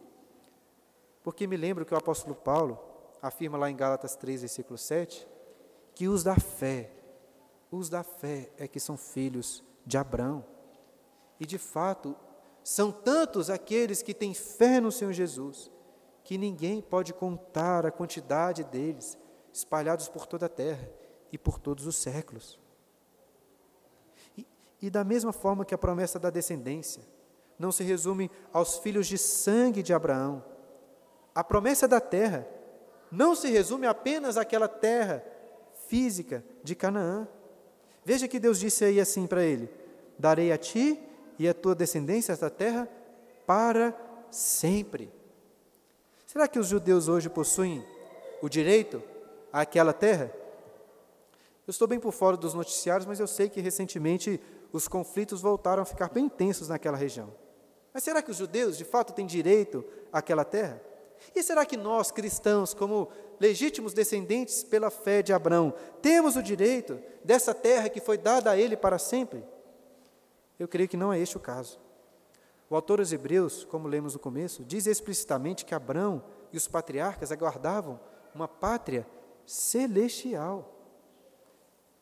Porque 1.24 1.46
me 1.46 1.56
lembro 1.56 1.86
que 1.86 1.94
o 1.94 1.98
apóstolo 1.98 2.34
Paulo 2.34 2.80
afirma 3.22 3.58
lá 3.58 3.70
em 3.70 3.76
Gálatas 3.76 4.16
3, 4.16 4.42
versículo 4.42 4.78
7, 4.78 5.28
que 5.94 6.08
os 6.08 6.24
da 6.24 6.36
fé, 6.36 6.92
os 7.70 7.90
da 7.90 8.04
fé 8.04 8.50
é 8.58 8.68
que 8.68 8.80
são 8.80 8.98
filhos 8.98 9.64
de 9.86 9.98
Abraão. 9.98 10.44
E 11.40 11.46
de 11.46 11.58
fato, 11.58 12.16
são 12.64 12.92
tantos 12.92 13.50
aqueles 13.50 14.02
que 14.02 14.14
têm 14.14 14.34
fé 14.34 14.80
no 14.80 14.92
Senhor 14.92 15.14
Jesus, 15.14 15.72
que 16.24 16.38
ninguém 16.38 16.82
pode 16.82 17.14
contar 17.14 17.86
a 17.86 17.92
quantidade 17.92 18.64
deles, 18.64 19.18
espalhados 19.54 20.08
por 20.08 20.26
toda 20.26 20.46
a 20.46 20.50
terra 20.50 20.90
e 21.32 21.38
por 21.38 21.60
todos 21.60 21.86
os 21.86 21.98
séculos. 21.98 22.60
E, 24.38 24.46
e 24.82 24.90
da 24.90 25.04
mesma 25.04 25.34
forma 25.34 25.66
que 25.66 25.74
a 25.74 25.78
promessa 25.78 26.20
da 26.20 26.30
descendência 26.30 27.04
não 27.58 27.72
se 27.72 27.84
resume 27.84 28.30
aos 28.52 28.80
filhos 28.80 29.08
de 29.08 29.18
sangue 29.18 29.84
de 29.84 29.94
Abraão, 29.94 30.44
a 31.34 31.44
promessa 31.44 31.88
da 31.88 32.00
terra 32.00 32.48
não 33.12 33.36
se 33.36 33.50
resume 33.50 33.86
apenas 33.86 34.38
àquela 34.38 34.68
terra 34.68 35.24
física 35.88 36.44
de 36.64 36.74
Canaã. 36.76 37.28
Veja 38.06 38.28
que 38.28 38.40
Deus 38.40 38.60
disse 38.60 38.86
aí 38.86 39.00
assim 39.00 39.28
para 39.28 39.44
ele: 39.44 39.70
Darei 40.18 40.52
a 40.52 40.58
ti 40.58 41.00
e 41.38 41.48
a 41.48 41.54
tua 41.54 41.76
descendência 41.76 42.32
esta 42.32 42.50
terra 42.50 42.88
para 43.46 43.94
sempre. 44.32 45.12
Será 46.26 46.48
que 46.48 46.58
os 46.58 46.68
judeus 46.68 47.10
hoje 47.10 47.30
possuem 47.30 47.86
o 48.42 48.48
direito 48.48 49.04
àquela 49.52 49.92
terra? 49.92 50.32
Eu 51.68 51.72
estou 51.72 51.88
bem 51.88 52.00
por 52.00 52.14
fora 52.14 52.38
dos 52.38 52.54
noticiários, 52.54 53.06
mas 53.06 53.20
eu 53.20 53.28
sei 53.28 53.50
que 53.50 53.60
recentemente 53.60 54.40
os 54.72 54.88
conflitos 54.88 55.42
voltaram 55.42 55.84
a 55.84 55.86
ficar 55.86 56.10
bem 56.10 56.26
intensos 56.26 56.70
naquela 56.70 56.98
região. 56.98 57.34
Mas 57.94 58.04
será 58.04 58.22
que 58.22 58.32
os 58.32 58.38
judeus 58.38 58.78
de 58.78 58.86
fato 58.86 59.14
têm 59.14 59.26
direito 59.26 59.84
àquela 60.12 60.46
terra? 60.46 60.82
E 61.36 61.44
será 61.44 61.66
que 61.66 61.78
nós, 61.78 62.12
cristãos, 62.12 62.74
como 62.74 63.10
legítimos 63.40 63.94
descendentes 63.94 64.64
pela 64.64 64.90
fé 64.90 65.22
de 65.22 65.34
Abraão, 65.34 65.74
temos 66.02 66.36
o 66.36 66.44
direito 66.44 67.00
dessa 67.24 67.54
terra 67.54 67.90
que 67.90 68.02
foi 68.02 68.18
dada 68.18 68.52
a 68.52 68.58
ele 68.58 68.76
para 68.76 68.98
sempre? 68.98 69.44
Eu 70.60 70.68
creio 70.68 70.90
que 70.90 70.98
não 70.98 71.12
é 71.12 71.20
este 71.20 71.38
o 71.38 71.40
caso. 71.40 71.80
O 72.70 72.76
autor 72.76 73.00
aos 73.00 73.12
Hebreus, 73.12 73.66
como 73.66 73.88
lemos 73.88 74.14
no 74.14 74.20
começo, 74.20 74.64
diz 74.64 74.86
explicitamente 74.86 75.66
que 75.66 75.76
Abraão 75.76 76.24
e 76.54 76.58
os 76.58 76.68
patriarcas 76.68 77.32
aguardavam 77.32 78.00
uma 78.34 78.48
pátria 78.48 79.06
celestial. 79.46 80.74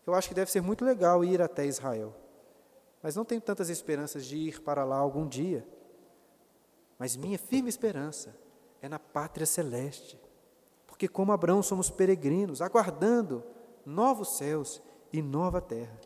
Eu 0.05 0.13
acho 0.13 0.27
que 0.27 0.35
deve 0.35 0.51
ser 0.51 0.61
muito 0.61 0.85
legal 0.85 1.23
ir 1.23 1.41
até 1.41 1.65
Israel, 1.65 2.15
mas 3.01 3.15
não 3.15 3.25
tenho 3.25 3.41
tantas 3.41 3.69
esperanças 3.69 4.25
de 4.25 4.37
ir 4.37 4.61
para 4.61 4.83
lá 4.83 4.97
algum 4.97 5.27
dia. 5.27 5.65
Mas 6.97 7.15
minha 7.15 7.39
firme 7.39 7.69
esperança 7.69 8.35
é 8.81 8.89
na 8.89 8.99
pátria 8.99 9.45
celeste. 9.45 10.19
Porque, 10.87 11.07
como 11.07 11.31
Abraão, 11.31 11.61
somos 11.63 11.89
peregrinos, 11.89 12.61
aguardando 12.61 13.43
novos 13.85 14.37
céus 14.37 14.81
e 15.11 15.21
nova 15.21 15.61
terra. 15.61 15.99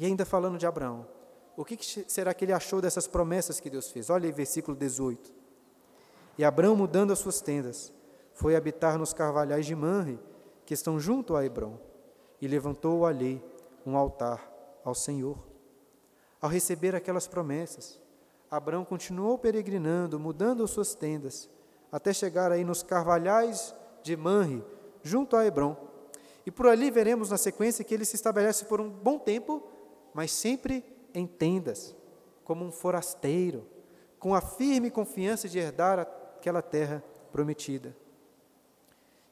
E 0.00 0.06
ainda 0.06 0.24
falando 0.24 0.58
de 0.58 0.66
Abraão, 0.66 1.06
o 1.56 1.64
que 1.64 1.76
será 2.08 2.32
que 2.32 2.44
ele 2.44 2.52
achou 2.52 2.80
dessas 2.80 3.06
promessas 3.06 3.60
que 3.60 3.68
Deus 3.68 3.90
fez? 3.90 4.08
Olha 4.08 4.26
aí, 4.26 4.32
versículo 4.32 4.76
18. 4.76 5.34
E 6.38 6.44
Abraão, 6.44 6.74
mudando 6.74 7.12
as 7.12 7.18
suas 7.18 7.40
tendas, 7.40 7.92
foi 8.32 8.56
habitar 8.56 8.96
nos 8.96 9.12
carvalhais 9.12 9.66
de 9.66 9.74
Manre, 9.76 10.18
que 10.64 10.72
estão 10.72 10.98
junto 10.98 11.36
a 11.36 11.44
Hebron, 11.44 11.78
e 12.40 12.48
levantou 12.48 13.04
ali 13.04 13.42
um 13.84 13.96
altar 13.96 14.50
ao 14.82 14.94
Senhor. 14.94 15.38
Ao 16.40 16.48
receber 16.48 16.94
aquelas 16.94 17.26
promessas, 17.26 17.99
Abraão 18.50 18.84
continuou 18.84 19.38
peregrinando, 19.38 20.18
mudando 20.18 20.64
as 20.64 20.70
suas 20.70 20.94
tendas, 20.94 21.48
até 21.92 22.12
chegar 22.12 22.50
aí 22.50 22.64
nos 22.64 22.82
carvalhais 22.82 23.74
de 24.02 24.16
Manre, 24.16 24.64
junto 25.02 25.36
a 25.36 25.46
Hebron. 25.46 25.76
E 26.44 26.50
por 26.50 26.66
ali 26.66 26.90
veremos 26.90 27.30
na 27.30 27.38
sequência 27.38 27.84
que 27.84 27.94
ele 27.94 28.04
se 28.04 28.16
estabelece 28.16 28.64
por 28.64 28.80
um 28.80 28.90
bom 28.90 29.18
tempo, 29.18 29.62
mas 30.12 30.32
sempre 30.32 30.84
em 31.14 31.26
tendas, 31.26 31.94
como 32.42 32.64
um 32.64 32.72
forasteiro, 32.72 33.64
com 34.18 34.34
a 34.34 34.40
firme 34.40 34.90
confiança 34.90 35.48
de 35.48 35.58
herdar 35.58 36.00
aquela 36.00 36.60
terra 36.60 37.04
prometida. 37.30 37.96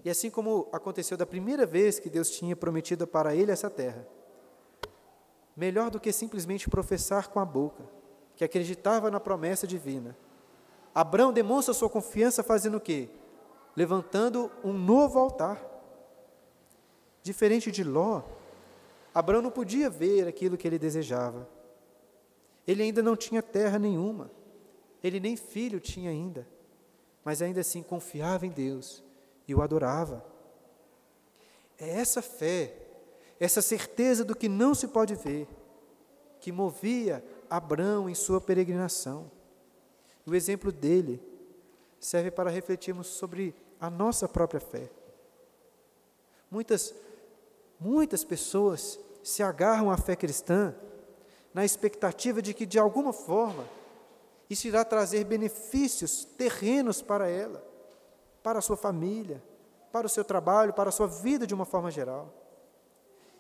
E 0.05 0.09
assim 0.09 0.31
como 0.31 0.69
aconteceu 0.73 1.17
da 1.17 1.27
primeira 1.27 1.67
vez 1.67 1.99
que 1.99 2.09
Deus 2.09 2.31
tinha 2.31 2.55
prometido 2.55 3.07
para 3.07 3.35
ele 3.35 3.51
essa 3.51 3.69
terra, 3.69 4.07
melhor 5.57 5.91
do 5.91 5.99
que 5.99 6.13
simplesmente 6.13 6.71
professar 6.71 7.29
com 7.29 7.41
a 7.41 7.45
boca, 7.45 7.98
que 8.39 8.45
acreditava 8.45 9.11
na 9.11 9.21
promessa 9.21 9.67
divina. 9.67 10.17
Abraão 10.95 11.31
demonstra 11.31 11.75
sua 11.75 11.91
confiança 11.91 12.43
fazendo 12.43 12.79
o 12.79 12.81
quê? 12.81 13.11
levantando 13.79 14.51
um 14.65 14.73
novo 14.73 15.21
altar. 15.21 15.65
Diferente 17.23 17.71
de 17.71 17.85
Ló, 17.85 18.23
Abraão 19.15 19.41
não 19.41 19.53
podia 19.53 19.89
ver 19.89 20.27
aquilo 20.27 20.57
que 20.57 20.67
ele 20.67 20.81
desejava. 20.81 21.49
Ele 22.67 22.83
ainda 22.83 23.01
não 23.05 23.15
tinha 23.15 23.41
terra 23.41 23.79
nenhuma, 23.79 24.33
ele 25.01 25.21
nem 25.21 25.37
filho 25.37 25.79
tinha 25.79 26.11
ainda, 26.11 26.45
mas 27.25 27.41
ainda 27.41 27.61
assim 27.61 27.81
confiava 27.81 28.45
em 28.47 28.51
Deus 28.51 29.05
e 29.47 29.55
o 29.55 29.63
adorava. 29.63 30.25
É 31.79 31.89
essa 31.89 32.21
fé, 32.21 32.75
essa 33.39 33.63
certeza 33.63 34.25
do 34.25 34.35
que 34.35 34.49
não 34.49 34.75
se 34.75 34.89
pode 34.89 35.15
ver, 35.15 35.47
que 36.41 36.51
movia 36.51 37.25
Abraão 37.51 38.09
em 38.09 38.15
sua 38.15 38.41
peregrinação. 38.41 39.31
O 40.27 40.35
exemplo 40.35 40.71
dele 40.71 41.23
serve 41.99 42.31
para 42.31 42.51
refletirmos 42.51 43.07
sobre 43.07 43.55
a 43.81 43.89
nossa 43.89 44.29
própria 44.29 44.61
fé. 44.61 44.91
Muitas, 46.51 46.95
muitas 47.79 48.25
pessoas 48.25 48.99
se 49.23 49.43
agarram 49.43 49.91
à 49.91 49.97
fé 49.97 50.17
cristã 50.17 50.75
na 51.53 51.65
expectativa 51.65 52.41
de 52.41 52.55
que, 52.55 52.67
de 52.67 52.79
alguma 52.79 53.13
forma, 53.13 53.67
isso 54.49 54.67
irá 54.67 54.85
trazer 54.85 55.25
benefícios 55.25 56.25
terrenos 56.25 57.03
para 57.03 57.29
ela, 57.29 57.63
para 58.43 58.59
a 58.59 58.63
sua 58.63 58.77
família, 58.77 59.43
para 59.93 60.07
o 60.07 60.11
seu 60.11 60.25
trabalho, 60.25 60.73
para 60.73 60.89
a 60.89 60.93
sua 60.93 61.07
vida 61.07 61.47
de 61.47 61.55
uma 61.55 61.65
forma 61.65 61.91
geral. 61.91 62.33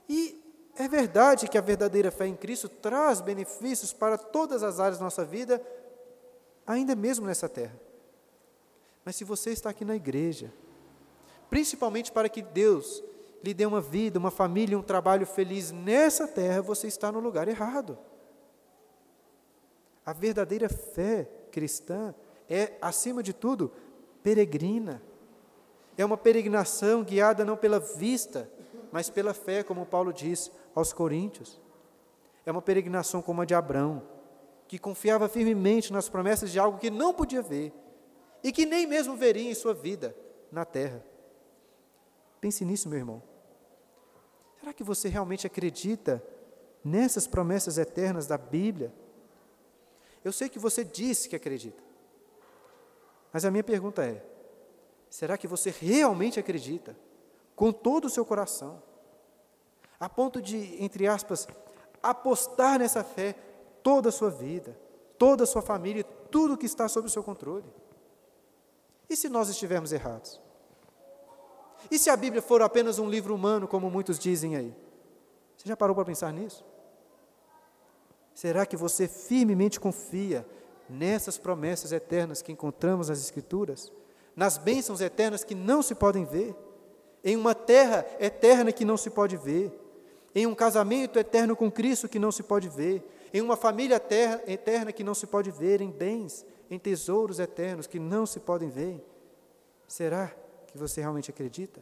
E 0.08 0.47
é 0.78 0.88
verdade 0.88 1.48
que 1.48 1.58
a 1.58 1.60
verdadeira 1.60 2.10
fé 2.10 2.26
em 2.26 2.36
Cristo 2.36 2.68
traz 2.68 3.20
benefícios 3.20 3.92
para 3.92 4.16
todas 4.16 4.62
as 4.62 4.78
áreas 4.78 4.98
da 4.98 5.04
nossa 5.04 5.24
vida, 5.24 5.60
ainda 6.66 6.94
mesmo 6.94 7.26
nessa 7.26 7.48
terra. 7.48 7.78
Mas 9.04 9.16
se 9.16 9.24
você 9.24 9.50
está 9.50 9.70
aqui 9.70 9.84
na 9.84 9.96
igreja, 9.96 10.52
principalmente 11.50 12.12
para 12.12 12.28
que 12.28 12.42
Deus 12.42 13.02
lhe 13.42 13.52
dê 13.52 13.66
uma 13.66 13.80
vida, 13.80 14.18
uma 14.18 14.30
família, 14.30 14.78
um 14.78 14.82
trabalho 14.82 15.26
feliz 15.26 15.72
nessa 15.72 16.28
terra, 16.28 16.62
você 16.62 16.86
está 16.86 17.10
no 17.10 17.20
lugar 17.20 17.48
errado. 17.48 17.98
A 20.04 20.12
verdadeira 20.12 20.68
fé 20.68 21.28
cristã 21.50 22.14
é, 22.48 22.72
acima 22.80 23.22
de 23.22 23.32
tudo, 23.32 23.72
peregrina. 24.22 25.02
É 25.96 26.04
uma 26.04 26.16
peregrinação 26.16 27.02
guiada 27.02 27.44
não 27.44 27.56
pela 27.56 27.80
vista, 27.80 28.48
mas 28.90 29.10
pela 29.10 29.34
fé, 29.34 29.62
como 29.62 29.86
Paulo 29.86 30.12
diz 30.12 30.50
aos 30.74 30.92
Coríntios. 30.92 31.60
É 32.44 32.50
uma 32.50 32.62
peregrinação 32.62 33.20
como 33.20 33.42
a 33.42 33.44
de 33.44 33.54
Abraão, 33.54 34.02
que 34.66 34.78
confiava 34.78 35.28
firmemente 35.28 35.92
nas 35.92 36.08
promessas 36.08 36.50
de 36.50 36.58
algo 36.58 36.78
que 36.78 36.90
não 36.90 37.12
podia 37.12 37.42
ver 37.42 37.72
e 38.42 38.52
que 38.52 38.66
nem 38.66 38.86
mesmo 38.86 39.16
veria 39.16 39.50
em 39.50 39.54
sua 39.54 39.74
vida 39.74 40.14
na 40.50 40.64
terra. 40.64 41.04
Pense 42.40 42.64
nisso, 42.64 42.88
meu 42.88 42.98
irmão. 42.98 43.22
Será 44.60 44.72
que 44.72 44.84
você 44.84 45.08
realmente 45.08 45.46
acredita 45.46 46.22
nessas 46.84 47.26
promessas 47.26 47.78
eternas 47.78 48.26
da 48.26 48.38
Bíblia? 48.38 48.92
Eu 50.24 50.32
sei 50.32 50.48
que 50.48 50.58
você 50.58 50.84
disse 50.84 51.28
que 51.28 51.36
acredita, 51.36 51.82
mas 53.32 53.44
a 53.44 53.50
minha 53.50 53.64
pergunta 53.64 54.04
é: 54.04 54.22
será 55.08 55.38
que 55.38 55.46
você 55.46 55.70
realmente 55.70 56.38
acredita, 56.38 56.96
com 57.58 57.70
todo 57.70 58.06
o 58.06 58.10
seu 58.10 58.24
coração? 58.24 58.82
a 60.00 60.08
ponto 60.08 60.40
de, 60.40 60.82
entre 60.82 61.06
aspas, 61.06 61.48
apostar 62.02 62.78
nessa 62.78 63.02
fé 63.02 63.34
toda 63.82 64.10
a 64.10 64.12
sua 64.12 64.30
vida, 64.30 64.78
toda 65.18 65.44
a 65.44 65.46
sua 65.46 65.62
família, 65.62 66.04
tudo 66.04 66.56
que 66.56 66.66
está 66.66 66.88
sob 66.88 67.08
o 67.08 67.10
seu 67.10 67.22
controle. 67.22 67.66
E 69.10 69.16
se 69.16 69.28
nós 69.28 69.48
estivermos 69.48 69.92
errados? 69.92 70.40
E 71.90 71.98
se 71.98 72.10
a 72.10 72.16
Bíblia 72.16 72.42
for 72.42 72.62
apenas 72.62 72.98
um 72.98 73.08
livro 73.08 73.34
humano, 73.34 73.66
como 73.66 73.90
muitos 73.90 74.18
dizem 74.18 74.56
aí? 74.56 74.74
Você 75.56 75.68
já 75.68 75.76
parou 75.76 75.94
para 75.94 76.04
pensar 76.04 76.32
nisso? 76.32 76.64
Será 78.34 78.64
que 78.64 78.76
você 78.76 79.08
firmemente 79.08 79.80
confia 79.80 80.46
nessas 80.88 81.38
promessas 81.38 81.90
eternas 81.90 82.40
que 82.40 82.52
encontramos 82.52 83.08
nas 83.08 83.18
Escrituras? 83.18 83.92
Nas 84.36 84.58
bênçãos 84.58 85.00
eternas 85.00 85.42
que 85.42 85.54
não 85.54 85.82
se 85.82 85.94
podem 85.94 86.24
ver? 86.24 86.54
Em 87.24 87.36
uma 87.36 87.54
terra 87.54 88.06
eterna 88.20 88.72
que 88.72 88.84
não 88.84 88.96
se 88.96 89.10
pode 89.10 89.36
ver? 89.36 89.72
em 90.34 90.46
um 90.46 90.54
casamento 90.54 91.18
eterno 91.18 91.56
com 91.56 91.70
Cristo 91.70 92.08
que 92.08 92.18
não 92.18 92.30
se 92.30 92.42
pode 92.42 92.68
ver, 92.68 93.04
em 93.32 93.40
uma 93.40 93.56
família 93.56 94.00
eterna 94.46 94.92
que 94.92 95.04
não 95.04 95.14
se 95.14 95.26
pode 95.26 95.50
ver, 95.50 95.80
em 95.80 95.90
bens, 95.90 96.46
em 96.70 96.78
tesouros 96.78 97.38
eternos 97.38 97.86
que 97.86 97.98
não 97.98 98.24
se 98.24 98.40
podem 98.40 98.68
ver. 98.68 99.04
Será 99.86 100.32
que 100.66 100.78
você 100.78 101.00
realmente 101.00 101.30
acredita? 101.30 101.80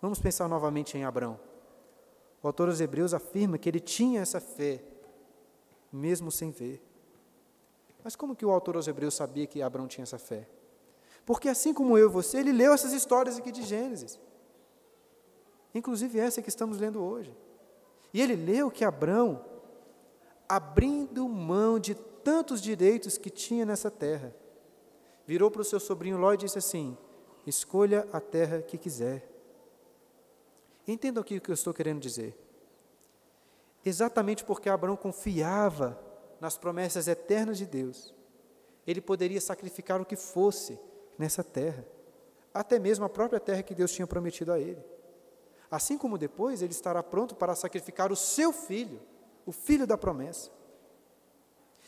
Vamos 0.00 0.20
pensar 0.20 0.48
novamente 0.48 0.96
em 0.96 1.04
Abraão. 1.04 1.38
O 2.42 2.46
autor 2.46 2.68
dos 2.68 2.80
Hebreus 2.80 3.14
afirma 3.14 3.58
que 3.58 3.68
ele 3.68 3.80
tinha 3.80 4.20
essa 4.20 4.40
fé, 4.40 4.82
mesmo 5.92 6.30
sem 6.30 6.50
ver. 6.50 6.82
Mas 8.02 8.16
como 8.16 8.34
que 8.34 8.44
o 8.44 8.50
autor 8.50 8.74
dos 8.74 8.88
Hebreus 8.88 9.14
sabia 9.14 9.46
que 9.46 9.62
Abraão 9.62 9.86
tinha 9.86 10.02
essa 10.02 10.18
fé? 10.18 10.48
Porque 11.24 11.48
assim 11.48 11.72
como 11.72 11.96
eu 11.96 12.08
e 12.08 12.12
você, 12.12 12.38
ele 12.38 12.52
leu 12.52 12.72
essas 12.72 12.92
histórias 12.92 13.38
aqui 13.38 13.52
de 13.52 13.62
Gênesis 13.62 14.18
inclusive 15.74 16.18
essa 16.18 16.42
que 16.42 16.48
estamos 16.48 16.78
lendo 16.78 17.02
hoje. 17.02 17.34
E 18.12 18.20
ele 18.20 18.36
leu 18.36 18.70
que 18.70 18.84
Abraão, 18.84 19.44
abrindo 20.48 21.28
mão 21.28 21.78
de 21.78 21.94
tantos 21.94 22.60
direitos 22.60 23.16
que 23.16 23.30
tinha 23.30 23.64
nessa 23.64 23.90
terra, 23.90 24.34
virou 25.26 25.50
para 25.50 25.62
o 25.62 25.64
seu 25.64 25.80
sobrinho 25.80 26.18
Ló 26.18 26.32
e 26.34 26.36
disse 26.36 26.58
assim: 26.58 26.96
Escolha 27.46 28.06
a 28.12 28.20
terra 28.20 28.60
que 28.60 28.76
quiser. 28.76 29.28
Entendam 30.86 31.22
aqui 31.22 31.36
o 31.36 31.40
que 31.40 31.50
eu 31.50 31.54
estou 31.54 31.72
querendo 31.72 32.00
dizer. 32.00 32.36
Exatamente 33.84 34.44
porque 34.44 34.68
Abraão 34.68 34.96
confiava 34.96 35.98
nas 36.40 36.56
promessas 36.58 37.08
eternas 37.08 37.56
de 37.56 37.66
Deus, 37.66 38.12
ele 38.86 39.00
poderia 39.00 39.40
sacrificar 39.40 40.00
o 40.00 40.04
que 40.04 40.16
fosse 40.16 40.78
nessa 41.18 41.44
terra, 41.44 41.84
até 42.52 42.78
mesmo 42.78 43.04
a 43.04 43.08
própria 43.08 43.40
terra 43.40 43.62
que 43.62 43.74
Deus 43.74 43.92
tinha 43.92 44.06
prometido 44.06 44.52
a 44.52 44.58
ele 44.58 44.82
assim 45.72 45.96
como 45.96 46.18
depois 46.18 46.60
ele 46.60 46.72
estará 46.72 47.02
pronto 47.02 47.34
para 47.34 47.54
sacrificar 47.54 48.12
o 48.12 48.16
seu 48.16 48.52
filho, 48.52 49.00
o 49.46 49.52
filho 49.52 49.86
da 49.86 49.96
promessa. 49.96 50.50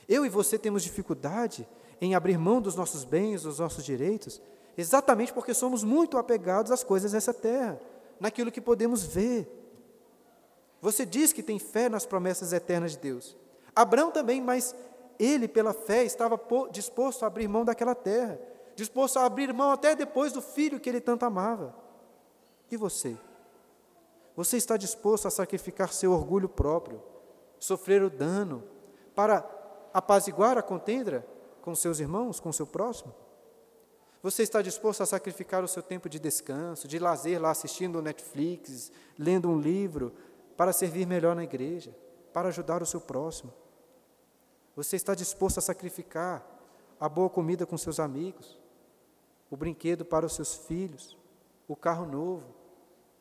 Eu 0.08 0.24
e 0.24 0.30
você 0.30 0.58
temos 0.58 0.82
dificuldade 0.82 1.68
em 2.00 2.14
abrir 2.14 2.38
mão 2.38 2.62
dos 2.62 2.74
nossos 2.74 3.04
bens, 3.04 3.42
dos 3.42 3.58
nossos 3.58 3.84
direitos, 3.84 4.40
exatamente 4.74 5.34
porque 5.34 5.52
somos 5.52 5.84
muito 5.84 6.16
apegados 6.16 6.72
às 6.72 6.82
coisas 6.82 7.12
dessa 7.12 7.34
terra, 7.34 7.78
naquilo 8.18 8.50
que 8.50 8.60
podemos 8.60 9.04
ver. 9.04 9.46
Você 10.80 11.04
diz 11.04 11.34
que 11.34 11.42
tem 11.42 11.58
fé 11.58 11.90
nas 11.90 12.06
promessas 12.06 12.54
eternas 12.54 12.92
de 12.92 12.98
Deus. 12.98 13.36
Abraão 13.76 14.10
também, 14.10 14.40
mas 14.40 14.74
ele, 15.18 15.46
pela 15.46 15.74
fé, 15.74 16.04
estava 16.04 16.40
disposto 16.70 17.22
a 17.22 17.26
abrir 17.26 17.48
mão 17.48 17.66
daquela 17.66 17.94
terra, 17.94 18.40
disposto 18.74 19.18
a 19.18 19.24
abrir 19.24 19.52
mão 19.52 19.70
até 19.70 19.94
depois 19.94 20.32
do 20.32 20.42
filho 20.42 20.80
que 20.80 20.88
ele 20.88 21.00
tanto 21.00 21.24
amava. 21.24 21.74
E 22.70 22.76
você? 22.76 23.16
Você 24.36 24.56
está 24.56 24.76
disposto 24.76 25.26
a 25.26 25.30
sacrificar 25.30 25.92
seu 25.92 26.12
orgulho 26.12 26.48
próprio, 26.48 27.02
sofrer 27.58 28.02
o 28.02 28.10
dano, 28.10 28.64
para 29.14 29.48
apaziguar 29.92 30.58
a 30.58 30.62
contenda 30.62 31.24
com 31.62 31.74
seus 31.74 32.00
irmãos, 32.00 32.40
com 32.40 32.52
seu 32.52 32.66
próximo? 32.66 33.14
Você 34.22 34.42
está 34.42 34.60
disposto 34.62 35.02
a 35.02 35.06
sacrificar 35.06 35.62
o 35.62 35.68
seu 35.68 35.82
tempo 35.82 36.08
de 36.08 36.18
descanso, 36.18 36.88
de 36.88 36.98
lazer 36.98 37.40
lá 37.40 37.50
assistindo 37.50 38.02
Netflix, 38.02 38.90
lendo 39.18 39.48
um 39.48 39.60
livro, 39.60 40.12
para 40.56 40.72
servir 40.72 41.06
melhor 41.06 41.36
na 41.36 41.44
igreja, 41.44 41.94
para 42.32 42.48
ajudar 42.48 42.82
o 42.82 42.86
seu 42.86 43.00
próximo? 43.00 43.52
Você 44.74 44.96
está 44.96 45.14
disposto 45.14 45.58
a 45.58 45.60
sacrificar 45.60 46.44
a 46.98 47.08
boa 47.08 47.30
comida 47.30 47.66
com 47.66 47.76
seus 47.76 48.00
amigos, 48.00 48.58
o 49.54 49.56
brinquedo 49.56 50.04
para 50.04 50.26
os 50.26 50.32
seus 50.32 50.52
filhos, 50.52 51.16
o 51.68 51.76
carro 51.76 52.04
novo, 52.04 52.42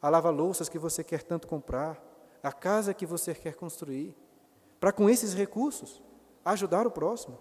a 0.02 0.10
lava-louças 0.10 0.68
que 0.68 0.80
você 0.80 1.04
quer 1.04 1.22
tanto 1.22 1.48
comprar, 1.48 2.04
a 2.42 2.52
casa 2.52 2.92
que 2.92 3.06
você 3.06 3.36
quer 3.36 3.54
construir, 3.54 4.18
para 4.80 4.92
com 4.92 5.08
esses 5.08 5.36
recursos 5.36 6.02
ajudar 6.44 6.88
o 6.88 6.92
próximo, 6.92 7.38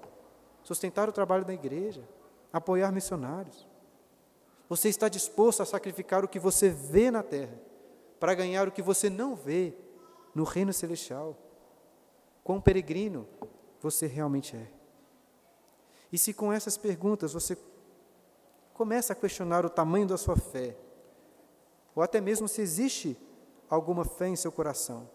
sustentar 0.63 1.09
o 1.09 1.13
trabalho 1.13 1.43
da 1.43 1.55
igreja, 1.55 2.07
apoiar 2.53 2.93
missionários. 2.93 3.67
Você 4.69 4.91
está 4.91 5.09
disposto 5.09 5.63
a 5.63 5.67
sacrificar 5.67 6.23
o 6.23 6.29
que 6.29 6.39
você 6.39 6.69
vê 6.69 7.11
na 7.11 7.23
terra 7.23 7.59
para 8.21 8.35
ganhar 8.35 8.69
o 8.69 8.73
que 8.73 8.83
você 8.83 9.09
não 9.09 9.35
vê 9.35 9.75
no 10.35 10.45
reino 10.45 10.73
celestial? 10.75 11.35
Quão 12.45 12.61
peregrino 12.61 13.27
você 13.81 14.07
realmente 14.07 14.55
é? 14.55 14.71
E 16.13 16.19
se 16.19 16.35
com 16.35 16.53
essas 16.53 16.77
perguntas 16.77 17.33
você 17.33 17.57
começa 18.75 19.13
a 19.13 19.17
questionar 19.17 19.65
o 19.65 19.71
tamanho 19.71 20.07
da 20.07 20.17
sua 20.17 20.37
fé, 20.37 20.77
ou 21.95 22.03
até 22.03 22.21
mesmo 22.21 22.49
se 22.49 22.61
existe 22.61 23.19
alguma 23.69 24.05
fé 24.05 24.29
em 24.29 24.37
seu 24.37 24.51
coração. 24.51 25.09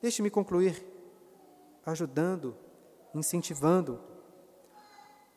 Deixe-me 0.00 0.30
concluir 0.30 0.84
ajudando, 1.84 2.54
incentivando, 3.14 4.00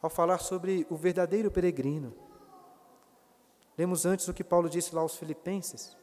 ao 0.01 0.09
falar 0.09 0.39
sobre 0.39 0.86
o 0.89 0.95
verdadeiro 0.95 1.51
peregrino. 1.51 2.14
Lemos 3.78 4.05
antes 4.05 4.28
o 4.28 4.34
que 4.34 4.43
Paulo 4.43 4.70
disse 4.70 4.93
lá 4.93 5.01
aos 5.01 5.16
Filipenses, 5.16 5.95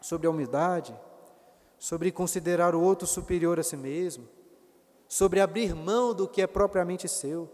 sobre 0.00 0.26
a 0.26 0.30
humildade, 0.30 0.98
sobre 1.78 2.12
considerar 2.12 2.74
o 2.74 2.80
outro 2.80 3.06
superior 3.06 3.58
a 3.58 3.62
si 3.62 3.76
mesmo, 3.76 4.28
sobre 5.08 5.40
abrir 5.40 5.74
mão 5.74 6.14
do 6.14 6.28
que 6.28 6.40
é 6.40 6.46
propriamente 6.46 7.08
seu. 7.08 7.50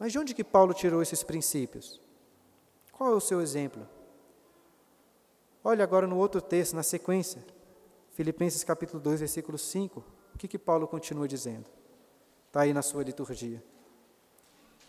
Mas 0.00 0.12
de 0.12 0.18
onde 0.18 0.32
que 0.32 0.42
Paulo 0.42 0.72
tirou 0.72 1.02
esses 1.02 1.22
princípios? 1.22 2.00
Qual 2.90 3.12
é 3.12 3.14
o 3.14 3.20
seu 3.20 3.42
exemplo? 3.42 3.86
Olha 5.62 5.84
agora 5.84 6.06
no 6.06 6.16
outro 6.16 6.40
texto, 6.40 6.74
na 6.74 6.82
sequência, 6.82 7.44
Filipenses 8.12 8.64
capítulo 8.64 8.98
2, 8.98 9.20
versículo 9.20 9.58
5. 9.58 10.02
O 10.34 10.38
que, 10.38 10.48
que 10.48 10.58
Paulo 10.58 10.88
continua 10.88 11.28
dizendo? 11.28 11.66
Está 12.46 12.62
aí 12.62 12.72
na 12.72 12.80
sua 12.80 13.02
liturgia. 13.04 13.62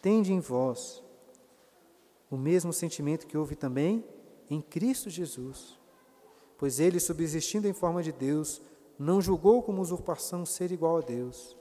Tende 0.01 0.32
em 0.32 0.39
vós 0.39 1.03
o 2.30 2.38
mesmo 2.38 2.72
sentimento 2.72 3.28
que 3.28 3.38
houve 3.38 3.57
também 3.57 4.05
em 4.49 4.62
Cristo 4.62 5.09
Jesus. 5.09 5.78
Pois 6.57 6.80
ele, 6.80 7.01
subsistindo 7.01 7.68
em 7.68 7.74
forma 7.74 8.01
de 8.01 8.14
Deus, 8.14 8.62
não 8.97 9.20
julgou 9.20 9.62
como 9.62 9.82
usurpação 9.82 10.45
ser 10.45 10.72
igual 10.72 10.99
a 10.99 11.01
Deus. 11.01 11.57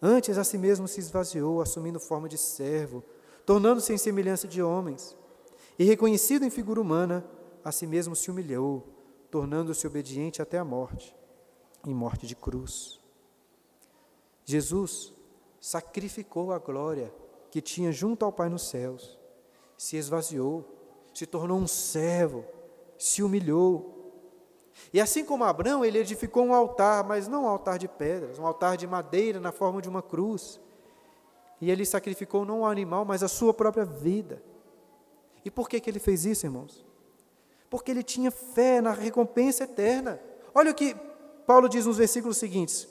Antes 0.00 0.38
a 0.38 0.44
si 0.44 0.58
mesmo 0.58 0.86
se 0.86 1.00
esvaziou, 1.00 1.60
assumindo 1.60 1.98
forma 1.98 2.28
de 2.28 2.36
servo, 2.36 3.02
tornando-se 3.44 3.92
em 3.92 3.98
semelhança 3.98 4.46
de 4.46 4.62
homens. 4.62 5.16
E 5.78 5.84
reconhecido 5.84 6.44
em 6.44 6.50
figura 6.50 6.80
humana, 6.80 7.24
a 7.64 7.72
si 7.72 7.86
mesmo 7.86 8.14
se 8.14 8.30
humilhou, 8.30 8.86
tornando-se 9.30 9.86
obediente 9.86 10.40
até 10.40 10.58
a 10.58 10.64
morte, 10.64 11.14
em 11.86 11.94
morte 11.94 12.26
de 12.26 12.36
cruz. 12.36 13.00
Jesus 14.44 15.12
sacrificou 15.60 16.52
a 16.52 16.58
glória 16.58 17.12
que 17.50 17.60
tinha 17.60 17.90
junto 17.90 18.24
ao 18.24 18.32
Pai 18.32 18.48
nos 18.48 18.68
céus 18.68 19.16
se 19.76 19.96
esvaziou, 19.96 20.64
se 21.12 21.26
tornou 21.26 21.58
um 21.58 21.66
servo, 21.66 22.44
se 22.98 23.22
humilhou. 23.22 23.95
E 24.92 25.00
assim 25.00 25.24
como 25.24 25.44
Abraão, 25.44 25.84
ele 25.84 25.98
edificou 25.98 26.44
um 26.44 26.54
altar, 26.54 27.04
mas 27.04 27.28
não 27.28 27.44
um 27.44 27.48
altar 27.48 27.78
de 27.78 27.88
pedras, 27.88 28.38
um 28.38 28.46
altar 28.46 28.76
de 28.76 28.86
madeira 28.86 29.40
na 29.40 29.52
forma 29.52 29.82
de 29.82 29.88
uma 29.88 30.02
cruz. 30.02 30.60
E 31.60 31.70
ele 31.70 31.84
sacrificou 31.84 32.44
não 32.44 32.60
um 32.60 32.66
animal, 32.66 33.04
mas 33.04 33.22
a 33.22 33.28
sua 33.28 33.52
própria 33.52 33.84
vida. 33.84 34.42
E 35.44 35.50
por 35.50 35.68
que, 35.68 35.80
que 35.80 35.88
ele 35.88 35.98
fez 35.98 36.24
isso, 36.24 36.46
irmãos? 36.46 36.84
Porque 37.70 37.90
ele 37.90 38.02
tinha 38.02 38.30
fé 38.30 38.80
na 38.80 38.92
recompensa 38.92 39.64
eterna. 39.64 40.20
Olha 40.54 40.70
o 40.70 40.74
que 40.74 40.94
Paulo 41.46 41.68
diz 41.68 41.86
nos 41.86 41.98
versículos 41.98 42.36
seguintes. 42.36 42.88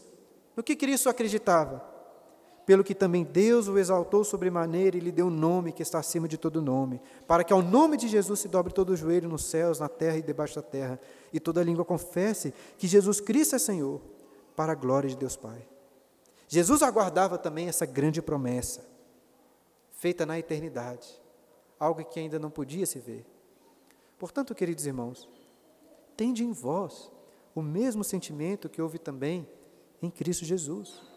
No 0.55 0.63
que 0.63 0.75
Cristo 0.75 1.09
acreditava? 1.09 1.94
Pelo 2.65 2.83
que 2.83 2.95
também 2.95 3.23
Deus 3.23 3.67
o 3.67 3.77
exaltou 3.77 4.23
sobremaneira 4.23 4.97
e 4.97 4.99
lhe 4.99 5.11
deu 5.11 5.27
um 5.27 5.31
nome 5.31 5.71
que 5.71 5.83
está 5.83 5.99
acima 5.99 6.27
de 6.27 6.37
todo 6.37 6.61
nome, 6.61 6.99
para 7.27 7.43
que 7.43 7.53
ao 7.53 7.61
nome 7.61 7.95
de 7.95 8.07
Jesus 8.07 8.39
se 8.39 8.47
dobre 8.47 8.73
todo 8.73 8.89
o 8.89 8.95
joelho 8.95 9.29
nos 9.29 9.45
céus, 9.45 9.79
na 9.79 9.87
terra 9.87 10.17
e 10.17 10.23
debaixo 10.23 10.55
da 10.55 10.63
terra, 10.63 10.99
e 11.31 11.39
toda 11.39 11.63
língua 11.63 11.85
confesse 11.85 12.53
que 12.77 12.87
Jesus 12.87 13.21
Cristo 13.21 13.55
é 13.55 13.59
Senhor, 13.59 14.01
para 14.55 14.71
a 14.71 14.75
glória 14.75 15.09
de 15.09 15.15
Deus 15.15 15.35
Pai. 15.35 15.67
Jesus 16.47 16.81
aguardava 16.81 17.37
também 17.37 17.67
essa 17.67 17.85
grande 17.85 18.21
promessa, 18.21 18.83
feita 19.91 20.25
na 20.25 20.39
eternidade, 20.39 21.21
algo 21.79 22.03
que 22.03 22.19
ainda 22.19 22.39
não 22.39 22.49
podia 22.49 22.85
se 22.85 22.97
ver. 22.99 23.25
Portanto, 24.17 24.55
queridos 24.55 24.87
irmãos, 24.87 25.29
tende 26.17 26.43
em 26.43 26.51
vós 26.51 27.11
o 27.53 27.61
mesmo 27.61 28.03
sentimento 28.03 28.69
que 28.69 28.81
houve 28.81 28.97
também 28.97 29.47
em 30.01 30.09
Cristo 30.09 30.45
Jesus 30.45 31.14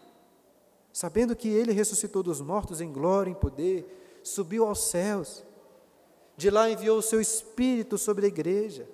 sabendo 0.91 1.35
que 1.35 1.47
ele 1.47 1.71
ressuscitou 1.71 2.23
dos 2.23 2.41
mortos 2.41 2.81
em 2.81 2.91
glória, 2.91 3.31
em 3.31 3.35
poder, 3.35 4.19
subiu 4.23 4.65
aos 4.65 4.89
céus, 4.89 5.45
de 6.35 6.49
lá 6.49 6.69
enviou 6.69 6.97
o 6.97 7.01
seu 7.01 7.19
Espírito 7.19 7.97
sobre 7.97 8.25
a 8.25 8.29
igreja. 8.29 8.87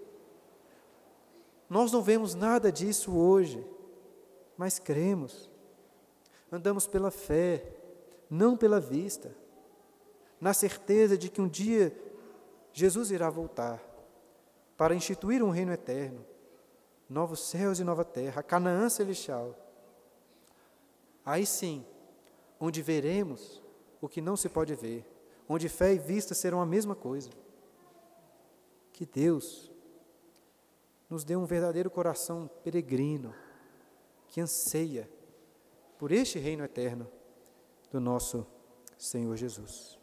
Nós 1.69 1.91
não 1.91 2.01
vemos 2.01 2.35
nada 2.35 2.71
disso 2.71 3.15
hoje, 3.15 3.65
mas 4.57 4.79
cremos. 4.79 5.49
Andamos 6.51 6.87
pela 6.87 7.11
fé, 7.11 7.71
não 8.29 8.55
pela 8.55 8.79
vista, 8.79 9.35
na 10.39 10.53
certeza 10.53 11.17
de 11.17 11.29
que 11.29 11.41
um 11.41 11.47
dia 11.47 11.95
Jesus 12.71 13.11
irá 13.11 13.29
voltar 13.29 13.81
para 14.77 14.95
instituir 14.95 15.41
um 15.41 15.49
reino 15.49 15.71
eterno, 15.71 16.25
novos 17.09 17.39
céus 17.39 17.79
e 17.79 17.83
nova 17.83 18.03
terra, 18.03 18.43
Canaã 18.43 18.89
celestial. 18.89 19.55
Aí 21.25 21.45
sim, 21.45 21.83
onde 22.59 22.81
veremos 22.81 23.61
o 23.99 24.07
que 24.07 24.21
não 24.21 24.37
se 24.37 24.47
pode 24.47 24.75
ver, 24.75 25.03
onde 25.49 25.67
fé 25.67 25.93
e 25.93 25.97
vista 25.97 26.35
serão 26.35 26.61
a 26.61 26.65
mesma 26.65 26.95
coisa. 26.95 27.29
Que 28.93 29.05
Deus 29.05 29.71
nos 31.09 31.23
dê 31.23 31.35
um 31.35 31.45
verdadeiro 31.45 31.89
coração 31.89 32.49
peregrino, 32.63 33.33
que 34.27 34.39
anseia 34.39 35.09
por 35.97 36.11
este 36.11 36.37
reino 36.37 36.63
eterno 36.63 37.07
do 37.89 37.99
nosso 37.99 38.45
Senhor 38.97 39.35
Jesus. 39.35 39.97